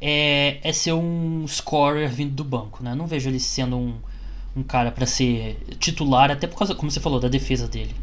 é, 0.00 0.58
é 0.62 0.72
ser 0.72 0.92
um 0.92 1.46
scorer 1.48 2.10
vindo 2.10 2.34
do 2.34 2.44
banco. 2.44 2.82
Né? 2.82 2.92
Eu 2.92 2.96
não 2.96 3.06
vejo 3.06 3.30
ele 3.30 3.40
sendo 3.40 3.76
um, 3.76 3.94
um 4.56 4.62
cara 4.62 4.90
para 4.90 5.06
ser 5.06 5.58
titular, 5.78 6.30
até 6.30 6.46
por 6.46 6.58
causa, 6.58 6.74
como 6.74 6.90
você 6.90 7.00
falou, 7.00 7.20
da 7.20 7.28
defesa 7.28 7.68
dele. 7.68 7.94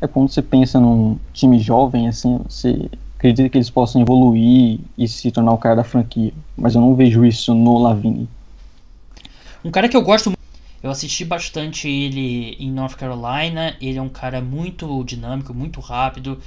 É 0.00 0.06
quando 0.06 0.30
você 0.30 0.42
pensa 0.42 0.80
num 0.80 1.18
time 1.32 1.60
jovem, 1.60 2.08
assim, 2.08 2.40
você 2.48 2.90
acredita 3.16 3.48
que 3.48 3.56
eles 3.56 3.70
possam 3.70 4.02
evoluir 4.02 4.80
e 4.98 5.06
se 5.06 5.30
tornar 5.30 5.52
o 5.52 5.58
cara 5.58 5.76
da 5.76 5.84
franquia. 5.84 6.32
Mas 6.56 6.74
eu 6.74 6.80
não 6.80 6.94
vejo 6.94 7.24
isso 7.24 7.54
no 7.54 7.78
Lavine. 7.78 8.28
Um 9.64 9.70
cara 9.70 9.88
que 9.88 9.96
eu 9.96 10.02
gosto 10.02 10.30
muito 10.30 10.42
eu 10.82 10.90
assisti 10.90 11.24
bastante 11.24 11.88
ele 11.88 12.56
em 12.58 12.70
North 12.70 12.96
Carolina. 12.96 13.76
Ele 13.80 13.98
é 13.98 14.02
um 14.02 14.08
cara 14.08 14.40
muito 14.40 15.04
dinâmico, 15.04 15.54
muito 15.54 15.80
rápido, 15.80 16.40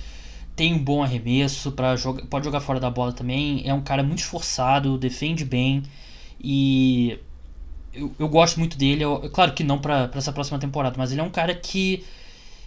tem 0.55 0.73
um 0.73 0.83
bom 0.83 1.01
arremesso 1.01 1.71
para 1.71 1.95
jogar, 1.95 2.25
pode 2.25 2.45
jogar 2.45 2.59
fora 2.59 2.79
da 2.79 2.89
bola 2.89 3.13
também. 3.13 3.63
É 3.65 3.73
um 3.73 3.81
cara 3.81 4.03
muito 4.03 4.19
esforçado, 4.19 4.97
defende 4.97 5.45
bem 5.45 5.83
e 6.39 7.17
eu, 7.95 8.11
eu 8.19 8.27
gosto 8.27 8.59
muito 8.59 8.77
dele. 8.77 9.03
Eu, 9.03 9.29
claro 9.31 9.53
que 9.53 9.63
não 9.63 9.79
para 9.79 10.09
essa 10.13 10.31
próxima 10.31 10.59
temporada, 10.59 10.95
mas 10.97 11.11
ele 11.11 11.21
é 11.21 11.23
um 11.23 11.29
cara 11.29 11.53
que 11.53 12.03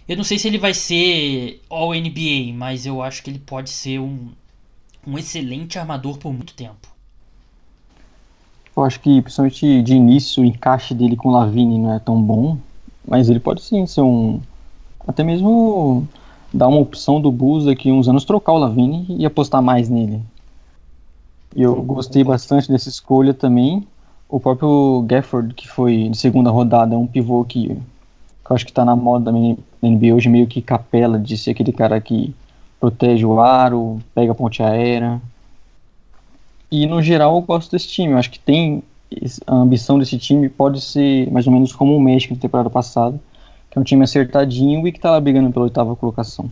eu 0.07 0.17
não 0.17 0.23
sei 0.23 0.39
se 0.39 0.47
ele 0.47 0.57
vai 0.57 0.73
ser 0.73 1.61
All 1.69 1.93
NBA, 1.93 2.51
mas 2.53 2.85
eu 2.85 3.01
acho 3.01 3.21
que 3.21 3.29
ele 3.29 3.39
pode 3.39 3.69
ser 3.69 3.99
um, 3.99 4.29
um 5.05 5.17
excelente 5.17 5.77
armador 5.77 6.17
por 6.17 6.33
muito 6.33 6.53
tempo. 6.55 6.89
Eu 8.75 8.83
acho 8.83 8.99
que, 8.99 9.21
principalmente 9.21 9.83
de 9.83 9.93
início, 9.93 10.41
o 10.41 10.45
encaixe 10.45 10.93
dele 10.93 11.15
com 11.15 11.29
o 11.29 11.31
Lavine 11.31 11.77
não 11.77 11.93
é 11.93 11.99
tão 11.99 12.19
bom, 12.21 12.57
mas 13.07 13.29
ele 13.29 13.39
pode 13.39 13.61
sim 13.61 13.85
ser 13.85 14.01
um. 14.01 14.39
Até 15.07 15.23
mesmo 15.23 16.07
dar 16.51 16.67
uma 16.67 16.79
opção 16.79 17.21
do 17.21 17.31
Bulls 17.31 17.65
daqui 17.65 17.91
uns 17.91 18.07
anos 18.07 18.25
trocar 18.25 18.53
o 18.53 18.57
Lavine 18.57 19.05
e 19.09 19.25
apostar 19.25 19.61
mais 19.61 19.89
nele. 19.89 20.21
Eu 21.55 21.75
gostei 21.83 22.23
bastante 22.23 22.67
dessa 22.67 22.89
escolha 22.89 23.33
também. 23.33 23.85
O 24.29 24.39
próprio 24.39 25.03
Gafford, 25.07 25.55
que 25.55 25.67
foi 25.67 26.07
de 26.09 26.17
segunda 26.17 26.51
rodada, 26.51 26.93
é 26.93 26.97
um 26.97 27.07
pivô 27.07 27.43
que, 27.43 27.69
que 27.69 28.51
eu 28.51 28.55
acho 28.55 28.63
que 28.63 28.71
está 28.71 28.85
na 28.85 28.95
moda 28.95 29.31
da 29.31 29.37
NBA 29.89 30.13
hoje, 30.13 30.29
meio 30.29 30.45
que 30.45 30.61
capela 30.61 31.17
de 31.17 31.35
ser 31.35 31.51
aquele 31.51 31.71
cara 31.71 31.99
que 31.99 32.35
protege 32.79 33.25
o 33.25 33.41
aro, 33.41 33.99
pega 34.13 34.31
a 34.31 34.35
ponte 34.35 34.61
aérea. 34.61 35.19
E 36.71 36.85
no 36.85 37.01
geral 37.01 37.35
eu 37.35 37.41
gosto 37.41 37.71
desse 37.71 37.87
time. 37.87 38.13
Eu 38.13 38.19
acho 38.19 38.29
que 38.29 38.39
tem 38.39 38.83
a 39.47 39.55
ambição 39.55 39.97
desse 39.97 40.17
time 40.19 40.47
pode 40.47 40.79
ser 40.79 41.29
mais 41.31 41.47
ou 41.47 41.53
menos 41.53 41.73
como 41.73 41.97
o 41.97 41.99
México 41.99 42.35
na 42.35 42.39
temporada 42.39 42.69
passada, 42.69 43.19
que 43.69 43.77
é 43.77 43.81
um 43.81 43.83
time 43.83 44.03
acertadinho 44.03 44.87
e 44.87 44.91
que 44.91 44.99
está 44.99 45.09
lá 45.09 45.19
brigando 45.19 45.51
pela 45.51 45.65
oitava 45.65 45.95
colocação. 45.95 46.49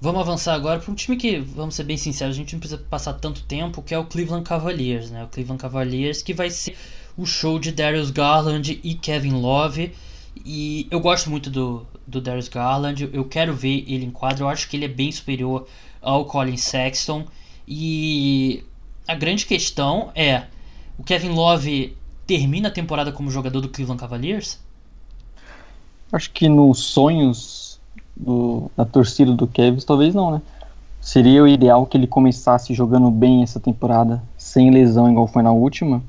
Vamos 0.00 0.20
avançar 0.20 0.54
agora 0.54 0.78
para 0.78 0.92
um 0.92 0.94
time 0.94 1.16
que, 1.16 1.40
vamos 1.40 1.74
ser 1.74 1.82
bem 1.82 1.96
sinceros, 1.96 2.36
a 2.36 2.38
gente 2.38 2.52
não 2.52 2.60
precisa 2.60 2.80
passar 2.88 3.14
tanto 3.14 3.42
tempo, 3.42 3.82
que 3.82 3.92
é 3.92 3.98
o 3.98 4.04
Cleveland 4.04 4.44
Cavaliers, 4.44 5.10
né? 5.10 5.24
O 5.24 5.26
Cleveland 5.26 5.60
Cavaliers 5.60 6.22
que 6.22 6.32
vai 6.32 6.50
ser 6.50 6.76
o 7.16 7.26
show 7.26 7.58
de 7.58 7.72
Darius 7.72 8.12
Garland 8.12 8.80
e 8.84 8.94
Kevin 8.94 9.32
Love. 9.32 9.92
E 10.44 10.86
eu 10.88 11.00
gosto 11.00 11.28
muito 11.28 11.50
do, 11.50 11.84
do 12.06 12.20
Darius 12.20 12.48
Garland, 12.48 13.10
eu 13.12 13.24
quero 13.24 13.52
ver 13.52 13.84
ele 13.88 14.04
em 14.04 14.10
quadro, 14.12 14.44
eu 14.44 14.48
acho 14.48 14.68
que 14.68 14.76
ele 14.76 14.84
é 14.84 14.88
bem 14.88 15.10
superior 15.10 15.66
ao 16.00 16.24
Colin 16.26 16.56
Sexton. 16.56 17.26
E 17.66 18.62
a 19.08 19.16
grande 19.16 19.46
questão 19.46 20.12
é: 20.14 20.44
o 20.96 21.02
Kevin 21.02 21.30
Love 21.30 21.96
termina 22.24 22.68
a 22.68 22.70
temporada 22.70 23.10
como 23.10 23.32
jogador 23.32 23.60
do 23.60 23.68
Cleveland 23.68 24.00
Cavaliers? 24.00 24.60
Acho 26.12 26.30
que 26.30 26.48
nos 26.48 26.84
sonhos 26.84 27.67
do, 28.18 28.70
da 28.76 28.84
torcida 28.84 29.32
do 29.32 29.46
Kevin, 29.46 29.78
talvez 29.80 30.14
não, 30.14 30.32
né? 30.32 30.42
Seria 31.00 31.42
o 31.42 31.48
ideal 31.48 31.86
que 31.86 31.96
ele 31.96 32.06
começasse 32.06 32.74
jogando 32.74 33.10
bem 33.10 33.42
essa 33.42 33.60
temporada, 33.60 34.22
sem 34.36 34.70
lesão, 34.70 35.10
igual 35.10 35.28
foi 35.28 35.42
na 35.42 35.52
última, 35.52 36.02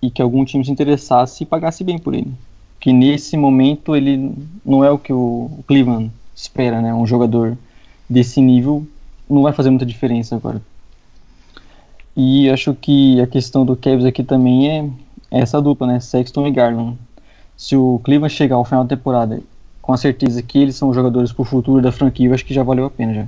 e 0.00 0.10
que 0.10 0.22
algum 0.22 0.44
time 0.44 0.64
se 0.64 0.70
interessasse 0.72 1.42
e 1.42 1.46
pagasse 1.46 1.84
bem 1.84 1.98
por 1.98 2.14
ele. 2.14 2.32
Que 2.80 2.92
nesse 2.92 3.36
momento 3.36 3.94
ele 3.94 4.34
não 4.64 4.82
é 4.82 4.90
o 4.90 4.98
que 4.98 5.12
o 5.12 5.50
Cleveland 5.68 6.10
espera, 6.34 6.80
né? 6.80 6.92
Um 6.92 7.06
jogador 7.06 7.56
desse 8.08 8.40
nível 8.40 8.84
não 9.28 9.42
vai 9.42 9.52
fazer 9.52 9.70
muita 9.70 9.86
diferença 9.86 10.34
agora. 10.34 10.60
E 12.16 12.50
acho 12.50 12.74
que 12.74 13.20
a 13.20 13.26
questão 13.26 13.64
do 13.64 13.76
Cavs 13.76 14.04
aqui 14.04 14.24
também 14.24 14.68
é 14.68 14.90
essa 15.30 15.62
dupla, 15.62 15.86
né? 15.86 16.00
Sexton 16.00 16.46
e 16.46 16.50
Garland. 16.50 16.98
Se 17.56 17.76
o 17.76 18.00
Cleveland 18.02 18.34
chegar 18.34 18.56
ao 18.56 18.64
final 18.64 18.84
da 18.84 18.96
temporada 18.96 19.40
com 19.82 19.92
a 19.92 19.96
certeza 19.96 20.40
que 20.40 20.58
eles 20.58 20.76
são 20.76 20.94
jogadores 20.94 21.32
pro 21.32 21.44
futuro 21.44 21.82
da 21.82 21.90
franquia, 21.90 22.28
eu 22.28 22.34
acho 22.34 22.44
que 22.44 22.54
já 22.54 22.62
valeu 22.62 22.86
a 22.86 22.90
pena 22.90 23.12
já. 23.12 23.26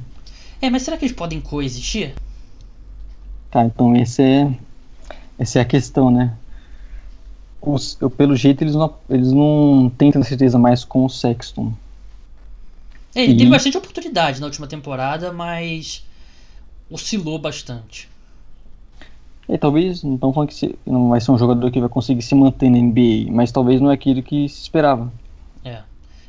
É, 0.62 0.70
mas 0.70 0.82
será 0.82 0.96
que 0.96 1.04
eles 1.04 1.16
podem 1.16 1.40
coexistir? 1.40 2.14
Tá, 3.50 3.64
então 3.64 3.94
esse 3.96 4.22
é, 4.22 4.50
essa 5.36 5.58
é 5.58 5.62
a 5.62 5.64
questão, 5.64 6.10
né? 6.10 6.32
Os, 7.60 7.98
eu, 8.00 8.08
pelo 8.08 8.36
jeito 8.36 8.62
eles 8.62 8.74
não, 8.74 8.94
eles 9.10 9.32
não 9.32 9.90
têm 9.98 10.12
tanta 10.12 10.26
certeza 10.26 10.56
mais 10.56 10.84
com 10.84 11.04
o 11.04 11.10
Sexton. 11.10 11.72
É, 13.14 13.24
ele 13.24 13.32
e... 13.32 13.36
teve 13.36 13.50
bastante 13.50 13.76
oportunidade 13.76 14.40
na 14.40 14.46
última 14.46 14.66
temporada, 14.66 15.32
mas 15.32 16.04
oscilou 16.88 17.38
bastante. 17.38 18.08
E 19.48 19.58
talvez, 19.58 20.02
não 20.02 20.14
estão 20.14 20.32
falando 20.32 20.48
que 20.48 20.78
não 20.86 21.08
vai 21.10 21.20
ser 21.20 21.30
um 21.30 21.38
jogador 21.38 21.70
que 21.70 21.80
vai 21.80 21.88
conseguir 21.88 22.22
se 22.22 22.34
manter 22.34 22.70
na 22.70 22.78
NBA, 22.78 23.30
mas 23.30 23.52
talvez 23.52 23.80
não 23.80 23.90
é 23.90 23.94
aquilo 23.94 24.22
que 24.22 24.48
se 24.48 24.62
esperava. 24.62 25.12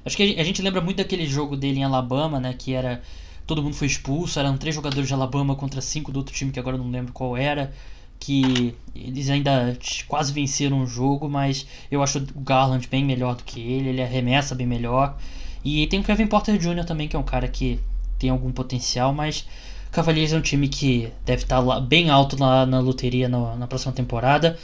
Acho 0.05 0.15
que 0.15 0.35
a 0.37 0.43
gente 0.43 0.61
lembra 0.61 0.81
muito 0.81 0.97
daquele 0.97 1.25
jogo 1.25 1.57
dele 1.57 1.79
em 1.79 1.83
Alabama, 1.83 2.39
né? 2.39 2.53
Que 2.53 2.73
era. 2.73 3.01
Todo 3.47 3.61
mundo 3.61 3.75
foi 3.75 3.87
expulso, 3.87 4.39
eram 4.39 4.57
três 4.57 4.73
jogadores 4.73 5.07
de 5.07 5.13
Alabama 5.13 5.55
contra 5.55 5.79
cinco 5.81 6.11
do 6.11 6.17
outro 6.17 6.33
time 6.33 6.51
que 6.51 6.59
agora 6.59 6.77
não 6.77 6.89
lembro 6.89 7.13
qual 7.13 7.35
era. 7.35 7.73
Que 8.19 8.73
eles 8.95 9.29
ainda 9.29 9.77
quase 10.07 10.31
venceram 10.31 10.81
o 10.81 10.87
jogo, 10.87 11.29
mas 11.29 11.67
eu 11.91 12.01
acho 12.01 12.19
o 12.19 12.39
Garland 12.41 12.87
bem 12.87 13.03
melhor 13.03 13.35
do 13.35 13.43
que 13.43 13.59
ele, 13.59 13.89
ele 13.89 14.01
arremessa 14.01 14.55
bem 14.55 14.65
melhor. 14.65 15.17
E 15.63 15.85
tem 15.87 15.99
o 15.99 16.03
Kevin 16.03 16.27
Porter 16.27 16.57
Jr. 16.57 16.85
também, 16.85 17.07
que 17.07 17.15
é 17.15 17.19
um 17.19 17.23
cara 17.23 17.47
que 17.47 17.79
tem 18.17 18.29
algum 18.29 18.51
potencial, 18.51 19.13
mas 19.13 19.45
Cavaliers 19.91 20.33
é 20.33 20.37
um 20.37 20.41
time 20.41 20.67
que 20.67 21.09
deve 21.25 21.43
estar 21.43 21.59
lá, 21.59 21.79
bem 21.79 22.09
alto 22.09 22.37
lá 22.39 22.65
na 22.65 22.79
loteria 22.79 23.29
no, 23.29 23.55
na 23.55 23.67
próxima 23.67 23.93
temporada. 23.93 24.57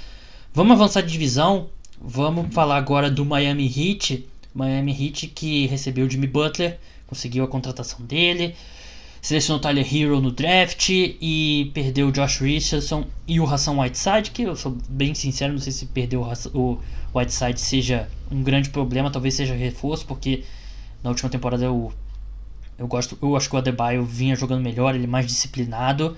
Vamos 0.54 0.74
avançar 0.74 1.02
de 1.02 1.12
divisão. 1.12 1.70
Vamos 2.00 2.54
falar 2.54 2.78
agora 2.78 3.10
do 3.10 3.24
Miami 3.24 3.66
Heat. 3.66 4.26
Miami 4.54 4.92
Heat 4.92 5.28
que 5.28 5.68
recebeu 5.68 6.10
Jimmy 6.10 6.28
Butler, 6.28 6.80
conseguiu 7.08 7.44
a 7.44 7.48
contratação 7.48 8.06
dele, 8.06 8.56
selecionou 9.22 9.62
Tyler 9.62 9.96
Hero 9.96 10.20
no 10.20 10.32
draft 10.32 10.90
e 10.90 11.72
perdeu 11.74 12.08
o 12.08 12.12
Josh 12.12 12.40
Richardson 12.40 13.06
e 13.28 13.40
o 13.40 13.46
Hassan 13.46 13.80
Whiteside, 13.80 14.32
que 14.32 14.44
eu 14.44 14.56
sou 14.56 14.78
bem 14.90 15.14
sincero, 15.14 15.54
não 15.54 15.60
sei 15.60 15.72
se 15.72 15.86
perder 15.86 16.18
o 16.18 16.80
Whiteside 17.14 17.60
seja 17.60 18.10
um 18.32 18.42
grande 18.42 18.70
problema, 18.70 19.12
talvez 19.12 19.36
seja 19.36 19.54
reforço, 19.54 20.06
porque 20.06 20.44
na 21.04 21.10
última 21.10 21.30
temporada 21.30 21.72
o 21.72 21.92
eu 22.82 22.88
gosto, 22.88 23.16
eu 23.22 23.36
acho 23.36 23.48
que 23.48 23.56
o 23.56 23.60
Adebayo 23.60 24.04
vinha 24.04 24.36
jogando 24.36 24.64
melhor, 24.64 24.96
ele 24.96 25.06
mais 25.06 25.28
disciplinado. 25.28 26.18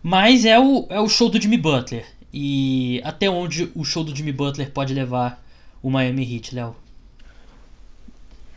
Mas 0.00 0.44
é 0.44 0.56
o, 0.56 0.86
é 0.88 1.00
o 1.00 1.08
show 1.08 1.28
do 1.28 1.42
Jimmy 1.42 1.58
Butler. 1.58 2.06
E 2.32 3.00
até 3.02 3.28
onde 3.28 3.72
o 3.74 3.84
show 3.84 4.04
do 4.04 4.14
Jimmy 4.14 4.30
Butler 4.30 4.70
pode 4.70 4.94
levar 4.94 5.44
o 5.82 5.90
Miami 5.90 6.22
Heat, 6.22 6.54
Léo? 6.54 6.76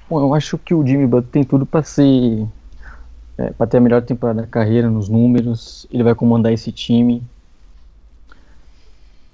Bom, 0.10 0.20
eu 0.20 0.34
acho 0.34 0.58
que 0.58 0.74
o 0.74 0.86
Jimmy 0.86 1.06
Butler 1.06 1.32
tem 1.32 1.44
tudo 1.44 1.66
para 1.66 1.84
ser 1.84 2.48
é, 3.38 3.52
para 3.52 3.68
ter 3.68 3.78
a 3.78 3.82
melhor 3.82 4.02
temporada 4.02 4.42
da 4.42 4.48
carreira 4.48 4.90
nos 4.90 5.08
números. 5.08 5.86
Ele 5.92 6.04
vai 6.04 6.16
comandar 6.16 6.52
esse 6.52 6.72
time. 6.72 7.22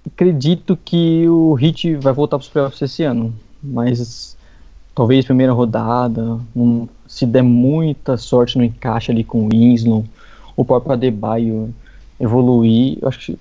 Acredito 0.05 0.78
que 0.78 1.28
o 1.30 1.57
Heat 1.57 1.95
vai 1.95 2.13
voltar 2.13 2.38
para 2.38 2.43
os 2.43 2.49
playoffs 2.49 2.82
esse 2.82 3.03
ano, 3.03 3.34
mas 3.63 4.38
talvez 4.93 5.26
primeira 5.26 5.51
rodada, 5.51 6.39
um, 6.55 6.88
se 7.07 7.26
der 7.26 7.41
muita 7.41 8.17
sorte 8.17 8.57
no 8.57 8.63
encaixe 8.63 9.11
ali 9.11 9.23
com 9.23 9.45
o 9.45 9.49
Winslow, 9.49 10.05
o 10.55 10.63
próprio 10.63 10.93
Adebayo 10.93 11.73
evoluir, 12.19 12.99
eu 13.01 13.07
acho 13.07 13.19
que 13.19 13.39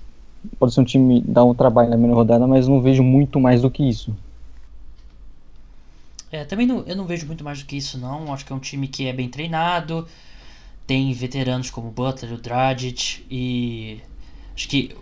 pode 0.57 0.73
ser 0.73 0.81
um 0.81 0.85
time 0.85 1.21
dar 1.21 1.43
um 1.43 1.53
trabalho 1.53 1.89
na 1.89 1.95
primeira 1.95 2.15
rodada, 2.15 2.47
mas 2.47 2.67
não 2.67 2.81
vejo 2.81 3.03
muito 3.03 3.39
mais 3.39 3.61
do 3.61 3.69
que 3.69 3.87
isso. 3.87 4.15
É, 6.35 6.43
também 6.43 6.67
não, 6.67 6.83
eu 6.85 6.97
não 6.97 7.05
vejo 7.05 7.25
muito 7.25 7.45
mais 7.45 7.59
do 7.59 7.65
que 7.65 7.77
isso, 7.77 7.97
não. 7.97 8.33
Acho 8.33 8.45
que 8.45 8.51
é 8.51 8.55
um 8.55 8.59
time 8.59 8.89
que 8.89 9.07
é 9.07 9.13
bem 9.13 9.29
treinado. 9.29 10.05
Tem 10.85 11.13
veteranos 11.13 11.69
como 11.69 11.87
o 11.87 11.91
Butler, 11.91 12.33
o 12.33 12.37
Dragic 12.37 13.25
e. 13.31 14.01
Acho 14.53 14.67
que 14.67 14.95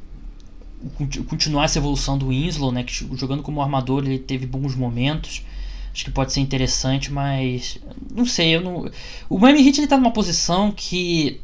continuar 1.27 1.63
essa 1.65 1.79
evolução 1.79 2.17
do 2.17 2.27
Winslow, 2.27 2.71
né? 2.71 2.83
Que 2.83 2.93
jogando 3.15 3.41
como 3.41 3.61
armador 3.63 4.03
ele 4.05 4.19
teve 4.19 4.45
bons 4.45 4.75
momentos. 4.75 5.43
Acho 5.91 6.05
que 6.05 6.11
pode 6.11 6.31
ser 6.31 6.39
interessante, 6.39 7.11
mas 7.11 7.79
não 8.11 8.25
sei, 8.27 8.55
eu 8.55 8.61
não. 8.61 8.91
O 9.27 9.39
Miami 9.39 9.67
Heat 9.67 9.79
ele 9.79 9.87
tá 9.87 9.97
numa 9.97 10.11
posição 10.11 10.71
que 10.71 11.41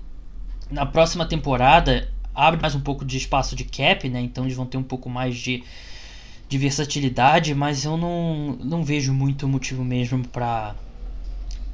na 0.70 0.86
próxima 0.86 1.26
temporada 1.26 2.12
abre 2.36 2.62
mais 2.62 2.76
um 2.76 2.82
pouco 2.82 3.04
de 3.04 3.18
espaço 3.18 3.56
de 3.56 3.64
cap, 3.64 4.08
né? 4.08 4.22
Então 4.22 4.44
eles 4.44 4.56
vão 4.56 4.68
ter 4.68 4.78
um 4.78 4.84
pouco 4.84 5.10
mais 5.10 5.36
de, 5.36 5.64
de 6.50 6.58
versatilidade, 6.58 7.54
mas 7.54 7.86
eu 7.86 7.95
não, 7.95 8.58
não 8.64 8.84
vejo 8.84 9.14
muito 9.14 9.47
motivo 9.47 9.86
mesmo 9.86 10.28
para 10.28 10.76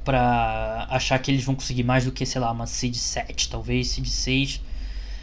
para 0.03 0.85
achar 0.91 1.17
que 1.17 1.31
eles 1.31 1.43
vão 1.43 1.55
conseguir 1.55 1.81
mais 1.81 2.05
do 2.05 2.11
que, 2.11 2.27
sei 2.27 2.39
lá, 2.39 2.51
uma 2.51 2.67
seed 2.67 2.93
7, 2.93 3.49
talvez 3.49 3.87
seed 3.87 4.05
6. 4.05 4.61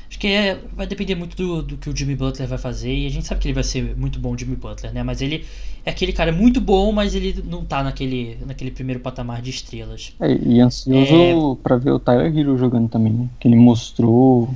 Acho 0.09 0.19
que 0.19 0.27
é, 0.27 0.61
vai 0.75 0.89
depender 0.89 1.15
muito 1.15 1.37
do, 1.37 1.63
do 1.63 1.77
que 1.77 1.89
o 1.89 1.97
Jimmy 1.97 2.17
Butler 2.17 2.49
vai 2.49 2.59
fazer. 2.59 2.93
E 2.93 3.07
a 3.07 3.09
gente 3.09 3.25
sabe 3.25 3.41
que 3.41 3.47
ele 3.47 3.55
vai 3.55 3.63
ser 3.63 3.97
muito 3.97 4.19
bom, 4.19 4.35
o 4.35 4.37
Jimmy 4.37 4.57
Butler, 4.57 4.93
né? 4.93 5.05
Mas 5.05 5.23
ele 5.23 5.45
é 5.87 5.91
aquele 5.91 6.13
cara 6.13 6.33
muito 6.33 6.61
bom, 6.61 6.91
mas 6.91 7.15
ele 7.15 7.45
não 7.49 7.65
tá 7.65 7.85
naquele, 7.85 8.37
naquele 8.45 8.73
primeiro 8.73 8.99
patamar 8.99 9.41
de 9.41 9.51
estrelas. 9.51 10.13
É, 10.19 10.35
e 10.35 10.61
ansioso 10.61 11.59
é... 11.61 11.63
pra 11.63 11.77
ver 11.77 11.93
o 11.93 12.01
Tyler 12.01 12.37
Hero 12.37 12.59
jogando 12.59 12.89
também, 12.89 13.13
né? 13.13 13.29
Que 13.39 13.47
ele 13.47 13.57
mostrou. 13.57 14.53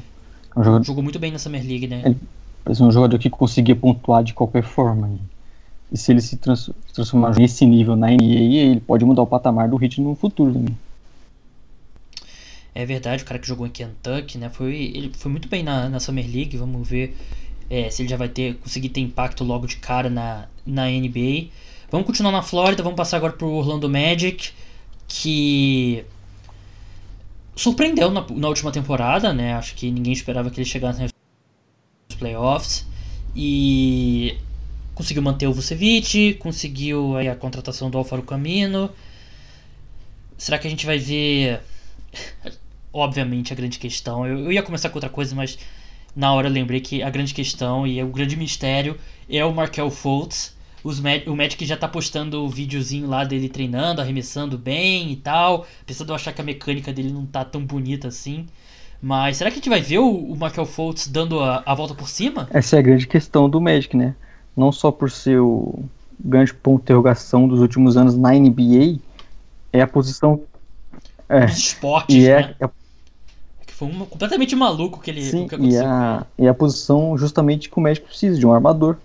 Um 0.56 0.64
jogador... 0.64 0.84
Jogou 0.84 1.04
muito 1.04 1.20
bem 1.20 1.30
na 1.30 1.38
Summer 1.38 1.64
League, 1.64 1.86
né? 1.86 2.02
Ele 2.04 2.16
parece 2.66 2.82
um 2.82 2.90
jogador 2.90 3.16
que 3.16 3.30
conseguia 3.30 3.76
pontuar 3.76 4.24
de 4.24 4.34
qualquer 4.34 4.64
forma. 4.64 5.06
Né? 5.06 5.18
E 5.92 5.96
se 5.96 6.10
ele 6.10 6.20
se 6.20 6.36
trans 6.36 6.68
transformar 6.92 7.32
nesse 7.38 7.64
nível 7.64 7.94
na 7.94 8.08
NBA, 8.08 8.72
ele 8.72 8.80
pode 8.80 9.04
mudar 9.04 9.22
o 9.22 9.26
patamar 9.26 9.68
do 9.68 9.80
Heat 9.80 10.00
no 10.00 10.16
futuro 10.16 10.52
também. 10.52 10.76
É 12.74 12.84
verdade, 12.84 13.22
o 13.22 13.26
cara 13.26 13.38
que 13.38 13.46
jogou 13.46 13.66
em 13.66 13.70
Kentucky, 13.70 14.36
né? 14.36 14.50
Foi, 14.50 14.74
ele 14.74 15.12
foi 15.16 15.30
muito 15.30 15.48
bem 15.48 15.62
na, 15.62 15.88
na 15.88 16.00
Summer 16.00 16.26
League. 16.26 16.56
Vamos 16.56 16.86
ver 16.86 17.16
é, 17.70 17.88
se 17.88 18.02
ele 18.02 18.08
já 18.08 18.16
vai 18.16 18.28
ter 18.28 18.56
conseguir 18.56 18.88
ter 18.88 19.00
impacto 19.00 19.44
logo 19.44 19.68
de 19.68 19.76
cara 19.76 20.10
na, 20.10 20.46
na 20.66 20.86
NBA. 20.86 21.46
Vamos 21.88 22.04
continuar 22.04 22.32
na 22.32 22.42
Flórida, 22.42 22.82
vamos 22.82 22.96
passar 22.96 23.18
agora 23.18 23.32
pro 23.32 23.48
Orlando 23.48 23.88
Magic, 23.88 24.50
que 25.06 26.04
surpreendeu 27.54 28.10
na, 28.10 28.26
na 28.28 28.48
última 28.48 28.72
temporada, 28.72 29.32
né? 29.32 29.54
Acho 29.54 29.76
que 29.76 29.88
ninguém 29.88 30.12
esperava 30.12 30.50
que 30.50 30.60
ele 30.60 30.68
chegasse 30.68 31.00
playoffs. 32.16 32.86
E 33.34 34.36
conseguiu 34.94 35.22
manter 35.22 35.46
o 35.46 35.52
Vucevic, 35.52 36.34
conseguiu 36.34 37.16
a 37.18 37.34
contratação 37.36 37.90
do 37.90 37.98
Alfaro 37.98 38.22
Camino. 38.22 38.90
Será 40.38 40.58
que 40.58 40.66
a 40.66 40.70
gente 40.70 40.86
vai 40.86 40.98
ver 40.98 41.60
obviamente, 42.92 43.52
a 43.52 43.56
grande 43.56 43.78
questão. 43.78 44.26
Eu, 44.26 44.38
eu 44.40 44.52
ia 44.52 44.62
começar 44.62 44.88
com 44.88 44.96
outra 44.96 45.10
coisa, 45.10 45.34
mas 45.34 45.58
na 46.14 46.32
hora 46.32 46.48
eu 46.48 46.52
lembrei 46.52 46.80
que 46.80 47.02
a 47.02 47.10
grande 47.10 47.34
questão 47.34 47.86
e 47.86 48.02
o 48.02 48.08
grande 48.08 48.36
mistério 48.36 48.98
é 49.28 49.44
o 49.44 49.54
Markel 49.54 49.90
Fultz. 49.90 50.56
Os 50.82 51.00
o 51.00 51.36
Magic 51.36 51.66
já 51.66 51.76
tá 51.76 51.88
postando 51.88 52.44
o 52.44 52.48
videozinho 52.48 53.08
lá 53.08 53.24
dele 53.24 53.48
treinando, 53.48 54.00
arremessando 54.00 54.56
bem 54.56 55.10
e 55.10 55.16
tal. 55.16 55.66
Apesar 55.82 56.04
de 56.04 56.10
eu 56.12 56.14
achar 56.14 56.32
que 56.32 56.40
a 56.40 56.44
mecânica 56.44 56.92
dele 56.92 57.10
não 57.10 57.26
tá 57.26 57.44
tão 57.44 57.64
bonita 57.64 58.08
assim. 58.08 58.46
Mas 59.06 59.36
será 59.36 59.52
que 59.52 59.54
a 59.54 59.58
gente 59.58 59.68
vai 59.68 59.80
ver 59.80 60.00
o, 60.00 60.08
o 60.08 60.36
Markel 60.36 60.66
Fultz 60.66 61.06
dando 61.06 61.38
a, 61.38 61.62
a, 61.64 61.74
volta 61.76 61.94
por 61.94 62.08
cima? 62.08 62.48
Essa 62.50 62.74
é 62.74 62.78
a 62.80 62.82
grande 62.82 63.06
questão 63.06 63.48
do 63.48 63.60
Magic, 63.60 63.96
né? 63.96 64.16
Não 64.56 64.72
só 64.72 64.90
por 64.90 65.12
ser 65.12 65.38
o 65.38 65.84
grande 66.18 66.52
ponto 66.52 66.78
de 66.78 66.82
interrogação 66.86 67.46
dos 67.46 67.60
últimos 67.60 67.96
anos 67.96 68.16
na 68.16 68.32
NBA, 68.32 68.98
é 69.72 69.80
a 69.80 69.86
posição. 69.86 70.40
É, 71.28 71.44
esportes, 71.44 72.16
e 72.16 72.28
é, 72.28 72.48
né? 72.48 72.56
É, 72.58 72.68
foi 73.68 73.86
um, 73.86 74.06
completamente 74.06 74.56
maluco 74.56 75.00
que 75.00 75.12
ele 75.12 75.22
Sim, 75.22 75.46
que 75.46 75.54
e 75.54 75.76
a, 75.78 76.26
e 76.36 76.48
a 76.48 76.54
posição 76.54 77.16
justamente 77.16 77.70
que 77.70 77.78
o 77.78 77.80
médico 77.80 78.08
precisa, 78.08 78.36
de 78.36 78.44
um 78.44 78.52
armador. 78.52 78.96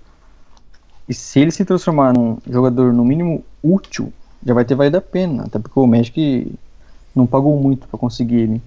E 1.08 1.14
se 1.14 1.40
ele 1.40 1.52
se 1.52 1.64
transformar 1.64 2.12
num 2.12 2.40
jogador 2.50 2.92
no 2.92 3.06
mínimo 3.06 3.46
útil, 3.62 4.12
já 4.44 4.56
vai 4.56 4.66
ter 4.66 4.74
valido 4.74 4.98
a 4.98 5.02
pena. 5.02 5.44
Até 5.44 5.60
porque 5.60 5.80
o 5.80 5.86
Magic 5.86 6.52
não 7.16 7.28
pagou 7.28 7.56
muito 7.62 7.88
para 7.88 8.00
conseguir 8.00 8.38
ele. 8.38 8.62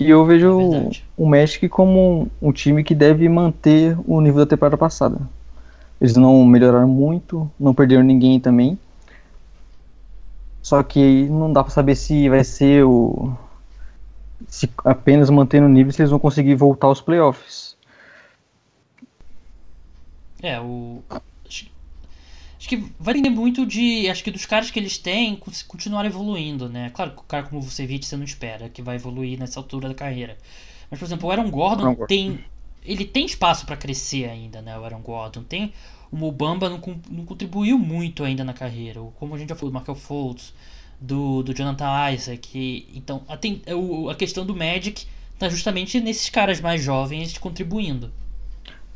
E 0.00 0.08
eu 0.08 0.24
vejo 0.24 0.72
é 0.72 0.90
o 1.14 1.26
Magic 1.26 1.68
como 1.68 2.26
um, 2.40 2.52
time 2.52 2.82
que 2.82 2.94
deve 2.94 3.28
manter 3.28 3.98
o 4.06 4.18
nível 4.22 4.38
da 4.38 4.46
temporada 4.46 4.78
passada. 4.78 5.20
Eles 6.00 6.16
não 6.16 6.42
melhoraram 6.42 6.88
muito, 6.88 7.50
não 7.60 7.74
perderam 7.74 8.02
ninguém 8.02 8.40
também. 8.40 8.78
Só 10.62 10.82
que 10.82 11.28
não 11.28 11.52
dá 11.52 11.62
para 11.62 11.70
saber 11.70 11.96
se 11.96 12.30
vai 12.30 12.42
ser 12.42 12.82
o. 12.82 13.30
Se 14.48 14.70
apenas 14.86 15.28
mantendo 15.28 15.66
o 15.66 15.68
nível, 15.68 15.92
se 15.92 16.00
eles 16.00 16.10
vão 16.10 16.18
conseguir 16.18 16.54
voltar 16.54 16.86
aos 16.86 17.02
playoffs. 17.02 17.76
É, 20.42 20.58
o. 20.58 21.02
Acho, 22.60 22.68
que 22.68 22.76
vai 23.00 23.14
depender 23.14 23.30
muito 23.30 23.64
de. 23.64 24.06
Acho 24.10 24.22
que 24.22 24.30
dos 24.30 24.44
caras 24.44 24.70
que 24.70 24.78
eles 24.78 24.98
têm 24.98 25.34
continuar 25.66 26.04
evoluindo, 26.04 26.68
né? 26.68 26.90
Claro 26.90 27.12
que 27.12 27.20
o 27.20 27.24
cara 27.24 27.44
como 27.44 27.62
você 27.62 27.86
Vucevic 27.86 28.04
você 28.04 28.16
não 28.18 28.24
espera 28.24 28.68
que 28.68 28.82
vai 28.82 28.96
evoluir 28.96 29.38
nessa 29.38 29.58
altura 29.58 29.88
da 29.88 29.94
carreira. 29.94 30.36
Mas, 30.90 31.00
por 31.00 31.06
exemplo, 31.06 31.28
o 31.28 31.32
Aaron 31.32 31.50
Gordon, 31.50 31.94
Gordon. 31.94 32.06
tem. 32.06 32.44
Ele 32.84 33.04
tem 33.06 33.24
espaço 33.24 33.64
para 33.64 33.76
crescer 33.76 34.26
ainda, 34.26 34.60
né? 34.60 34.78
O 34.78 34.84
Aaron 34.84 35.00
Gordon. 35.00 35.42
Tem 35.42 35.72
o 36.12 36.16
Mobamba 36.16 36.68
não, 36.68 36.80
não 37.10 37.24
contribuiu 37.24 37.78
muito 37.78 38.24
ainda 38.24 38.44
na 38.44 38.52
carreira. 38.52 39.00
Como 39.16 39.34
a 39.34 39.38
gente 39.38 39.48
já 39.48 39.54
falou, 39.54 39.72
do 39.72 39.78
Michael 39.78 39.96
Fultz, 39.96 40.52
do, 41.00 41.42
do 41.42 41.54
Jonathan 41.54 42.10
Isaac. 42.12 42.86
Então, 42.94 43.22
a, 43.26 43.36
tem, 43.38 43.62
a 44.10 44.14
questão 44.14 44.44
do 44.44 44.54
Magic 44.54 45.06
tá 45.38 45.48
justamente 45.48 45.98
nesses 46.00 46.28
caras 46.28 46.60
mais 46.60 46.82
jovens 46.82 47.38
contribuindo. 47.38 48.10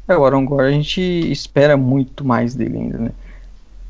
É, 0.07 0.15
o 0.17 0.25
Aaron 0.25 0.45
Gore 0.45 0.67
a 0.67 0.73
gente 0.73 1.01
espera 1.01 1.77
muito 1.77 2.25
mais 2.25 2.55
dele 2.55 2.77
ainda, 2.77 2.99
né? 2.99 3.11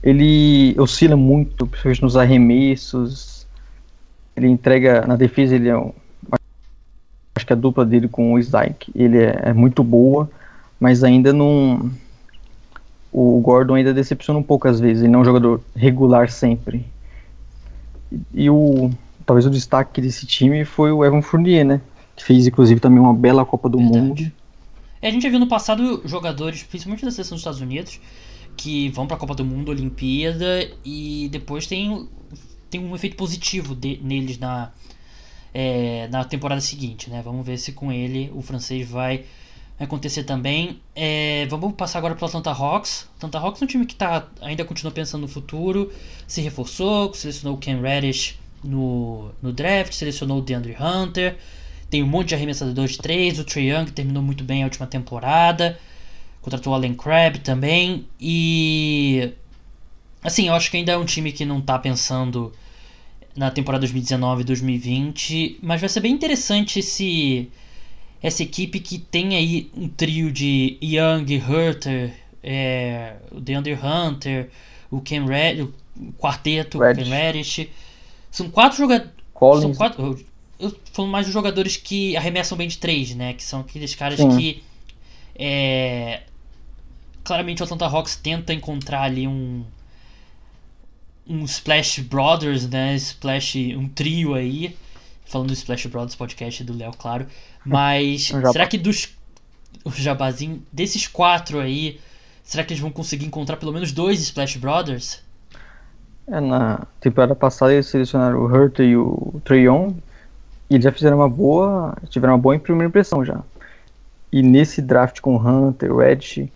Ele 0.04 0.74
oscila 0.78 1.16
muito, 1.16 1.66
principalmente 1.66 2.02
nos 2.02 2.16
arremessos. 2.16 3.46
Ele 4.36 4.48
entrega 4.48 5.06
na 5.06 5.16
defesa, 5.16 5.56
ele 5.56 5.68
é 5.68 5.78
um, 5.78 5.92
acho 7.34 7.46
que 7.46 7.52
a 7.52 7.56
dupla 7.56 7.84
dele 7.84 8.08
com 8.08 8.32
o 8.32 8.38
Isaac, 8.38 8.90
ele 8.94 9.18
é, 9.18 9.40
é 9.44 9.52
muito 9.52 9.82
boa, 9.82 10.30
mas 10.78 11.02
ainda 11.02 11.32
não 11.32 11.90
o 13.12 13.40
Gordon 13.40 13.74
ainda 13.74 13.94
decepciona 13.94 14.40
um 14.40 14.42
pouco 14.42 14.66
às 14.66 14.80
vezes, 14.80 15.02
ele 15.02 15.12
não 15.12 15.20
é 15.20 15.22
um 15.22 15.24
jogador 15.24 15.60
regular 15.74 16.30
sempre. 16.30 16.84
E, 18.10 18.44
e 18.44 18.50
o 18.50 18.90
talvez 19.24 19.46
o 19.46 19.50
destaque 19.50 20.00
desse 20.00 20.26
time 20.26 20.64
foi 20.64 20.92
o 20.92 21.04
Evan 21.04 21.22
Fournier, 21.22 21.64
né? 21.64 21.80
Que 22.16 22.24
fez 22.24 22.46
inclusive 22.46 22.80
também 22.80 22.98
uma 22.98 23.14
bela 23.14 23.44
Copa 23.44 23.68
do 23.68 23.78
Verdade. 23.78 23.98
Mundo. 23.98 24.32
É, 25.00 25.08
a 25.08 25.10
gente 25.10 25.22
já 25.22 25.28
viu 25.28 25.38
no 25.38 25.46
passado 25.46 26.02
jogadores, 26.04 26.62
principalmente 26.62 27.04
da 27.04 27.10
seleção 27.10 27.36
dos 27.36 27.40
Estados 27.40 27.60
Unidos, 27.60 28.00
que 28.56 28.88
vão 28.90 29.06
para 29.06 29.16
a 29.16 29.20
Copa 29.20 29.34
do 29.34 29.44
Mundo, 29.44 29.70
Olimpíada 29.70 30.68
e 30.84 31.28
depois 31.30 31.66
tem, 31.66 32.08
tem 32.70 32.80
um 32.80 32.94
efeito 32.94 33.16
positivo 33.16 33.74
de, 33.74 33.98
neles 34.02 34.38
na 34.38 34.72
é, 35.54 36.08
na 36.08 36.24
temporada 36.24 36.60
seguinte, 36.60 37.08
né? 37.08 37.22
Vamos 37.24 37.46
ver 37.46 37.56
se 37.58 37.72
com 37.72 37.92
ele 37.92 38.30
o 38.34 38.42
francês 38.42 38.88
vai 38.88 39.24
acontecer 39.78 40.24
também. 40.24 40.80
É, 40.94 41.46
vamos 41.48 41.74
passar 41.74 41.98
agora 41.98 42.14
para 42.16 42.24
o 42.24 42.28
Atlanta 42.28 42.50
Hawks. 42.50 43.08
Atlanta 43.16 43.38
Hawks 43.38 43.62
é 43.62 43.64
um 43.64 43.68
time 43.68 43.86
que 43.86 43.94
tá, 43.94 44.28
ainda 44.40 44.64
continua 44.64 44.92
pensando 44.92 45.22
no 45.22 45.28
futuro, 45.28 45.92
se 46.26 46.40
reforçou, 46.40 47.14
selecionou 47.14 47.56
o 47.56 47.60
Ken 47.60 47.80
Reddish 47.80 48.36
no, 48.64 49.30
no 49.40 49.52
draft, 49.52 49.92
selecionou 49.92 50.38
o 50.38 50.42
DeAndre 50.42 50.76
Hunter, 50.78 51.36
tem 51.88 52.02
um 52.02 52.06
monte 52.06 52.28
de 52.28 52.34
arremessadores 52.34 52.92
de 52.92 52.98
três, 52.98 53.38
o 53.38 53.44
Trey 53.44 53.70
Young 53.70 53.86
terminou 53.86 54.22
muito 54.22 54.42
bem 54.42 54.62
a 54.62 54.66
última 54.66 54.86
temporada, 54.86 55.78
contratou 56.44 56.72
o 56.72 56.76
Allen 56.76 56.94
Crabbe 56.94 57.38
também, 57.40 58.06
e 58.20 59.32
assim, 60.22 60.48
eu 60.48 60.54
acho 60.54 60.70
que 60.70 60.76
ainda 60.76 60.92
é 60.92 60.96
um 60.96 61.04
time 61.04 61.32
que 61.32 61.44
não 61.44 61.58
está 61.58 61.78
pensando 61.78 62.52
na 63.34 63.50
temporada 63.50 63.86
2019-2020, 63.86 65.56
mas 65.62 65.80
vai 65.80 65.88
ser 65.88 66.00
bem 66.00 66.12
interessante 66.12 66.82
se 66.82 67.50
essa 68.22 68.42
equipe 68.42 68.78
que 68.78 68.98
tem 68.98 69.34
aí 69.34 69.70
um 69.76 69.88
trio 69.88 70.30
de 70.30 70.78
Young, 70.82 71.36
Hurter, 71.38 72.12
é, 72.42 73.16
o 73.32 73.40
DeAndre 73.40 73.74
Hunter, 73.74 74.50
o 74.90 75.00
Ken 75.00 75.26
Red, 75.26 75.62
o 75.62 75.74
quarteto, 76.18 76.78
o 76.78 76.94
Ken 76.94 77.02
Reddish. 77.02 77.68
São 78.30 78.50
quatro 78.50 78.78
jogadores. 78.78 79.12
São 79.60 79.74
quatro. 79.74 80.02
Eu, 80.58 80.68
eu 80.68 80.76
falo 80.92 81.08
mais 81.08 81.26
dos 81.26 81.32
jogadores 81.32 81.76
que 81.76 82.16
arremessam 82.16 82.56
bem 82.56 82.68
de 82.68 82.78
três, 82.78 83.14
né? 83.14 83.32
Que 83.34 83.42
são 83.42 83.60
aqueles 83.60 83.94
caras 83.94 84.18
Sim. 84.18 84.36
que. 84.36 84.62
É, 85.36 86.22
claramente 87.24 87.62
o 87.62 87.64
Atlanta 87.64 87.86
Hawks 87.86 88.16
tenta 88.16 88.52
encontrar 88.52 89.02
ali 89.02 89.26
um. 89.26 89.64
Um 91.26 91.44
Splash 91.44 92.00
Brothers, 92.00 92.68
né? 92.68 92.94
Splash. 92.96 93.56
Um 93.76 93.88
trio 93.88 94.34
aí. 94.34 94.76
Falando 95.24 95.48
do 95.48 95.54
Splash 95.54 95.86
Brothers 95.86 96.14
podcast 96.14 96.62
do 96.62 96.76
Léo, 96.76 96.92
claro. 96.96 97.26
Mas 97.64 98.26
será 98.52 98.66
que 98.66 98.76
dos. 98.76 99.08
O 99.84 99.90
Jabazinho, 99.90 100.62
desses 100.72 101.06
quatro 101.06 101.60
aí, 101.60 102.00
será 102.42 102.62
que 102.62 102.72
eles 102.72 102.80
vão 102.80 102.90
conseguir 102.90 103.26
encontrar 103.26 103.56
pelo 103.56 103.72
menos 103.72 103.90
dois 103.90 104.20
Splash 104.20 104.56
Brothers? 104.56 105.22
É, 106.26 106.40
na 106.40 106.86
temporada 107.00 107.34
passada 107.34 107.72
eles 107.72 107.86
selecionaram 107.86 108.38
o 108.38 108.46
Hurt 108.46 108.78
e 108.78 108.96
o 108.96 109.42
Trayon 109.44 109.92
e 110.70 110.74
eles 110.74 110.84
já 110.84 110.92
fizeram 110.92 111.18
uma 111.18 111.28
boa, 111.28 111.96
tiveram 112.08 112.34
uma 112.34 112.38
boa 112.38 112.58
primeira 112.58 112.88
impressão 112.88 113.24
já. 113.24 113.42
E 114.32 114.42
nesse 114.42 114.80
draft 114.80 115.20
com 115.20 115.36
o 115.36 115.38
Hunter, 115.38 115.92
o 115.92 116.02
Edge, 116.02 116.50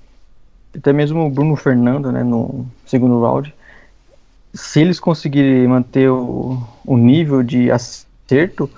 até 0.79 0.93
mesmo 0.93 1.27
o 1.27 1.31
Bruno 1.31 1.57
Fernando, 1.57 2.11
né, 2.11 2.23
no 2.23 2.67
segundo 2.87 3.21
round, 3.21 3.55
se 4.55 4.81
eles 4.81 4.99
conseguirem 4.99 5.67
manter 5.69 6.09
o, 6.11 6.63
o 6.87 6.97
nível 6.97 7.43
de 7.43 7.71
acerto, 7.71 8.71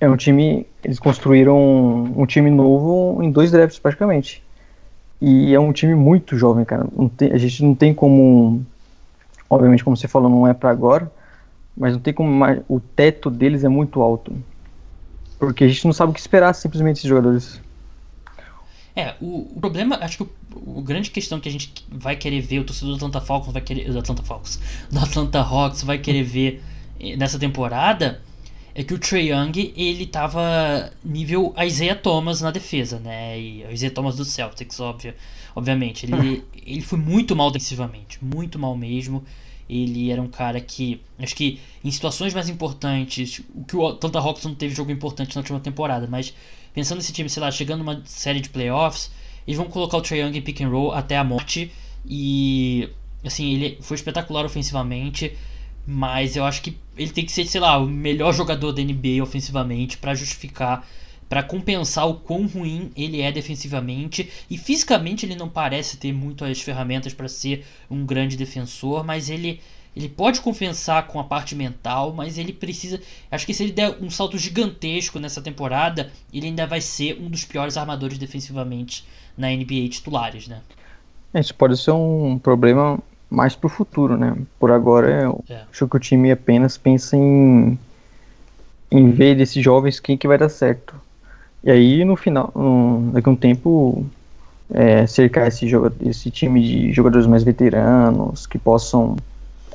é 0.00 0.08
um 0.08 0.16
time. 0.16 0.66
Eles 0.82 0.98
construíram 0.98 1.56
um, 1.56 2.22
um 2.22 2.26
time 2.26 2.50
novo 2.50 3.22
em 3.22 3.30
dois 3.30 3.50
drafts 3.50 3.78
praticamente. 3.78 4.42
E 5.20 5.54
é 5.54 5.60
um 5.60 5.72
time 5.72 5.94
muito 5.94 6.36
jovem, 6.36 6.64
cara. 6.64 6.86
Tem, 7.16 7.32
a 7.32 7.38
gente 7.38 7.62
não 7.62 7.74
tem 7.74 7.94
como. 7.94 8.64
Obviamente, 9.48 9.84
como 9.84 9.96
você 9.96 10.08
falou, 10.08 10.28
não 10.28 10.46
é 10.46 10.52
para 10.52 10.70
agora. 10.70 11.10
Mas 11.76 11.92
não 11.92 12.00
tem 12.00 12.12
como. 12.12 12.44
O 12.68 12.80
teto 12.80 13.30
deles 13.30 13.64
é 13.64 13.68
muito 13.68 14.02
alto. 14.02 14.32
Porque 15.38 15.64
a 15.64 15.68
gente 15.68 15.84
não 15.84 15.92
sabe 15.92 16.10
o 16.10 16.14
que 16.14 16.20
esperar 16.20 16.54
simplesmente 16.54 16.98
esses 16.98 17.08
jogadores. 17.08 17.60
É, 18.96 19.14
o, 19.20 19.50
o 19.56 19.60
problema, 19.60 19.96
acho 19.96 20.18
que 20.18 20.22
o, 20.22 20.30
o, 20.78 20.82
grande 20.82 21.10
questão 21.10 21.40
que 21.40 21.48
a 21.48 21.52
gente 21.52 21.72
vai 21.90 22.14
querer 22.14 22.40
ver, 22.40 22.60
o 22.60 22.64
torcedor 22.64 22.90
do 22.90 22.96
Atlanta 22.96 23.20
Falcons 23.20 23.52
vai 23.52 23.62
querer. 23.62 23.90
Do 23.90 23.98
Atlanta 23.98 24.22
Falcons, 24.22 24.60
do 24.90 24.98
Atlanta 24.98 25.40
Hawks 25.40 25.82
vai 25.82 25.98
querer 25.98 26.22
ver 26.22 26.62
eh, 27.00 27.16
nessa 27.16 27.38
temporada 27.38 28.22
é 28.74 28.82
que 28.82 28.92
o 28.92 28.98
Trey 28.98 29.30
Young, 29.30 29.72
ele 29.76 30.04
tava 30.04 30.92
nível 31.04 31.54
Isaiah 31.64 31.94
Thomas 31.94 32.40
na 32.40 32.50
defesa, 32.50 32.98
né? 32.98 33.38
E 33.38 33.64
Isaiah 33.72 33.94
Thomas 33.94 34.16
do 34.16 34.24
Celtics, 34.24 34.80
óbvio, 34.80 35.14
obviamente. 35.54 36.06
Ele, 36.06 36.42
ele 36.66 36.80
foi 36.80 36.98
muito 36.98 37.36
mal 37.36 37.52
defensivamente, 37.52 38.18
muito 38.22 38.58
mal 38.58 38.76
mesmo. 38.76 39.22
Ele 39.70 40.10
era 40.10 40.20
um 40.20 40.26
cara 40.26 40.60
que, 40.60 41.00
acho 41.18 41.36
que 41.36 41.60
em 41.84 41.90
situações 41.90 42.34
mais 42.34 42.48
importantes, 42.48 43.40
o 43.54 43.64
que 43.64 43.76
o 43.76 43.86
Atlanta 43.86 44.18
Hawks 44.18 44.44
não 44.44 44.54
teve 44.56 44.74
jogo 44.74 44.90
importante 44.90 45.36
na 45.36 45.40
última 45.40 45.60
temporada, 45.60 46.08
mas 46.10 46.34
pensando 46.74 46.98
nesse 46.98 47.12
time, 47.12 47.30
sei 47.30 47.40
lá, 47.40 47.50
chegando 47.50 47.78
numa 47.78 48.02
série 48.04 48.40
de 48.40 48.50
playoffs, 48.50 49.10
eles 49.46 49.56
vão 49.56 49.66
colocar 49.66 49.96
o 49.96 50.02
Trae 50.02 50.20
Young 50.20 50.36
em 50.36 50.42
pick 50.42 50.60
and 50.60 50.68
roll 50.68 50.92
até 50.92 51.16
a 51.16 51.24
morte. 51.24 51.70
E 52.04 52.90
assim, 53.24 53.54
ele 53.54 53.78
foi 53.80 53.94
espetacular 53.94 54.44
ofensivamente, 54.44 55.32
mas 55.86 56.36
eu 56.36 56.44
acho 56.44 56.60
que 56.60 56.76
ele 56.96 57.10
tem 57.10 57.24
que 57.24 57.32
ser, 57.32 57.46
sei 57.46 57.60
lá, 57.60 57.78
o 57.78 57.86
melhor 57.86 58.34
jogador 58.34 58.72
da 58.72 58.82
NBA 58.82 59.22
ofensivamente 59.22 59.96
para 59.96 60.14
justificar 60.14 60.86
para 61.28 61.42
compensar 61.42 62.06
o 62.06 62.14
quão 62.14 62.46
ruim 62.46 62.92
ele 62.94 63.20
é 63.20 63.32
defensivamente. 63.32 64.28
E 64.50 64.58
fisicamente 64.58 65.24
ele 65.24 65.34
não 65.34 65.48
parece 65.48 65.96
ter 65.96 66.12
muito 66.12 66.44
as 66.44 66.60
ferramentas 66.60 67.14
para 67.14 67.28
ser 67.28 67.64
um 67.90 68.04
grande 68.04 68.36
defensor, 68.36 69.04
mas 69.04 69.30
ele 69.30 69.60
ele 69.96 70.08
pode 70.08 70.40
compensar 70.40 71.06
com 71.06 71.20
a 71.20 71.24
parte 71.24 71.54
mental, 71.54 72.12
mas 72.12 72.36
ele 72.36 72.52
precisa. 72.52 73.00
Acho 73.30 73.46
que 73.46 73.54
se 73.54 73.62
ele 73.62 73.72
der 73.72 73.96
um 74.00 74.10
salto 74.10 74.36
gigantesco 74.36 75.20
nessa 75.20 75.40
temporada, 75.40 76.10
ele 76.32 76.46
ainda 76.46 76.66
vai 76.66 76.80
ser 76.80 77.18
um 77.20 77.28
dos 77.28 77.44
piores 77.44 77.76
armadores 77.76 78.18
defensivamente 78.18 79.06
na 79.38 79.48
NBA 79.48 79.88
titulares, 79.90 80.48
né? 80.48 80.60
Isso 81.34 81.54
pode 81.54 81.76
ser 81.76 81.92
um 81.92 82.38
problema 82.38 82.98
mais 83.30 83.54
pro 83.54 83.68
futuro, 83.68 84.16
né? 84.16 84.36
Por 84.58 84.70
agora, 84.70 85.22
eu 85.22 85.44
é. 85.48 85.62
acho 85.70 85.88
que 85.88 85.96
o 85.96 86.00
time 86.00 86.30
apenas 86.30 86.76
pensa 86.76 87.16
em, 87.16 87.78
em 88.90 89.10
ver 89.10 89.36
desses 89.36 89.62
jovens 89.62 90.00
quem 90.00 90.16
que 90.16 90.26
vai 90.26 90.38
dar 90.38 90.48
certo. 90.48 90.94
E 91.62 91.70
aí, 91.70 92.04
no 92.04 92.14
final, 92.14 92.52
daqui 93.12 93.28
a 93.28 93.32
um 93.32 93.36
tempo, 93.36 94.04
é, 94.72 95.06
cercar 95.06 95.48
esse, 95.48 95.66
esse 96.04 96.30
time 96.30 96.62
de 96.62 96.92
jogadores 96.92 97.26
mais 97.26 97.42
veteranos 97.42 98.46
que 98.46 98.58
possam 98.58 99.16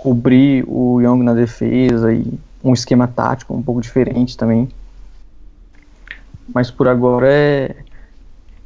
cobrir 0.02 0.64
o 0.66 1.02
Young 1.02 1.24
na 1.24 1.34
defesa 1.34 2.14
e 2.14 2.26
um 2.64 2.74
esquema 2.74 3.06
tático 3.06 3.54
um 3.54 3.62
pouco 3.62 3.82
diferente 3.82 4.38
também. 4.38 4.70
Mas 6.54 6.72
por 6.72 6.88
agora 6.88 7.28
é, 7.30 7.76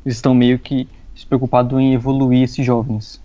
eles 0.06 0.18
estão 0.18 0.36
meio 0.36 0.60
que 0.60 0.88
se 1.16 1.26
preocupados 1.26 1.78
em 1.80 1.94
evoluir 1.94 2.44
esses 2.44 2.64
jovens. 2.64 3.20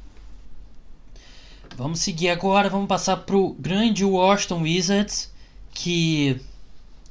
Vamos 1.76 2.00
seguir 2.00 2.30
agora, 2.30 2.68
vamos 2.68 2.88
passar 2.88 3.18
pro 3.18 3.54
grande 3.59 4.04
Washington 4.04 4.62
Wizards, 4.62 5.30
que 5.70 6.40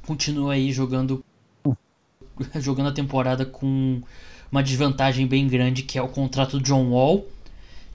continua 0.06 0.54
aí 0.54 0.72
jogando 0.72 1.24
jogando 2.56 2.88
a 2.88 2.92
temporada 2.92 3.46
com 3.46 4.00
uma 4.50 4.62
desvantagem 4.62 5.26
bem 5.26 5.46
grande, 5.46 5.82
que 5.82 5.96
é 5.96 6.02
o 6.02 6.08
contrato 6.08 6.58
do 6.58 6.64
John 6.64 6.90
Wall. 6.90 7.24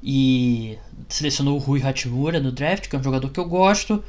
E 0.03 0.77
selecionou 1.07 1.55
o 1.55 1.59
Rui 1.59 1.81
Hachimura 1.81 2.39
no 2.39 2.51
draft, 2.51 2.89
que 2.89 2.95
é 2.95 2.99
um 2.99 3.03
jogador 3.03 3.29
que 3.29 3.39
eu 3.39 3.45
gosto, 3.45 4.03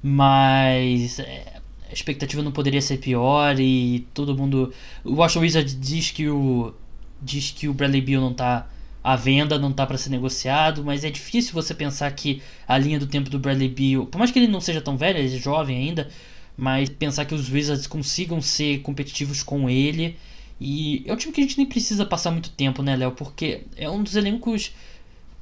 mas 0.00 1.18
é, 1.18 1.60
a 1.90 1.92
expectativa 1.92 2.42
não 2.42 2.52
poderia 2.52 2.80
ser 2.80 2.98
pior 2.98 3.58
e 3.58 4.06
todo 4.14 4.36
mundo. 4.36 4.72
O 5.02 5.14
Washington 5.14 5.40
Wizards 5.40 5.78
diz 5.80 6.10
que 6.12 6.28
o 6.28 6.72
diz 7.20 7.50
que 7.50 7.68
o 7.68 7.74
Bradley 7.74 8.02
Beal 8.02 8.20
não 8.20 8.32
está 8.32 8.68
à 9.02 9.16
venda, 9.16 9.58
não 9.58 9.70
está 9.70 9.86
para 9.86 9.98
ser 9.98 10.10
negociado, 10.10 10.84
mas 10.84 11.04
é 11.04 11.10
difícil 11.10 11.52
você 11.52 11.74
pensar 11.74 12.10
que 12.12 12.42
a 12.66 12.76
linha 12.78 12.98
do 12.98 13.06
tempo 13.06 13.30
do 13.30 13.38
Bradley 13.38 13.68
Beal, 13.68 14.06
por 14.06 14.18
mais 14.18 14.30
que 14.30 14.38
ele 14.38 14.48
não 14.48 14.60
seja 14.60 14.80
tão 14.80 14.96
velho, 14.96 15.18
ele 15.18 15.34
é 15.34 15.38
jovem 15.38 15.76
ainda, 15.76 16.08
mas 16.56 16.88
pensar 16.88 17.24
que 17.24 17.34
os 17.34 17.50
Wizards 17.50 17.86
consigam 17.86 18.40
ser 18.40 18.80
competitivos 18.80 19.42
com 19.42 19.68
ele. 19.68 20.16
E 20.60 21.02
é 21.06 21.12
um 21.12 21.16
time 21.16 21.32
que 21.32 21.40
a 21.40 21.44
gente 21.44 21.58
nem 21.58 21.66
precisa 21.66 22.06
passar 22.06 22.30
muito 22.30 22.50
tempo, 22.50 22.82
né, 22.82 22.94
Léo? 22.96 23.12
Porque 23.12 23.62
é 23.76 23.90
um 23.90 24.02
dos 24.02 24.14
elencos. 24.14 24.72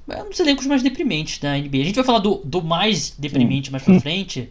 É 0.08 0.22
um 0.22 0.28
dos 0.28 0.40
elencos 0.40 0.66
mais 0.66 0.82
deprimentes 0.82 1.38
da 1.38 1.56
NBA. 1.56 1.78
A 1.78 1.84
gente 1.84 1.94
vai 1.94 2.04
falar 2.04 2.18
do, 2.18 2.40
do 2.44 2.62
mais 2.62 3.14
deprimente 3.18 3.70
mais 3.70 3.84
pra 3.84 4.00
frente, 4.00 4.50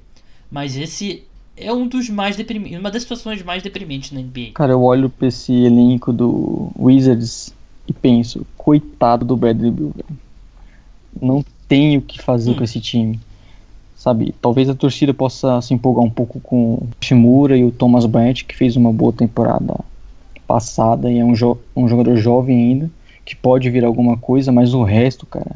mas 0.50 0.78
esse 0.78 1.24
é 1.58 1.72
um 1.72 1.88
dos 1.88 2.10
mais 2.10 2.36
deprimentes. 2.36 2.80
Uma 2.80 2.92
das 2.92 3.02
situações 3.04 3.44
mais 3.44 3.62
deprimentes 3.62 4.12
na 4.12 4.22
NBA. 4.22 4.52
Cara, 4.54 4.74
eu 4.74 4.82
olho 4.82 5.10
pra 5.10 5.28
esse 5.28 5.54
elenco 5.54 6.14
do 6.14 6.72
Wizards 6.80 7.54
e 7.88 7.94
penso, 7.94 8.46
coitado 8.58 9.26
do 9.26 9.36
Bradley 9.36 9.72
Beal, 9.72 9.92
Não 11.22 11.44
tem 11.68 11.98
o 11.98 12.02
que 12.02 12.22
fazer 12.22 12.52
hum. 12.52 12.56
com 12.56 12.64
esse 12.64 12.80
time 12.80 13.20
sabe? 14.02 14.34
Talvez 14.42 14.68
a 14.68 14.74
torcida 14.74 15.14
possa 15.14 15.62
se 15.62 15.76
empolgar 15.76 16.04
um 16.04 16.10
pouco 16.10 16.40
com 16.40 16.74
o 16.74 16.90
Shimura 17.00 17.56
e 17.56 17.64
o 17.64 17.72
Thomas 17.72 18.08
Bryant, 18.08 18.44
que 18.48 18.56
fez 18.56 18.76
uma 18.76 18.92
boa 18.92 19.14
temporada 19.14 19.76
passada 20.48 21.12
e 21.12 21.20
é 21.20 21.24
um, 21.24 21.36
jo 21.36 21.56
um 21.76 21.88
jogador 21.88 22.18
jovem 22.18 22.58
ainda, 22.58 22.90
que 23.26 23.36
pode 23.36 23.70
vir 23.70 23.86
alguma 23.86 24.18
coisa, 24.18 24.52
mas 24.52 24.74
o 24.74 24.84
resto, 24.84 25.26
cara. 25.26 25.56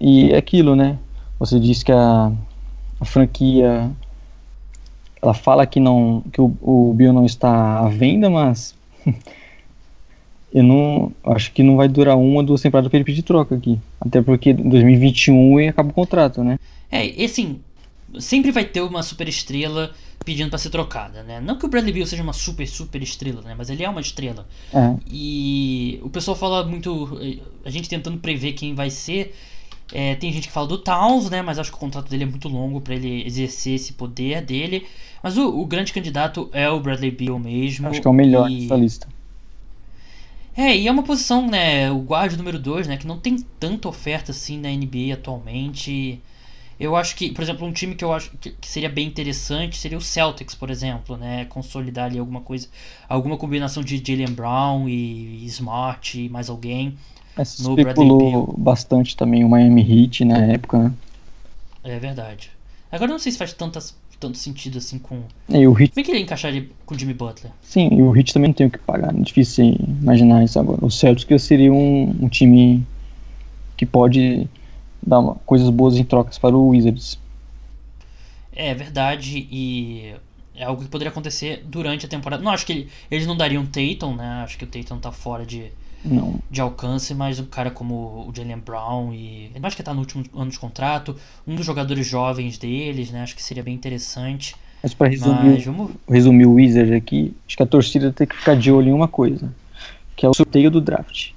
E 0.00 0.30
é 0.32 0.36
aquilo, 0.36 0.76
né? 0.76 0.98
Você 1.38 1.58
disse 1.58 1.84
que 1.84 1.92
a, 1.92 2.32
a 3.00 3.04
franquia 3.04 3.90
ela 5.20 5.34
fala 5.34 5.66
que 5.66 5.80
não 5.80 6.22
que 6.32 6.40
o, 6.40 6.54
o 6.60 6.94
Bill 6.94 7.12
não 7.12 7.24
está 7.24 7.80
à 7.80 7.88
venda, 7.88 8.30
mas 8.30 8.74
eu 10.52 10.62
não 10.62 11.12
acho 11.24 11.52
que 11.52 11.62
não 11.62 11.76
vai 11.76 11.88
durar 11.88 12.16
uma 12.16 12.42
duas 12.42 12.60
temporadas 12.60 12.90
para 12.90 12.98
ele 12.98 13.04
pedir 13.04 13.22
troca 13.22 13.54
aqui. 13.54 13.78
Até 14.00 14.22
porque 14.22 14.50
em 14.50 14.68
2021 14.68 15.60
e 15.60 15.68
acaba 15.68 15.90
o 15.90 15.94
contrato, 15.94 16.44
né? 16.44 16.58
É, 16.90 17.06
e 17.06 17.24
assim, 17.24 17.58
sempre 18.18 18.50
vai 18.50 18.64
ter 18.64 18.80
uma 18.80 19.02
super 19.02 19.28
estrela 19.28 19.92
pedindo 20.24 20.50
para 20.50 20.58
ser 20.58 20.70
trocada, 20.70 21.22
né? 21.22 21.40
Não 21.40 21.56
que 21.56 21.64
o 21.64 21.68
Bradley 21.68 21.92
Beal 21.92 22.06
seja 22.06 22.22
uma 22.22 22.32
super, 22.32 22.66
super 22.66 23.02
estrela, 23.02 23.42
né? 23.42 23.54
Mas 23.56 23.70
ele 23.70 23.84
é 23.84 23.88
uma 23.88 24.00
estrela. 24.00 24.46
É. 24.72 24.96
E 25.08 26.00
o 26.02 26.10
pessoal 26.10 26.36
fala 26.36 26.64
muito. 26.64 27.18
A 27.64 27.70
gente 27.70 27.88
tentando 27.88 28.18
prever 28.18 28.52
quem 28.52 28.74
vai 28.74 28.90
ser. 28.90 29.34
É, 29.92 30.16
tem 30.16 30.32
gente 30.32 30.48
que 30.48 30.52
fala 30.52 30.66
do 30.66 30.78
Towns, 30.78 31.30
né? 31.30 31.42
Mas 31.42 31.58
acho 31.58 31.70
que 31.70 31.76
o 31.76 31.80
contrato 31.80 32.08
dele 32.10 32.24
é 32.24 32.26
muito 32.26 32.48
longo 32.48 32.80
para 32.80 32.94
ele 32.94 33.24
exercer 33.24 33.74
esse 33.74 33.92
poder 33.92 34.42
dele. 34.42 34.84
Mas 35.22 35.36
o, 35.36 35.48
o, 35.48 35.64
grande 35.64 35.92
candidato 35.92 36.50
é 36.52 36.68
o 36.68 36.80
Bradley 36.80 37.12
Beal 37.12 37.38
mesmo. 37.38 37.88
Acho 37.88 38.00
que 38.00 38.06
é 38.06 38.10
o 38.10 38.14
melhor 38.14 38.50
e... 38.50 38.62
dessa 38.62 38.76
lista. 38.76 39.08
É, 40.56 40.74
e 40.74 40.88
é 40.88 40.90
uma 40.90 41.02
posição, 41.02 41.46
né, 41.46 41.90
o 41.90 41.98
guarda 41.98 42.34
número 42.34 42.58
2, 42.58 42.88
né, 42.88 42.96
que 42.96 43.06
não 43.06 43.18
tem 43.18 43.36
tanta 43.60 43.88
oferta 43.88 44.30
assim 44.30 44.58
na 44.58 44.70
NBA 44.70 45.12
atualmente. 45.12 46.18
Eu 46.78 46.94
acho 46.94 47.16
que, 47.16 47.30
por 47.32 47.42
exemplo, 47.42 47.66
um 47.66 47.72
time 47.72 47.94
que 47.94 48.04
eu 48.04 48.12
acho 48.12 48.30
que, 48.38 48.54
seria 48.62 48.90
bem 48.90 49.06
interessante 49.06 49.78
seria 49.78 49.96
o 49.96 50.00
Celtics, 50.00 50.54
por 50.54 50.70
exemplo, 50.70 51.16
né, 51.16 51.46
consolidar 51.46 52.06
ali 52.06 52.18
alguma 52.18 52.42
coisa, 52.42 52.68
alguma 53.08 53.38
combinação 53.38 53.82
de 53.82 53.96
Jalen 53.96 54.34
Brown 54.34 54.88
e, 54.88 55.44
Smart 55.46 56.20
e 56.20 56.28
mais 56.28 56.50
alguém. 56.50 56.96
É, 57.36 57.44
se 57.44 57.62
no 57.62 57.78
especulou 57.78 58.54
bastante 58.58 59.16
também 59.16 59.42
o 59.44 59.48
Miami 59.48 59.80
Heat 59.80 60.24
na 60.24 60.38
época, 60.38 60.78
né? 60.78 60.92
É 61.82 61.98
verdade. 61.98 62.50
Agora 62.90 63.10
eu 63.10 63.14
não 63.14 63.18
sei 63.18 63.32
se 63.32 63.38
faz 63.38 63.52
tantas 63.52 63.94
tanto 64.18 64.38
sentido 64.38 64.78
assim 64.78 64.98
com. 64.98 65.20
E 65.48 65.66
o 65.66 65.72
Hit... 65.72 65.92
Como 65.92 66.00
é 66.00 66.04
que 66.04 66.10
ele 66.10 66.20
encaixaria 66.20 66.66
com 66.84 66.94
o 66.94 66.98
Jimmy 66.98 67.14
Butler? 67.14 67.52
Sim, 67.62 67.90
e 67.92 68.02
o 68.02 68.10
Hit 68.10 68.32
também 68.32 68.48
não 68.48 68.54
tem 68.54 68.66
o 68.66 68.70
que 68.70 68.78
pagar. 68.78 69.14
É 69.14 69.20
difícil 69.20 69.76
imaginar 70.02 70.42
isso 70.42 70.58
agora. 70.58 70.84
O 70.84 70.90
Celtics 70.90 71.42
seria 71.42 71.72
um, 71.72 72.16
um 72.20 72.28
time 72.28 72.84
que 73.76 73.84
pode 73.84 74.48
dar 75.06 75.20
uma, 75.20 75.36
coisas 75.46 75.70
boas 75.70 75.96
em 75.96 76.04
trocas 76.04 76.36
para 76.38 76.56
o 76.56 76.68
Wizards. 76.68 77.18
É 78.52 78.74
verdade, 78.74 79.46
e 79.50 80.14
é 80.54 80.64
algo 80.64 80.82
que 80.82 80.88
poderia 80.88 81.10
acontecer 81.10 81.62
durante 81.66 82.06
a 82.06 82.08
temporada. 82.08 82.42
Não 82.42 82.50
acho 82.50 82.64
que 82.64 82.72
ele, 82.72 82.88
eles 83.10 83.26
não 83.26 83.36
dariam 83.36 83.64
Tatum, 83.66 84.16
né? 84.16 84.42
Acho 84.42 84.56
que 84.58 84.64
o 84.64 84.66
Tatum 84.66 84.98
tá 84.98 85.12
fora 85.12 85.44
de, 85.44 85.70
Não. 86.02 86.36
de 86.50 86.60
alcance, 86.60 87.14
mas 87.14 87.38
um 87.38 87.44
cara 87.44 87.70
como 87.70 87.94
o 88.28 88.32
Jalen 88.34 88.58
Brown 88.58 89.12
e. 89.12 89.50
Ele 89.54 89.66
acho 89.66 89.76
que 89.76 89.82
tá 89.82 89.92
no 89.92 90.00
último 90.00 90.24
ano 90.34 90.50
de 90.50 90.58
contrato, 90.58 91.14
um 91.46 91.54
dos 91.54 91.66
jogadores 91.66 92.06
jovens 92.06 92.56
deles, 92.56 93.10
né? 93.10 93.22
Acho 93.22 93.36
que 93.36 93.42
seria 93.42 93.62
bem 93.62 93.74
interessante. 93.74 94.56
Mas 94.82 94.94
para 94.94 95.08
resumir, 95.08 95.54
Mas 95.54 95.64
vamos. 95.64 95.90
resumir 96.08 96.46
o 96.46 96.54
Wizard 96.54 96.94
aqui, 96.94 97.34
acho 97.46 97.56
que 97.56 97.62
a 97.62 97.66
torcida 97.66 98.12
tem 98.12 98.26
que 98.26 98.36
ficar 98.36 98.56
de 98.56 98.70
olho 98.72 98.88
em 98.88 98.92
uma 98.92 99.08
coisa, 99.08 99.52
que 100.14 100.24
é 100.24 100.28
o 100.28 100.34
sorteio 100.34 100.70
do 100.70 100.80
draft. 100.80 101.32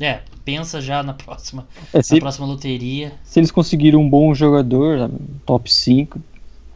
É, 0.00 0.20
pensa 0.44 0.80
já 0.80 1.02
na 1.02 1.12
próxima, 1.14 1.66
É, 1.92 2.02
se, 2.02 2.14
na 2.14 2.20
próxima 2.20 2.46
loteria. 2.46 3.12
se 3.24 3.38
eles 3.40 3.50
conseguirem 3.50 3.98
um 3.98 4.08
bom 4.08 4.34
jogador, 4.34 4.98
sabe, 4.98 5.14
top 5.46 5.72
5, 5.72 6.20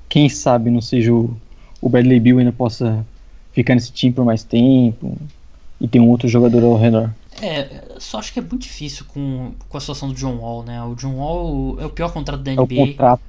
quem 0.08 0.28
sabe 0.28 0.70
não 0.70 0.80
seja 0.80 1.12
o, 1.12 1.36
o 1.80 1.88
Bradley 1.88 2.20
Bill 2.20 2.38
ainda 2.38 2.52
possa 2.52 3.04
ficar 3.52 3.74
nesse 3.74 3.92
time 3.92 4.12
por 4.12 4.24
mais 4.24 4.44
tempo 4.44 5.16
e 5.80 5.88
ter 5.88 5.98
um 6.00 6.08
outro 6.08 6.28
jogador 6.28 6.62
ao 6.62 6.76
redor. 6.76 7.10
É, 7.42 7.68
só 7.98 8.18
acho 8.18 8.32
que 8.32 8.38
é 8.38 8.42
muito 8.42 8.58
difícil 8.62 9.04
com, 9.08 9.52
com 9.68 9.76
a 9.76 9.80
situação 9.80 10.08
do 10.08 10.14
John 10.14 10.36
Wall, 10.36 10.62
né? 10.62 10.82
O 10.82 10.94
John 10.94 11.16
Wall 11.16 11.76
é 11.80 11.86
o 11.86 11.90
pior 11.90 12.10
contrato 12.12 12.40
da 12.42 12.52
É 12.52 12.60
o 12.60 12.64
NBA. 12.64 12.86
contrato. 12.86 13.22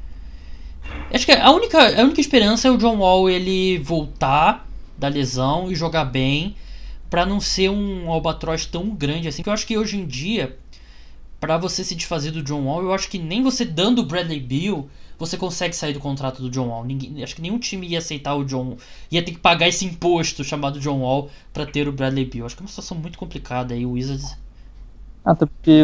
Acho 1.14 1.26
que 1.26 1.32
a 1.32 1.52
única, 1.52 1.78
a 2.02 2.04
única 2.04 2.22
esperança 2.22 2.68
é 2.68 2.72
o 2.72 2.78
John 2.78 2.98
Wall 2.98 3.30
ele 3.30 3.78
voltar 3.80 4.68
da 4.98 5.08
lesão 5.08 5.72
e 5.72 5.76
jogar 5.76 6.06
bem 6.06 6.56
pra 7.10 7.26
não 7.26 7.40
ser 7.40 7.70
um 7.70 8.12
albatroz 8.12 8.66
tão 8.66 8.90
grande 8.90 9.28
assim. 9.28 9.44
Que 9.44 9.50
eu 9.50 9.54
acho 9.54 9.66
que 9.68 9.78
hoje 9.78 9.98
em 9.98 10.06
dia, 10.06 10.58
pra 11.40 11.58
você 11.58 11.84
se 11.84 11.96
desfazer 11.96 12.32
do 12.32 12.44
John 12.44 12.66
Wall, 12.66 12.84
eu 12.84 12.94
acho 12.94 13.10
que 13.10 13.18
nem 13.18 13.42
você 13.42 13.66
dando 13.66 14.00
o 14.00 14.06
Bradley 14.06 14.40
Bill 14.40 14.90
você 15.20 15.36
consegue 15.36 15.76
sair 15.76 15.94
do 15.94 16.00
contrato 16.00 16.42
do 16.42 16.50
John 16.50 16.68
Wall. 16.68 16.86
Ninguém, 16.86 17.24
acho 17.24 17.36
que 17.36 17.42
nenhum 17.42 17.58
time 17.58 17.88
ia 17.88 17.98
aceitar 17.98 18.36
o 18.36 18.46
John, 18.46 18.78
ia 19.12 19.24
ter 19.24 19.32
que 19.32 19.40
pagar 19.40 19.68
esse 19.68 19.86
imposto 19.86 20.44
chamado 20.44 20.80
John 20.80 21.00
Wall 21.00 21.30
pra 21.52 21.66
ter 21.66 21.88
o 21.88 21.92
Bradley 21.92 22.26
Bill. 22.26 22.46
Acho 22.46 22.56
que 22.56 22.62
é 22.62 22.66
uma 22.66 22.70
situação 22.70 22.98
muito 22.98 23.18
complicada 23.18 23.74
aí. 23.74 23.86
O 23.86 23.92
Wizards 23.92 24.38
Até 25.26 25.46
porque 25.46 25.84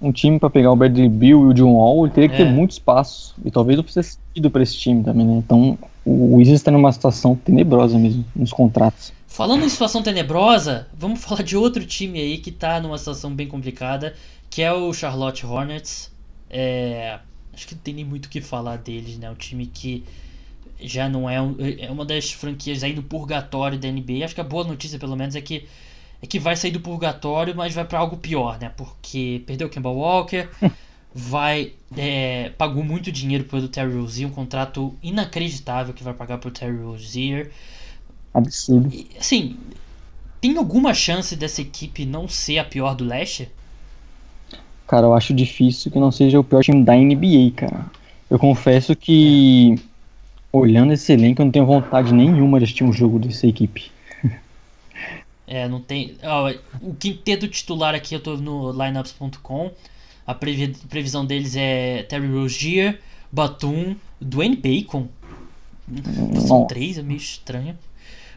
um 0.00 0.12
time 0.12 0.38
pra 0.38 0.50
pegar 0.50 0.70
o 0.70 0.76
Bradley 0.76 1.08
Bill 1.08 1.46
e 1.46 1.46
o 1.46 1.54
John 1.54 1.72
Wall 1.72 2.04
ele 2.04 2.14
teria 2.14 2.28
que 2.28 2.34
É. 2.34 2.44
ter 2.44 2.50
muito 2.50 2.72
espaço. 2.72 3.34
E 3.44 3.50
talvez 3.50 3.76
não 3.76 3.84
precise 3.84 4.18
ido 4.34 4.50
pra 4.50 4.62
esse 4.62 4.76
time 4.76 5.02
também, 5.02 5.26
né? 5.26 5.34
Então 5.38 5.78
o 6.04 6.36
Wizards 6.36 6.60
está 6.60 6.70
numa 6.70 6.92
situação 6.92 7.34
tenebrosa 7.34 7.98
mesmo 7.98 8.24
nos 8.34 8.52
contratos. 8.52 9.12
Falando 9.36 9.66
em 9.66 9.68
situação 9.68 10.02
tenebrosa, 10.02 10.88
vamos 10.94 11.20
falar 11.22 11.42
de 11.42 11.58
outro 11.58 11.84
time 11.84 12.18
aí 12.18 12.38
que 12.38 12.50
tá 12.50 12.80
numa 12.80 12.96
situação 12.96 13.34
bem 13.34 13.46
complicada, 13.46 14.14
que 14.48 14.62
é 14.62 14.72
o 14.72 14.94
Charlotte 14.94 15.44
Hornets. 15.44 16.10
É, 16.48 17.18
acho 17.52 17.66
que 17.66 17.74
não 17.74 17.82
tem 17.82 17.92
nem 17.92 18.04
muito 18.04 18.24
o 18.26 18.28
que 18.30 18.40
falar 18.40 18.78
deles, 18.78 19.18
né? 19.18 19.30
Um 19.30 19.34
time 19.34 19.66
que 19.66 20.02
já 20.80 21.06
não 21.06 21.28
é, 21.28 21.40
um- 21.42 21.56
é 21.78 21.90
uma 21.90 22.04
das 22.06 22.32
franquias 22.32 22.82
aí 22.82 22.94
do 22.94 23.02
purgatório 23.02 23.78
da 23.78 23.88
NBA. 23.88 24.24
Acho 24.24 24.34
que 24.34 24.40
a 24.40 24.44
boa 24.44 24.64
notícia, 24.64 24.98
pelo 24.98 25.16
menos, 25.16 25.36
é 25.36 25.42
que 25.42 25.66
é 26.22 26.26
que 26.26 26.38
vai 26.38 26.56
sair 26.56 26.70
do 26.70 26.80
purgatório, 26.80 27.54
mas 27.54 27.74
vai 27.74 27.84
pra 27.84 27.98
algo 27.98 28.16
pior, 28.16 28.58
né? 28.58 28.70
Porque 28.74 29.42
perdeu 29.46 29.66
o 29.66 29.70
Kemba 29.70 29.90
Walker, 29.90 30.48
vai 31.14 31.74
é, 31.96 32.50
pagou 32.56 32.82
muito 32.82 33.12
dinheiro 33.12 33.44
pelo 33.44 33.68
Terry 33.68 33.92
Rozier, 33.94 34.28
um 34.28 34.32
contrato 34.32 34.96
inacreditável 35.02 35.92
que 35.92 36.02
vai 36.02 36.14
pagar 36.14 36.38
pro 36.38 36.50
Terry 36.50 36.78
Rozier. 36.78 37.50
Absurdo. 38.36 38.88
E, 38.90 39.08
Assim, 39.18 39.56
tem 40.40 40.56
alguma 40.58 40.94
chance 40.94 41.36
dessa 41.36 41.62
equipe 41.62 42.06
não 42.06 42.28
ser 42.28 42.58
a 42.58 42.64
pior 42.64 42.94
do 42.94 43.04
leste? 43.04 43.50
Cara, 44.86 45.06
eu 45.06 45.14
acho 45.14 45.34
difícil 45.34 45.90
que 45.90 45.98
não 45.98 46.12
seja 46.12 46.38
o 46.38 46.44
pior 46.44 46.62
time 46.62 46.84
da 46.84 46.94
NBA, 46.94 47.50
cara. 47.56 47.86
Eu 48.30 48.38
confesso 48.38 48.94
que, 48.94 49.74
olhando 50.52 50.92
esse 50.92 51.12
elenco, 51.12 51.42
eu 51.42 51.46
não 51.46 51.52
tenho 51.52 51.66
vontade 51.66 52.12
nenhuma 52.14 52.58
de 52.58 52.64
assistir 52.64 52.84
um 52.84 52.92
jogo 52.92 53.18
dessa 53.18 53.46
equipe. 53.46 53.90
É, 55.46 55.68
não 55.68 55.80
tem. 55.80 56.16
ó, 56.24 56.52
o 56.82 56.94
quinteto 56.94 57.46
titular 57.46 57.94
aqui 57.94 58.14
eu 58.14 58.20
tô 58.20 58.36
no 58.36 58.72
lineups.com. 58.72 59.70
A 60.26 60.34
previ- 60.34 60.76
previsão 60.88 61.24
deles 61.24 61.54
é 61.54 62.02
Terry 62.02 62.26
Rozier, 62.26 63.00
Batum, 63.30 63.94
Dwayne 64.20 64.56
Bacon. 64.56 65.06
São 66.46 66.66
três, 66.66 66.98
é 66.98 67.02
meio 67.02 67.18
estranho. 67.18 67.78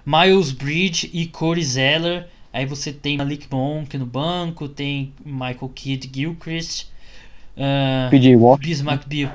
Miles 0.10 0.52
Bridge 0.52 1.10
e 1.14 1.28
Corey 1.28 1.64
Zeller. 1.64 2.28
Aí 2.52 2.66
você 2.66 2.92
tem 2.92 3.18
Malik 3.18 3.48
Monk 3.52 3.98
no 3.98 4.06
banco, 4.06 4.68
tem 4.68 5.14
Michael 5.24 5.70
Kidd 5.76 6.10
Gilchrist. 6.14 6.88
ah, 7.58 8.10
PJ 8.10 8.36
Bi- 9.08 9.30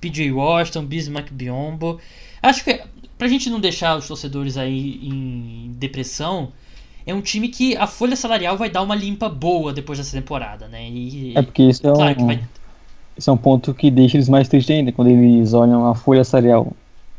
PJ 0.00 0.30
Washington, 0.32 0.84
Bismack 0.86 1.32
Biombo. 1.32 2.00
Acho 2.42 2.64
que 2.64 2.80
pra 3.18 3.28
gente 3.28 3.48
não 3.50 3.60
deixar 3.60 3.96
os 3.96 4.06
torcedores 4.08 4.56
aí 4.56 4.98
em 5.06 5.72
depressão, 5.78 6.52
é 7.06 7.14
um 7.14 7.20
time 7.20 7.48
que 7.48 7.76
a 7.76 7.86
folha 7.86 8.16
salarial 8.16 8.56
vai 8.56 8.70
dar 8.70 8.82
uma 8.82 8.94
limpa 8.94 9.28
boa 9.28 9.72
depois 9.72 9.98
dessa 9.98 10.16
temporada, 10.16 10.68
né? 10.68 10.88
E 10.88 11.34
É 11.34 11.42
porque 11.42 11.62
isso 11.62 11.86
é, 11.86 11.92
claro 11.92 12.16
um, 12.18 12.26
vai 12.26 12.40
esse 13.16 13.28
é 13.28 13.32
um 13.32 13.36
ponto 13.36 13.74
que 13.74 13.90
deixa 13.90 14.16
eles 14.16 14.28
mais 14.28 14.48
tristes 14.48 14.74
ainda. 14.76 14.92
Quando 14.92 15.08
eles 15.08 15.54
olham 15.54 15.86
a 15.86 15.94
folha 15.94 16.24
salarial 16.24 16.72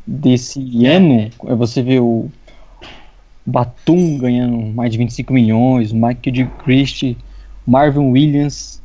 desse 0.06 0.60
É, 0.84 0.96
ano, 0.96 1.30
é 1.46 1.54
você 1.54 1.82
vê 1.82 2.00
o 2.00 2.30
Batum 3.46 4.18
ganhando 4.18 4.56
mais 4.74 4.90
de 4.90 4.98
25 4.98 5.32
milhões, 5.32 5.92
Mike 5.92 6.30
de 6.30 6.46
Christie, 6.64 7.16
Marvin 7.66 8.10
Williams, 8.10 8.80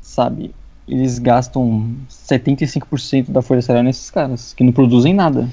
sabe? 0.00 0.54
Eles 0.86 1.18
gastam 1.18 1.96
75% 2.10 3.30
da 3.30 3.42
folha 3.42 3.62
salarial 3.62 3.84
nesses 3.84 4.10
caras, 4.10 4.52
que 4.52 4.62
não 4.62 4.72
produzem 4.72 5.14
nada. 5.14 5.48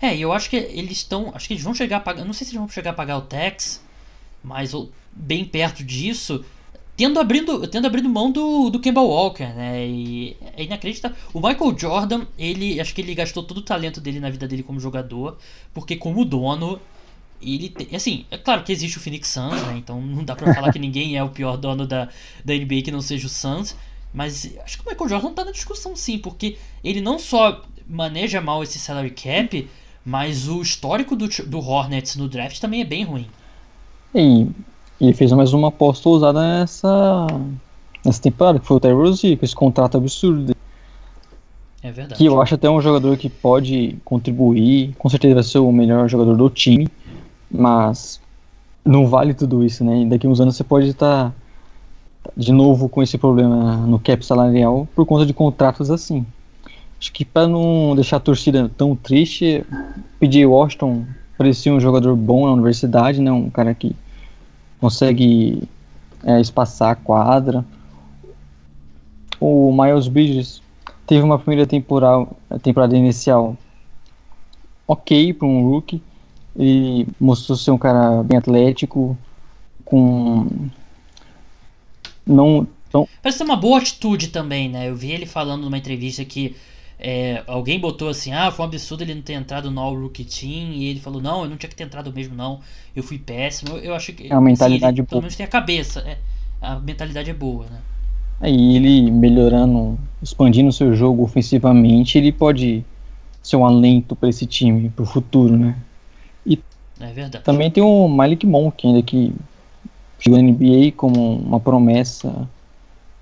É, 0.00 0.16
eu 0.16 0.32
acho 0.32 0.48
que 0.48 0.56
eles 0.56 0.98
estão. 0.98 1.30
Acho 1.34 1.46
que 1.46 1.54
eles 1.54 1.64
vão 1.64 1.74
chegar 1.74 1.98
a 1.98 2.00
pagar. 2.00 2.24
Não 2.24 2.32
sei 2.32 2.46
se 2.46 2.52
eles 2.52 2.60
vão 2.60 2.68
chegar 2.68 2.90
a 2.90 2.94
pagar 2.94 3.18
o 3.18 3.22
tax, 3.22 3.82
mas 4.42 4.72
bem 5.12 5.44
perto 5.44 5.84
disso. 5.84 6.44
Tendo 6.96 7.18
abrindo, 7.18 7.66
tendo 7.66 7.86
abrido 7.86 8.08
mão 8.08 8.30
do, 8.30 8.70
do 8.70 8.80
Kemba 8.80 9.00
Walker, 9.00 9.54
né? 9.54 9.86
E 9.86 10.36
é 10.56 10.64
inacreditável. 10.64 11.16
O 11.34 11.40
Michael 11.40 11.78
Jordan, 11.78 12.26
ele. 12.38 12.80
Acho 12.80 12.94
que 12.94 13.02
ele 13.02 13.14
gastou 13.14 13.42
todo 13.42 13.58
o 13.58 13.62
talento 13.62 14.00
dele 14.00 14.20
na 14.20 14.30
vida 14.30 14.48
dele 14.48 14.62
como 14.62 14.80
jogador. 14.80 15.36
Porque 15.74 15.96
como 15.96 16.24
dono. 16.24 16.80
Ele 17.42 17.68
tem, 17.68 17.96
assim, 17.96 18.26
é 18.30 18.36
claro 18.36 18.62
que 18.62 18.72
existe 18.72 18.98
o 18.98 19.00
Phoenix 19.00 19.28
Suns, 19.28 19.62
né? 19.62 19.76
Então 19.76 20.00
não 20.00 20.24
dá 20.24 20.36
pra 20.36 20.54
falar 20.54 20.72
que 20.72 20.78
ninguém 20.78 21.16
é 21.16 21.24
o 21.24 21.30
pior 21.30 21.56
dono 21.56 21.86
da, 21.86 22.08
da 22.44 22.54
NBA 22.54 22.82
que 22.82 22.90
não 22.90 23.00
seja 23.00 23.26
o 23.26 23.30
Suns. 23.30 23.76
Mas 24.12 24.50
acho 24.64 24.78
que 24.78 24.86
o 24.86 24.90
Michael 24.90 25.08
Jordan 25.08 25.32
tá 25.32 25.44
na 25.44 25.52
discussão 25.52 25.94
sim, 25.94 26.18
porque 26.18 26.58
ele 26.82 27.00
não 27.00 27.18
só 27.18 27.62
maneja 27.88 28.40
mal 28.40 28.62
esse 28.62 28.78
salary 28.78 29.10
cap, 29.10 29.68
mas 30.04 30.48
o 30.48 30.60
histórico 30.60 31.14
do, 31.14 31.28
do 31.46 31.58
Hornets 31.58 32.16
no 32.16 32.28
draft 32.28 32.58
também 32.60 32.80
é 32.80 32.84
bem 32.84 33.04
ruim. 33.04 33.26
E, 34.14 34.48
ele 35.00 35.14
fez 35.14 35.32
mais 35.32 35.52
uma 35.52 35.68
aposta 35.68 36.08
ousada 36.08 36.40
nessa, 36.40 37.26
nessa 38.04 38.20
temporada, 38.20 38.58
que 38.58 38.66
foi 38.66 38.76
o 38.76 38.96
Rozier, 38.96 39.38
com 39.38 39.44
esse 39.44 39.54
contrato 39.54 39.96
absurdo. 39.96 40.54
É 41.82 41.90
verdade. 41.90 42.18
Que 42.18 42.26
eu 42.26 42.40
acho 42.42 42.54
até 42.54 42.68
um 42.68 42.80
jogador 42.80 43.16
que 43.16 43.30
pode 43.30 43.96
contribuir, 44.04 44.94
com 44.98 45.08
certeza 45.08 45.34
vai 45.34 45.42
ser 45.42 45.58
o 45.58 45.72
melhor 45.72 46.08
jogador 46.08 46.36
do 46.36 46.50
time, 46.50 46.88
mas 47.50 48.20
não 48.84 49.06
vale 49.06 49.34
tudo 49.34 49.64
isso, 49.64 49.84
né? 49.84 50.02
E 50.02 50.06
daqui 50.06 50.26
uns 50.26 50.40
anos 50.40 50.56
você 50.56 50.64
pode 50.64 50.88
estar 50.88 51.34
de 52.36 52.52
novo 52.52 52.88
com 52.88 53.02
esse 53.02 53.18
problema 53.18 53.76
no 53.86 53.98
cap 53.98 54.24
salarial 54.24 54.86
por 54.94 55.06
conta 55.06 55.26
de 55.26 55.32
contratos 55.32 55.90
assim. 55.90 56.24
Acho 56.98 57.12
que 57.12 57.24
para 57.24 57.48
não 57.48 57.94
deixar 57.94 58.18
a 58.18 58.20
torcida 58.20 58.70
tão 58.76 58.94
triste, 58.94 59.64
PJ 60.18 60.44
Washington 60.44 61.06
parecia 61.36 61.72
um 61.72 61.80
jogador 61.80 62.14
bom 62.14 62.46
na 62.46 62.52
universidade, 62.52 63.20
né? 63.20 63.32
Um 63.32 63.48
cara 63.48 63.74
que 63.74 63.96
consegue 64.78 65.62
é, 66.22 66.40
espaçar 66.40 66.90
a 66.90 66.94
quadra. 66.94 67.64
O 69.40 69.72
Miles 69.72 70.08
Bridges 70.08 70.62
teve 71.06 71.22
uma 71.22 71.38
primeira 71.38 71.66
temporada, 71.66 72.26
temporada 72.62 72.94
inicial 72.96 73.56
ok 74.86 75.32
para 75.32 75.48
um 75.48 75.70
rookie. 75.70 76.02
Ele 76.56 77.06
mostrou 77.20 77.56
ser 77.56 77.70
um 77.70 77.78
cara 77.78 78.22
bem 78.22 78.38
atlético, 78.38 79.16
com 79.84 80.46
não 82.26 82.66
tão 82.90 83.08
Parece 83.22 83.38
ter 83.38 83.44
uma 83.44 83.56
boa 83.56 83.78
atitude 83.78 84.28
também, 84.28 84.68
né? 84.68 84.88
Eu 84.88 84.96
vi 84.96 85.12
ele 85.12 85.26
falando 85.26 85.62
numa 85.62 85.78
entrevista 85.78 86.24
que 86.24 86.56
é, 86.98 87.42
alguém 87.46 87.80
botou 87.80 88.08
assim, 88.08 88.32
ah, 88.32 88.50
foi 88.50 88.64
um 88.64 88.68
absurdo 88.68 89.02
ele 89.02 89.14
não 89.14 89.22
ter 89.22 89.32
entrado 89.32 89.70
no 89.70 89.80
All 89.80 89.98
Rookie 89.98 90.24
Team, 90.24 90.72
e 90.72 90.84
ele 90.84 91.00
falou, 91.00 91.20
não, 91.22 91.44
eu 91.44 91.50
não 91.50 91.56
tinha 91.56 91.70
que 91.70 91.76
ter 91.76 91.84
entrado 91.84 92.12
mesmo, 92.12 92.34
não. 92.34 92.60
Eu 92.94 93.02
fui 93.02 93.18
péssimo. 93.18 93.76
Eu, 93.76 93.84
eu 93.84 93.94
acho 93.94 94.12
que. 94.12 94.30
É 94.30 94.34
uma 94.34 94.42
mentalidade 94.42 95.00
ele, 95.00 95.06
Pelo 95.06 95.20
boa. 95.20 95.22
menos 95.22 95.36
tem 95.36 95.46
a 95.46 95.48
cabeça. 95.48 96.00
é, 96.00 96.18
a 96.60 96.78
mentalidade 96.78 97.30
é 97.30 97.34
boa, 97.34 97.64
né? 97.66 97.78
Aí 98.40 98.76
ele 98.76 99.10
melhorando, 99.10 99.98
expandindo 100.22 100.72
seu 100.72 100.94
jogo 100.94 101.22
ofensivamente, 101.22 102.18
ele 102.18 102.32
pode 102.32 102.84
ser 103.42 103.56
um 103.56 103.64
alento 103.64 104.14
para 104.14 104.28
esse 104.28 104.46
time 104.46 104.90
pro 104.90 105.04
futuro, 105.04 105.56
né? 105.56 105.76
É 107.00 107.12
verdade. 107.12 107.44
Também 107.44 107.70
tem 107.70 107.82
o 107.82 108.08
Malik 108.08 108.46
Monk 108.46 108.86
ainda 108.86 109.02
que 109.02 109.32
chegou 110.18 110.40
na 110.40 110.48
NBA 110.48 110.92
como 110.96 111.36
uma 111.36 111.58
promessa 111.58 112.48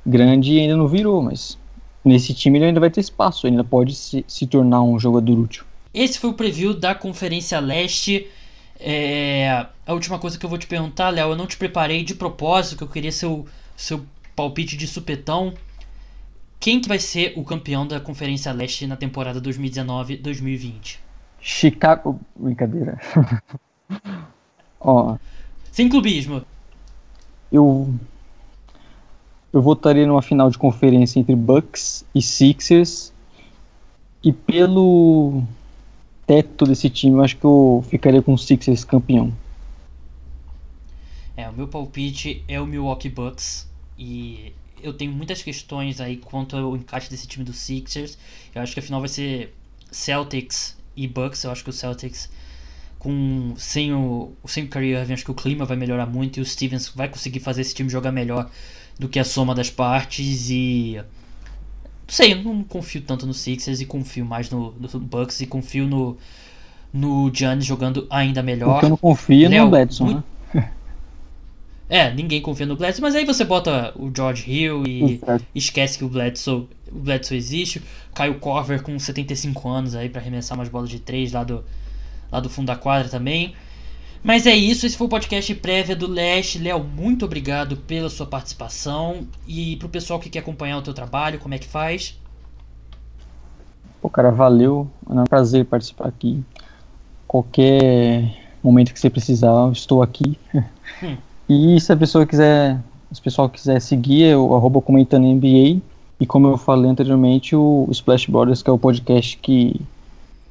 grande 0.04 0.54
e 0.54 0.60
ainda 0.60 0.76
não 0.76 0.88
virou, 0.88 1.22
mas 1.22 1.56
nesse 2.04 2.34
time 2.34 2.58
ele 2.58 2.66
ainda 2.66 2.80
vai 2.80 2.90
ter 2.90 3.00
espaço, 3.00 3.46
ainda 3.46 3.62
pode 3.62 3.94
se, 3.94 4.24
se 4.26 4.46
tornar 4.46 4.82
um 4.82 4.98
jogador 4.98 5.38
útil. 5.38 5.64
Esse 5.92 6.18
foi 6.18 6.30
o 6.30 6.34
preview 6.34 6.74
da 6.74 6.94
Conferência 6.94 7.58
Leste. 7.60 8.26
É, 8.80 9.66
a 9.86 9.92
última 9.92 10.18
coisa 10.18 10.38
que 10.38 10.44
eu 10.44 10.50
vou 10.50 10.58
te 10.58 10.66
perguntar, 10.66 11.10
Léo, 11.10 11.30
eu 11.30 11.36
não 11.36 11.46
te 11.46 11.56
preparei 11.56 12.02
de 12.04 12.14
propósito, 12.14 12.76
que 12.76 12.82
eu 12.82 12.88
queria 12.88 13.12
seu, 13.12 13.46
seu 13.76 14.04
palpite 14.34 14.76
de 14.76 14.86
supetão. 14.86 15.54
Quem 16.60 16.80
que 16.80 16.88
vai 16.88 16.98
ser 16.98 17.32
o 17.36 17.44
campeão 17.44 17.86
da 17.86 18.00
Conferência 18.00 18.52
Leste 18.52 18.86
na 18.86 18.96
temporada 18.96 19.40
2019-2020? 19.40 20.98
Chicago. 21.40 22.20
Brincadeira. 22.36 22.98
Ó. 24.80 25.16
Sem 25.72 25.88
clubismo. 25.88 26.42
Eu. 27.50 27.94
Eu 29.52 29.62
votaria 29.62 30.06
numa 30.06 30.20
final 30.20 30.50
de 30.50 30.58
conferência 30.58 31.18
entre 31.18 31.34
Bucks 31.34 32.04
e 32.14 32.20
Sixers. 32.20 33.12
E 34.22 34.32
pelo 34.32 35.42
teto 36.26 36.66
desse 36.66 36.90
time, 36.90 37.16
eu 37.16 37.22
acho 37.22 37.36
que 37.36 37.44
eu 37.44 37.82
ficaria 37.88 38.20
com 38.20 38.34
o 38.34 38.38
Sixers 38.38 38.84
campeão. 38.84 39.32
É, 41.36 41.48
o 41.48 41.52
meu 41.52 41.68
palpite 41.68 42.44
é 42.46 42.60
o 42.60 42.66
Milwaukee 42.66 43.08
Bucks. 43.08 43.66
E 43.96 44.52
eu 44.82 44.92
tenho 44.92 45.12
muitas 45.12 45.42
questões 45.42 46.00
aí 46.00 46.16
quanto 46.16 46.56
ao 46.56 46.76
encaixe 46.76 47.08
desse 47.08 47.26
time 47.26 47.44
do 47.44 47.52
Sixers. 47.52 48.18
Eu 48.54 48.60
acho 48.60 48.74
que 48.74 48.80
a 48.80 48.82
final 48.82 49.00
vai 49.00 49.08
ser 49.08 49.54
Celtics 49.90 50.76
e 50.96 51.06
Bucks. 51.06 51.44
Eu 51.44 51.50
acho 51.50 51.64
que 51.64 51.70
o 51.70 51.72
Celtics 51.72 52.28
com 52.98 53.54
sem 53.56 53.92
o 53.92 54.32
sem 54.46 54.64
o 54.64 54.68
Kyrie 54.68 54.94
Irving, 54.94 55.14
acho 55.14 55.24
que 55.24 55.30
o 55.30 55.34
clima 55.34 55.64
vai 55.64 55.76
melhorar 55.76 56.06
muito 56.06 56.38
e 56.38 56.40
o 56.40 56.44
Stevens 56.44 56.88
vai 56.88 57.08
conseguir 57.08 57.40
fazer 57.40 57.60
esse 57.60 57.74
time 57.74 57.88
jogar 57.88 58.10
melhor 58.10 58.50
do 58.98 59.08
que 59.08 59.18
a 59.18 59.24
soma 59.24 59.54
das 59.54 59.70
partes 59.70 60.50
e 60.50 60.96
não 60.96 61.04
sei, 62.14 62.32
eu 62.32 62.42
não 62.42 62.64
confio 62.64 63.02
tanto 63.02 63.26
no 63.26 63.34
Sixers 63.34 63.80
e 63.80 63.86
confio 63.86 64.24
mais 64.24 64.50
no, 64.50 64.72
no 64.72 65.00
Bucks 65.00 65.40
e 65.40 65.46
confio 65.46 65.86
no 65.86 66.16
no 66.92 67.30
Giannis 67.32 67.66
jogando 67.66 68.06
ainda 68.08 68.42
melhor. 68.42 68.72
Porque 68.72 68.86
eu 68.86 68.90
não 68.90 68.96
confio 68.96 69.48
Léo, 69.48 69.64
no 69.64 69.70
Bledson, 69.70 70.04
muito... 70.04 70.24
né? 70.54 70.70
É, 71.90 72.12
ninguém 72.12 72.42
confia 72.42 72.66
no 72.66 72.76
Bledsoe, 72.76 73.00
mas 73.00 73.14
aí 73.14 73.24
você 73.24 73.46
bota 73.46 73.94
o 73.96 74.12
George 74.14 74.44
Hill 74.50 74.86
e 74.86 75.18
esquece 75.54 75.96
que 75.96 76.04
o 76.04 76.08
Bledsoe, 76.08 76.68
o 76.92 76.98
Bledsoe 76.98 77.38
existe. 77.38 77.82
Cai 78.14 78.28
o 78.28 78.34
Corver 78.34 78.82
com 78.82 78.98
75 78.98 79.66
anos 79.70 79.94
aí 79.94 80.10
para 80.10 80.20
arremessar 80.20 80.58
umas 80.58 80.68
bolas 80.68 80.90
de 80.90 80.98
3 80.98 81.32
lá 81.32 81.44
do, 81.44 81.64
lá 82.30 82.40
do 82.40 82.48
fundo 82.50 82.66
da 82.66 82.76
quadra 82.76 83.08
também. 83.08 83.54
Mas 84.22 84.46
é 84.46 84.54
isso, 84.54 84.84
esse 84.84 84.96
foi 84.96 85.06
o 85.06 85.10
podcast 85.10 85.54
prévia 85.56 85.94
do 85.94 86.08
Leste. 86.08 86.58
Léo, 86.58 86.82
muito 86.82 87.24
obrigado 87.24 87.76
pela 87.76 88.10
sua 88.10 88.26
participação. 88.26 89.26
E 89.46 89.76
pro 89.76 89.88
pessoal 89.88 90.18
que 90.18 90.28
quer 90.28 90.40
acompanhar 90.40 90.78
o 90.78 90.82
teu 90.82 90.92
trabalho, 90.92 91.38
como 91.38 91.54
é 91.54 91.58
que 91.58 91.68
faz? 91.68 92.18
Pô, 94.02 94.10
cara, 94.10 94.30
valeu. 94.30 94.88
É 95.08 95.12
um 95.12 95.24
prazer 95.24 95.64
participar 95.64 96.08
aqui. 96.08 96.42
Qualquer 97.26 98.34
momento 98.62 98.92
que 98.92 98.98
você 98.98 99.08
precisar, 99.08 99.48
eu 99.48 99.72
estou 99.72 100.02
aqui. 100.02 100.38
Hum. 101.02 101.16
E 101.48 101.80
se 101.80 101.90
a 101.90 101.96
pessoa 101.96 102.26
quiser, 102.26 102.78
se 103.10 103.20
o 103.20 103.24
pessoal 103.24 103.48
quiser 103.48 103.80
seguir, 103.80 104.24
é 104.24 104.36
o 104.36 104.54
arroba 104.54 104.82
comentando 104.82 105.24
NBA. 105.24 105.80
E 106.20 106.26
como 106.26 106.46
eu 106.48 106.58
falei 106.58 106.90
anteriormente, 106.90 107.56
o 107.56 107.88
Splash 107.90 108.26
Brothers, 108.26 108.62
que 108.62 108.68
é 108.68 108.72
o 108.72 108.78
podcast 108.78 109.38
que 109.38 109.80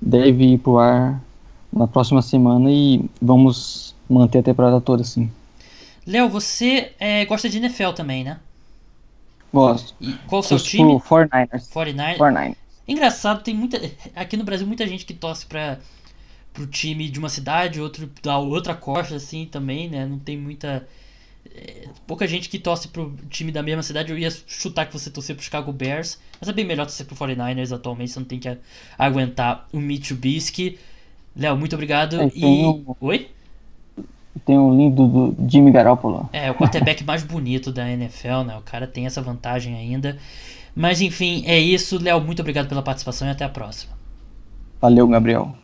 deve 0.01 0.53
ir 0.53 0.57
pro 0.57 0.79
ar 0.79 1.21
na 1.71 1.87
próxima 1.87 2.21
semana 2.21 2.69
e 2.71 3.03
vamos 3.21 3.95
manter 4.09 4.39
a 4.39 4.43
temporada 4.43 4.79
toda 4.81 5.01
assim. 5.01 5.31
Léo, 6.05 6.29
você 6.29 6.93
é, 6.99 7.25
gosta 7.25 7.49
de 7.49 7.57
NFL 7.57 7.91
também, 7.91 8.23
né? 8.23 8.39
Gosto. 9.53 9.93
E 9.99 10.13
qual 10.27 10.39
o 10.39 10.43
seu 10.43 10.59
time? 10.59 10.93
49ers. 10.93 11.69
49ers. 11.69 12.17
49ers. 12.17 12.55
Engraçado, 12.87 13.43
tem 13.43 13.53
muita. 13.53 13.79
Aqui 14.15 14.37
no 14.37 14.43
Brasil, 14.43 14.65
muita 14.65 14.87
gente 14.87 15.05
que 15.05 15.13
torce 15.13 15.45
para 15.45 15.79
pro 16.53 16.65
time 16.65 17.07
de 17.09 17.19
uma 17.19 17.29
cidade, 17.29 17.79
outro 17.79 18.09
da 18.23 18.37
outra 18.39 18.73
costa, 18.73 19.15
assim, 19.15 19.45
também, 19.45 19.89
né? 19.89 20.05
Não 20.05 20.17
tem 20.17 20.37
muita. 20.37 20.87
É, 21.53 21.89
pouca 22.07 22.25
gente 22.25 22.49
que 22.49 22.57
torce 22.57 22.87
pro 22.87 23.13
time 23.29 23.51
da 23.51 23.61
mesma 23.61 23.83
cidade. 23.83 24.11
Eu 24.11 24.17
ia 24.17 24.31
chutar 24.31 24.85
que 24.85 24.93
você 24.93 25.09
torcer 25.09 25.35
pro 25.35 25.43
Chicago 25.43 25.71
Bears, 25.73 26.19
mas 26.39 26.47
é 26.47 26.53
bem 26.53 26.65
melhor 26.65 26.85
torcer 26.85 27.05
pro 27.05 27.15
49ers 27.15 27.75
atualmente, 27.75 28.11
você 28.11 28.19
não 28.19 28.25
tem 28.25 28.39
que 28.39 28.57
aguentar 28.97 29.67
o 29.73 29.79
Mitsubishi. 29.79 30.79
Léo, 31.37 31.55
muito 31.55 31.73
obrigado. 31.73 32.19
É, 32.19 32.31
e. 32.33 32.43
Um, 32.43 32.95
Oi? 32.99 33.29
Tem 34.43 34.57
um 34.57 34.75
lindo 34.75 35.07
do 35.07 35.35
Jimmy 35.47 35.71
Garoppolo. 35.71 36.29
É, 36.33 36.49
o 36.49 36.55
quarterback 36.55 37.03
mais 37.03 37.23
bonito 37.23 37.71
da 37.71 37.89
NFL, 37.89 38.43
né? 38.45 38.57
O 38.57 38.61
cara 38.61 38.87
tem 38.87 39.05
essa 39.05 39.21
vantagem 39.21 39.75
ainda. 39.75 40.17
Mas 40.75 41.01
enfim, 41.01 41.43
é 41.45 41.59
isso. 41.59 42.01
Léo, 42.01 42.21
muito 42.21 42.39
obrigado 42.39 42.67
pela 42.67 42.81
participação 42.81 43.27
e 43.27 43.31
até 43.31 43.43
a 43.43 43.49
próxima. 43.49 43.93
Valeu, 44.81 45.07
Gabriel. 45.07 45.55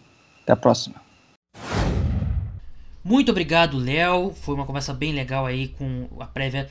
Até 0.43 0.53
a 0.53 0.55
próxima. 0.55 0.95
Muito 3.03 3.31
obrigado, 3.31 3.77
Léo. 3.77 4.31
Foi 4.33 4.55
uma 4.55 4.65
conversa 4.65 4.93
bem 4.93 5.13
legal 5.13 5.45
aí 5.45 5.69
com 5.69 6.07
a 6.19 6.25
prévia 6.25 6.69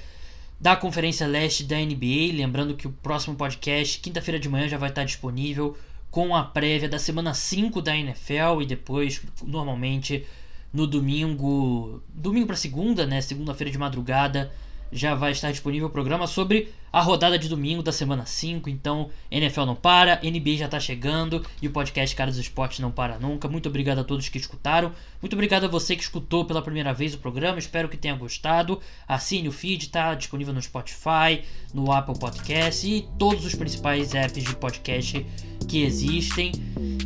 da 0.61 0.76
Conferência 0.76 1.26
Leste 1.26 1.64
da 1.64 1.76
NBA. 1.76 2.34
Lembrando 2.34 2.74
que 2.74 2.86
o 2.86 2.92
próximo 2.92 3.36
podcast, 3.36 4.00
quinta-feira 4.00 4.38
de 4.38 4.48
manhã, 4.48 4.68
já 4.68 4.78
vai 4.78 4.88
estar 4.90 5.05
disponível 5.05 5.76
com 6.12 6.36
a 6.36 6.44
prévia 6.44 6.90
da 6.90 6.98
semana 6.98 7.32
5 7.32 7.80
da 7.80 7.96
NFL 7.96 8.60
e 8.60 8.66
depois, 8.66 9.22
normalmente, 9.42 10.26
no 10.70 10.86
domingo, 10.86 12.02
domingo 12.10 12.46
para 12.46 12.54
segunda, 12.54 13.06
né, 13.06 13.22
segunda-feira 13.22 13.70
de 13.70 13.78
madrugada, 13.78 14.52
já 14.93 15.14
vai 15.14 15.32
estar 15.32 15.51
disponível 15.51 15.88
o 15.88 15.90
programa 15.90 16.26
sobre 16.26 16.72
a 16.93 17.01
rodada 17.01 17.38
de 17.38 17.49
domingo 17.49 17.82
da 17.82 17.90
semana 17.90 18.26
5. 18.26 18.68
Então, 18.68 19.09
NFL 19.30 19.62
não 19.62 19.74
para, 19.74 20.20
NBA 20.22 20.57
já 20.57 20.66
está 20.66 20.78
chegando 20.78 21.45
e 21.61 21.66
o 21.66 21.70
podcast 21.70 22.14
Caras 22.14 22.36
do 22.36 22.43
Esporte 22.43 22.82
não 22.82 22.90
para 22.90 23.18
nunca. 23.18 23.49
Muito 23.49 23.68
obrigado 23.68 24.01
a 24.01 24.05
todos 24.05 24.28
que 24.28 24.36
escutaram. 24.36 24.93
Muito 25.20 25.32
obrigado 25.32 25.64
a 25.64 25.68
você 25.68 25.97
que 25.97 26.03
escutou 26.03 26.45
pela 26.45 26.61
primeira 26.61 26.93
vez 26.93 27.14
o 27.14 27.18
programa. 27.18 27.59
Espero 27.59 27.88
que 27.88 27.97
tenha 27.97 28.14
gostado. 28.14 28.80
Assine 29.09 29.49
o 29.49 29.53
feed, 29.53 29.86
está 29.86 30.14
disponível 30.14 30.53
no 30.53 30.61
Spotify, 30.61 31.43
no 31.72 31.90
Apple 31.90 32.18
Podcast 32.18 32.86
e 32.86 33.09
todos 33.18 33.47
os 33.47 33.55
principais 33.55 34.14
apps 34.14 34.45
de 34.45 34.55
podcast 34.57 35.26
que 35.66 35.82
existem. 35.82 36.53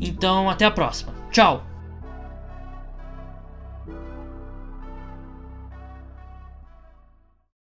Então, 0.01 0.51
até 0.51 0.65
a 0.65 0.71
próxima. 0.71 1.15
Tchau! 1.31 1.76